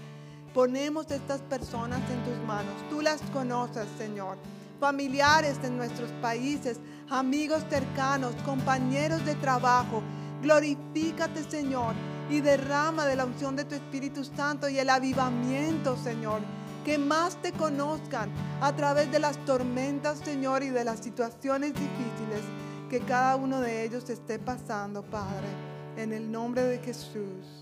Ponemos 0.54 1.10
estas 1.10 1.40
personas 1.42 2.00
en 2.08 2.22
tus 2.22 2.38
manos. 2.46 2.72
Tú 2.88 3.00
las 3.00 3.20
conoces, 3.32 3.86
Señor. 3.98 4.38
Familiares 4.78 5.58
en 5.64 5.76
nuestros 5.76 6.10
países, 6.22 6.78
amigos 7.10 7.64
cercanos, 7.68 8.34
compañeros 8.44 9.24
de 9.26 9.34
trabajo. 9.34 10.02
Glorifícate, 10.40 11.42
Señor, 11.42 11.94
y 12.30 12.40
derrama 12.40 13.04
de 13.06 13.16
la 13.16 13.26
unción 13.26 13.56
de 13.56 13.64
tu 13.64 13.74
Espíritu 13.74 14.24
Santo 14.24 14.68
y 14.68 14.78
el 14.78 14.88
avivamiento, 14.88 15.96
Señor. 15.96 16.40
Que 16.84 16.96
más 16.96 17.36
te 17.42 17.52
conozcan 17.52 18.30
a 18.60 18.74
través 18.74 19.10
de 19.10 19.18
las 19.18 19.36
tormentas, 19.44 20.18
Señor, 20.18 20.62
y 20.62 20.70
de 20.70 20.84
las 20.84 21.00
situaciones 21.00 21.74
difíciles 21.74 22.42
que 22.88 23.00
cada 23.00 23.36
uno 23.36 23.60
de 23.60 23.84
ellos 23.84 24.08
esté 24.08 24.38
pasando, 24.38 25.02
Padre. 25.02 25.48
En 25.96 26.12
el 26.12 26.30
nombre 26.30 26.62
de 26.62 26.78
Jesús. 26.78 27.59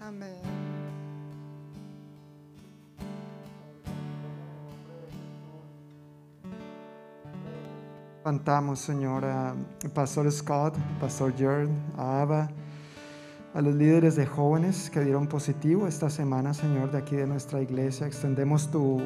Amén. 0.00 0.40
Cantamos, 8.24 8.80
Señor, 8.80 9.24
a 9.24 9.54
Pastor 9.94 10.30
Scott, 10.30 10.74
Pastor 11.00 11.34
Jern, 11.36 11.70
a 11.96 12.22
Ava, 12.22 12.50
a 13.54 13.60
los 13.60 13.74
líderes 13.74 14.16
de 14.16 14.26
jóvenes 14.26 14.90
que 14.90 15.00
dieron 15.00 15.26
positivo 15.26 15.86
esta 15.86 16.08
semana, 16.10 16.54
Señor, 16.54 16.90
de 16.90 16.98
aquí 16.98 17.16
de 17.16 17.26
nuestra 17.26 17.60
iglesia. 17.60 18.06
Extendemos 18.06 18.70
tu 18.70 19.02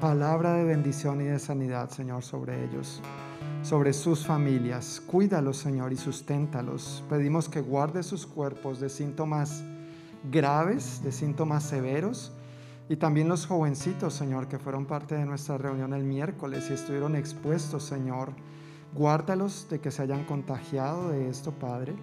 palabra 0.00 0.54
de 0.54 0.64
bendición 0.64 1.20
y 1.20 1.24
de 1.24 1.38
sanidad, 1.38 1.90
Señor, 1.90 2.22
sobre 2.22 2.64
ellos, 2.64 3.02
sobre 3.62 3.92
sus 3.92 4.26
familias. 4.26 5.02
Cuídalos, 5.06 5.58
Señor, 5.58 5.92
y 5.92 5.96
susténtalos. 5.96 7.04
Pedimos 7.08 7.48
que 7.48 7.60
guarde 7.60 8.02
sus 8.02 8.26
cuerpos 8.26 8.80
de 8.80 8.88
síntomas 8.88 9.62
graves, 10.30 11.02
de 11.02 11.12
síntomas 11.12 11.64
severos 11.64 12.32
y 12.88 12.96
también 12.96 13.28
los 13.28 13.46
jovencitos, 13.46 14.14
Señor, 14.14 14.48
que 14.48 14.58
fueron 14.58 14.86
parte 14.86 15.14
de 15.14 15.24
nuestra 15.24 15.58
reunión 15.58 15.94
el 15.94 16.02
miércoles 16.02 16.66
y 16.70 16.72
estuvieron 16.72 17.14
expuestos, 17.14 17.84
Señor. 17.84 18.32
Guárdalos 18.94 19.68
de 19.70 19.78
que 19.78 19.92
se 19.92 20.02
hayan 20.02 20.24
contagiado 20.24 21.10
de 21.10 21.28
esto, 21.28 21.52
Padre. 21.52 21.94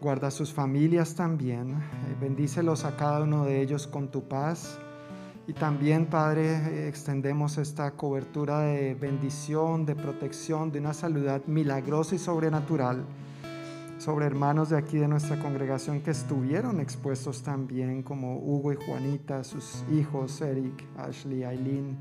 Guarda 0.00 0.30
sus 0.30 0.52
familias 0.52 1.14
también. 1.14 1.72
Eh, 1.72 2.16
bendícelos 2.20 2.84
a 2.84 2.96
cada 2.96 3.22
uno 3.22 3.44
de 3.44 3.60
ellos 3.60 3.86
con 3.86 4.08
tu 4.08 4.26
paz. 4.26 4.78
Y 5.46 5.52
también, 5.52 6.06
Padre, 6.06 6.88
extendemos 6.88 7.58
esta 7.58 7.90
cobertura 7.90 8.60
de 8.60 8.94
bendición, 8.94 9.84
de 9.84 9.94
protección, 9.94 10.72
de 10.72 10.80
una 10.80 10.94
salud 10.94 11.28
milagrosa 11.46 12.14
y 12.14 12.18
sobrenatural 12.18 13.04
sobre 13.98 14.26
hermanos 14.26 14.70
de 14.70 14.76
aquí 14.76 14.98
de 14.98 15.08
nuestra 15.08 15.38
congregación 15.38 16.00
que 16.00 16.10
estuvieron 16.10 16.80
expuestos 16.80 17.42
también, 17.42 18.02
como 18.02 18.36
Hugo 18.36 18.72
y 18.72 18.76
Juanita, 18.76 19.44
sus 19.44 19.84
hijos, 19.92 20.40
Eric, 20.40 20.84
Ashley, 20.96 21.44
Aileen, 21.44 21.96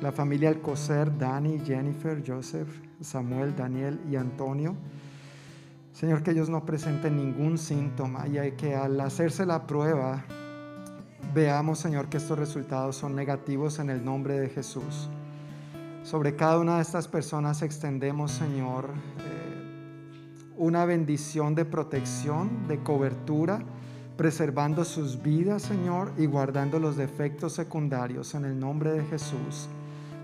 la 0.00 0.12
familia 0.12 0.50
Alcocer, 0.50 1.16
Dani, 1.16 1.60
Jennifer, 1.64 2.22
Joseph, 2.26 2.68
Samuel, 3.00 3.56
Daniel 3.56 4.00
y 4.10 4.16
Antonio. 4.16 4.76
Señor, 5.92 6.22
que 6.22 6.32
ellos 6.32 6.48
no 6.48 6.64
presenten 6.64 7.16
ningún 7.16 7.56
síntoma 7.56 8.26
y 8.28 8.52
que 8.52 8.74
al 8.74 9.00
hacerse 9.00 9.46
la 9.46 9.66
prueba 9.66 10.24
veamos, 11.34 11.80
Señor, 11.80 12.08
que 12.08 12.18
estos 12.18 12.38
resultados 12.38 12.96
son 12.96 13.16
negativos 13.16 13.80
en 13.80 13.90
el 13.90 14.04
nombre 14.04 14.38
de 14.38 14.48
Jesús. 14.48 15.08
Sobre 16.04 16.36
cada 16.36 16.60
una 16.60 16.76
de 16.76 16.82
estas 16.82 17.08
personas 17.08 17.62
extendemos, 17.62 18.30
Señor, 18.30 18.90
eh, 19.18 20.52
una 20.56 20.84
bendición 20.84 21.56
de 21.56 21.64
protección, 21.64 22.68
de 22.68 22.78
cobertura, 22.78 23.64
preservando 24.16 24.84
sus 24.84 25.20
vidas, 25.20 25.62
Señor, 25.62 26.12
y 26.16 26.26
guardando 26.26 26.78
los 26.78 26.96
defectos 26.96 27.54
secundarios 27.54 28.34
en 28.36 28.44
el 28.44 28.60
nombre 28.60 28.92
de 28.92 29.04
Jesús. 29.04 29.68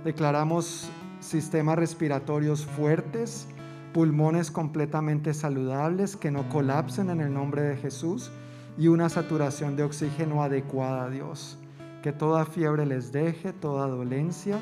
Declaramos 0.05 0.89
sistemas 1.19 1.77
respiratorios 1.77 2.65
fuertes, 2.65 3.49
pulmones 3.93 4.53
completamente 4.53 5.35
saludables 5.35 6.17
que 6.17 6.31
no 6.31 6.49
colapsen 6.49 7.11
en 7.11 7.21
el 7.21 7.35
nombre 7.35 7.63
de 7.63 7.77
Jesús 7.77 8.31
y 8.79 8.89
una 8.89 9.09
saturación 9.09 9.77
de 9.77 9.85
oxígeno 9.85 10.43
adecuada, 10.43 11.11
Dios. 11.11 11.59
Que 12.03 12.13
toda 12.13 12.45
fiebre 12.45 12.87
les 12.87 13.13
deje, 13.13 13.53
toda 13.53 13.87
dolencia, 13.87 14.59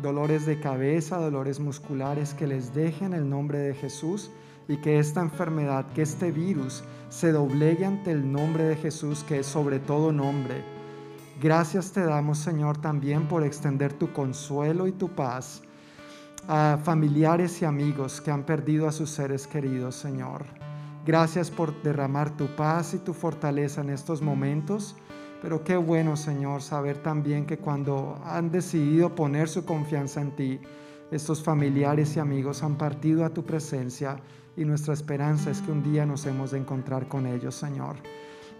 dolores 0.00 0.46
de 0.46 0.60
cabeza, 0.60 1.18
dolores 1.18 1.60
musculares, 1.60 2.34
que 2.34 2.46
les 2.46 2.74
deje 2.74 3.04
en 3.04 3.14
el 3.14 3.28
nombre 3.28 3.58
de 3.58 3.74
Jesús 3.74 4.30
y 4.68 4.76
que 4.76 4.98
esta 4.98 5.20
enfermedad, 5.20 5.86
que 5.94 6.02
este 6.02 6.30
virus 6.30 6.84
se 7.08 7.32
doblegue 7.32 7.84
ante 7.84 8.12
el 8.12 8.30
nombre 8.30 8.64
de 8.64 8.76
Jesús, 8.76 9.24
que 9.24 9.40
es 9.40 9.46
sobre 9.46 9.80
todo 9.80 10.12
nombre. 10.12 10.62
Gracias 11.40 11.92
te 11.92 12.02
damos, 12.02 12.38
Señor, 12.38 12.78
también 12.78 13.28
por 13.28 13.44
extender 13.44 13.92
tu 13.92 14.12
consuelo 14.12 14.86
y 14.86 14.92
tu 14.92 15.08
paz 15.08 15.62
a 16.48 16.78
familiares 16.82 17.60
y 17.62 17.64
amigos 17.64 18.20
que 18.20 18.30
han 18.30 18.44
perdido 18.44 18.88
a 18.88 18.92
sus 18.92 19.10
seres 19.10 19.46
queridos, 19.46 19.94
Señor. 19.94 20.67
Gracias 21.08 21.50
por 21.50 21.82
derramar 21.82 22.36
tu 22.36 22.48
paz 22.54 22.92
y 22.92 22.98
tu 22.98 23.14
fortaleza 23.14 23.80
en 23.80 23.88
estos 23.88 24.20
momentos. 24.20 24.94
Pero 25.40 25.64
qué 25.64 25.74
bueno, 25.78 26.18
Señor, 26.18 26.60
saber 26.60 26.98
también 26.98 27.46
que 27.46 27.56
cuando 27.56 28.20
han 28.26 28.50
decidido 28.50 29.14
poner 29.14 29.48
su 29.48 29.64
confianza 29.64 30.20
en 30.20 30.36
ti, 30.36 30.60
estos 31.10 31.42
familiares 31.42 32.14
y 32.14 32.20
amigos 32.20 32.62
han 32.62 32.76
partido 32.76 33.24
a 33.24 33.30
tu 33.30 33.42
presencia 33.42 34.20
y 34.54 34.66
nuestra 34.66 34.92
esperanza 34.92 35.50
es 35.50 35.62
que 35.62 35.72
un 35.72 35.82
día 35.82 36.04
nos 36.04 36.26
hemos 36.26 36.50
de 36.50 36.58
encontrar 36.58 37.08
con 37.08 37.26
ellos, 37.26 37.54
Señor. 37.54 37.96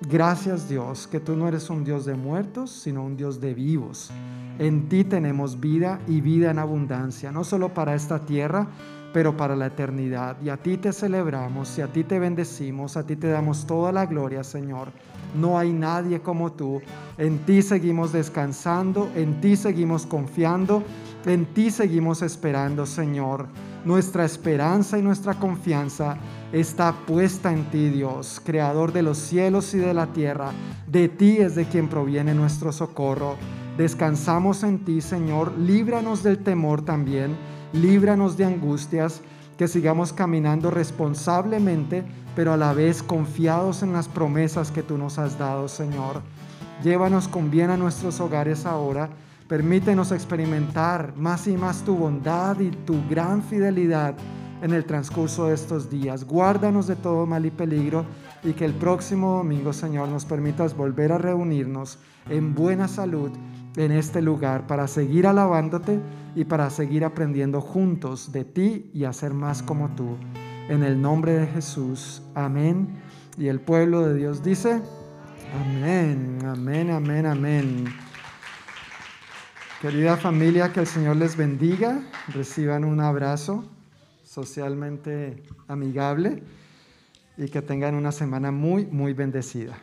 Gracias 0.09 0.71
Dios, 0.71 1.07
que 1.07 1.21
tú 1.21 1.37
no 1.37 1.49
eres 1.49 1.69
un 1.69 1.85
Dios 1.85 2.07
de 2.07 2.15
muertos, 2.15 2.71
sino 2.71 3.05
un 3.05 3.19
Dios 3.19 3.43
de 3.43 3.53
vivos. 3.53 4.11
En 4.59 4.89
ti 4.89 5.05
tenemos 5.05 5.61
vida 5.61 6.01
y 6.07 6.23
vida 6.23 6.51
en 6.51 6.59
abundancia, 6.59 7.31
no 7.31 7.45
solo 7.45 7.75
para 7.75 7.95
esta 7.95 8.25
tierra, 8.25 8.69
pero 9.13 9.37
para 9.37 9.57
la 9.57 9.67
eternidad. 9.67 10.37
Y 10.43 10.49
a 10.49 10.57
ti 10.57 10.77
te 10.77 10.93
celebramos, 10.93 11.77
y 11.79 11.83
a 11.83 11.87
ti 11.89 12.05
te 12.05 12.19
bendecimos, 12.19 12.97
a 12.97 13.07
ti 13.07 13.17
te 13.17 13.29
damos 13.29 13.67
toda 13.67 13.93
la 13.93 14.07
gloria, 14.07 14.45
Señor. 14.45 14.89
No 15.39 15.59
hay 15.59 15.73
nadie 15.73 16.21
como 16.21 16.53
tú. 16.53 16.81
En 17.17 17.39
ti 17.41 17.63
seguimos 17.63 18.13
descansando, 18.13 19.11
en 19.15 19.41
ti 19.41 19.57
seguimos 19.57 20.07
confiando, 20.07 20.83
en 21.27 21.47
ti 21.47 21.71
seguimos 21.71 22.23
esperando, 22.23 22.87
Señor. 22.87 23.47
Nuestra 23.85 24.25
esperanza 24.25 24.99
y 24.99 25.03
nuestra 25.03 25.35
confianza 25.35 26.17
está 26.53 26.93
puesta 26.93 27.53
en 27.53 27.71
ti, 27.71 27.91
Dios, 27.91 28.41
creador 28.45 28.93
de 28.93 29.03
los 29.03 29.19
cielos 29.19 29.73
y 29.75 29.79
de 29.79 29.95
la 29.95 30.07
tierra. 30.07 30.51
De 30.87 31.09
ti 31.09 31.39
es 31.39 31.55
de 31.55 31.67
quien 31.67 31.89
proviene 31.89 32.35
nuestro 32.35 32.73
socorro. 32.73 33.37
Descansamos 33.77 34.65
en 34.65 34.85
ti, 34.85 35.01
Señor. 35.01 35.57
Líbranos 35.57 36.23
del 36.23 36.39
temor 36.39 36.83
también. 36.83 37.37
Líbranos 37.73 38.37
de 38.37 38.45
angustias. 38.45 39.23
Que 39.57 39.67
sigamos 39.67 40.13
caminando 40.13 40.71
responsablemente, 40.71 42.05
pero 42.37 42.53
a 42.53 42.57
la 42.57 42.73
vez 42.73 43.03
confiados 43.03 43.83
en 43.83 43.93
las 43.93 44.07
promesas 44.07 44.71
que 44.71 44.85
tú 44.85 44.97
nos 44.97 45.19
has 45.19 45.37
dado, 45.37 45.67
Señor. 45.67 46.23
Llévanos 46.85 47.27
con 47.27 47.51
bien 47.51 47.71
a 47.71 47.77
nuestros 47.77 48.21
hogares 48.21 48.67
ahora 48.67 49.11
Permítenos 49.49 50.13
experimentar 50.13 51.17
más 51.17 51.47
y 51.47 51.57
más 51.57 51.83
tu 51.83 51.97
bondad 51.97 52.61
y 52.61 52.71
tu 52.71 52.97
gran 53.09 53.43
fidelidad 53.43 54.15
en 54.61 54.75
el 54.75 54.85
transcurso 54.85 55.47
de 55.47 55.55
estos 55.55 55.89
días. 55.89 56.25
Guárdanos 56.25 56.87
de 56.87 56.97
todo 56.97 57.25
mal 57.25 57.47
y 57.47 57.51
peligro 57.51 58.05
y 58.45 58.53
que 58.53 58.67
el 58.67 58.75
próximo 58.75 59.39
domingo, 59.39 59.73
Señor, 59.73 60.11
nos 60.11 60.27
permitas 60.27 60.77
volver 60.77 61.13
a 61.13 61.19
reunirnos 61.19 61.99
en 62.29 62.55
buena 62.55 62.89
salud 62.89 63.31
en 63.77 63.93
este 63.93 64.23
lugar 64.23 64.67
para 64.67 64.89
seguir 64.89 65.27
alabándote 65.27 66.01
y 66.35 66.45
para 66.45 66.71
seguir 66.71 67.05
aprendiendo 67.05 67.61
juntos 67.61 68.33
de 68.33 68.45
ti 68.45 68.91
y 68.93 69.05
hacer 69.05 69.35
más 69.35 69.63
como 69.63 69.89
tú. 69.91 70.17
En 70.69 70.83
el 70.83 71.01
nombre 71.01 71.33
de 71.33 71.47
Jesús. 71.47 72.23
Amén. 72.35 72.89
Y 73.37 73.49
el 73.49 73.61
pueblo 73.61 74.07
de 74.07 74.15
Dios 74.15 74.43
dice, 74.43 74.83
amén, 75.55 76.39
amén, 76.45 76.91
amén, 76.91 77.27
amén. 77.27 77.85
Querida 79.81 80.17
familia, 80.17 80.73
que 80.73 80.81
el 80.81 80.87
Señor 80.87 81.17
les 81.17 81.37
bendiga. 81.37 82.01
Reciban 82.35 82.85
un 82.85 83.01
abrazo 83.01 83.65
socialmente 84.25 85.43
amigable 85.69 86.43
y 87.37 87.49
que 87.49 87.63
tengan 87.63 87.95
una 87.95 88.11
semana 88.11 88.51
muy, 88.51 88.87
muy 88.87 89.13
bendecida. 89.13 89.79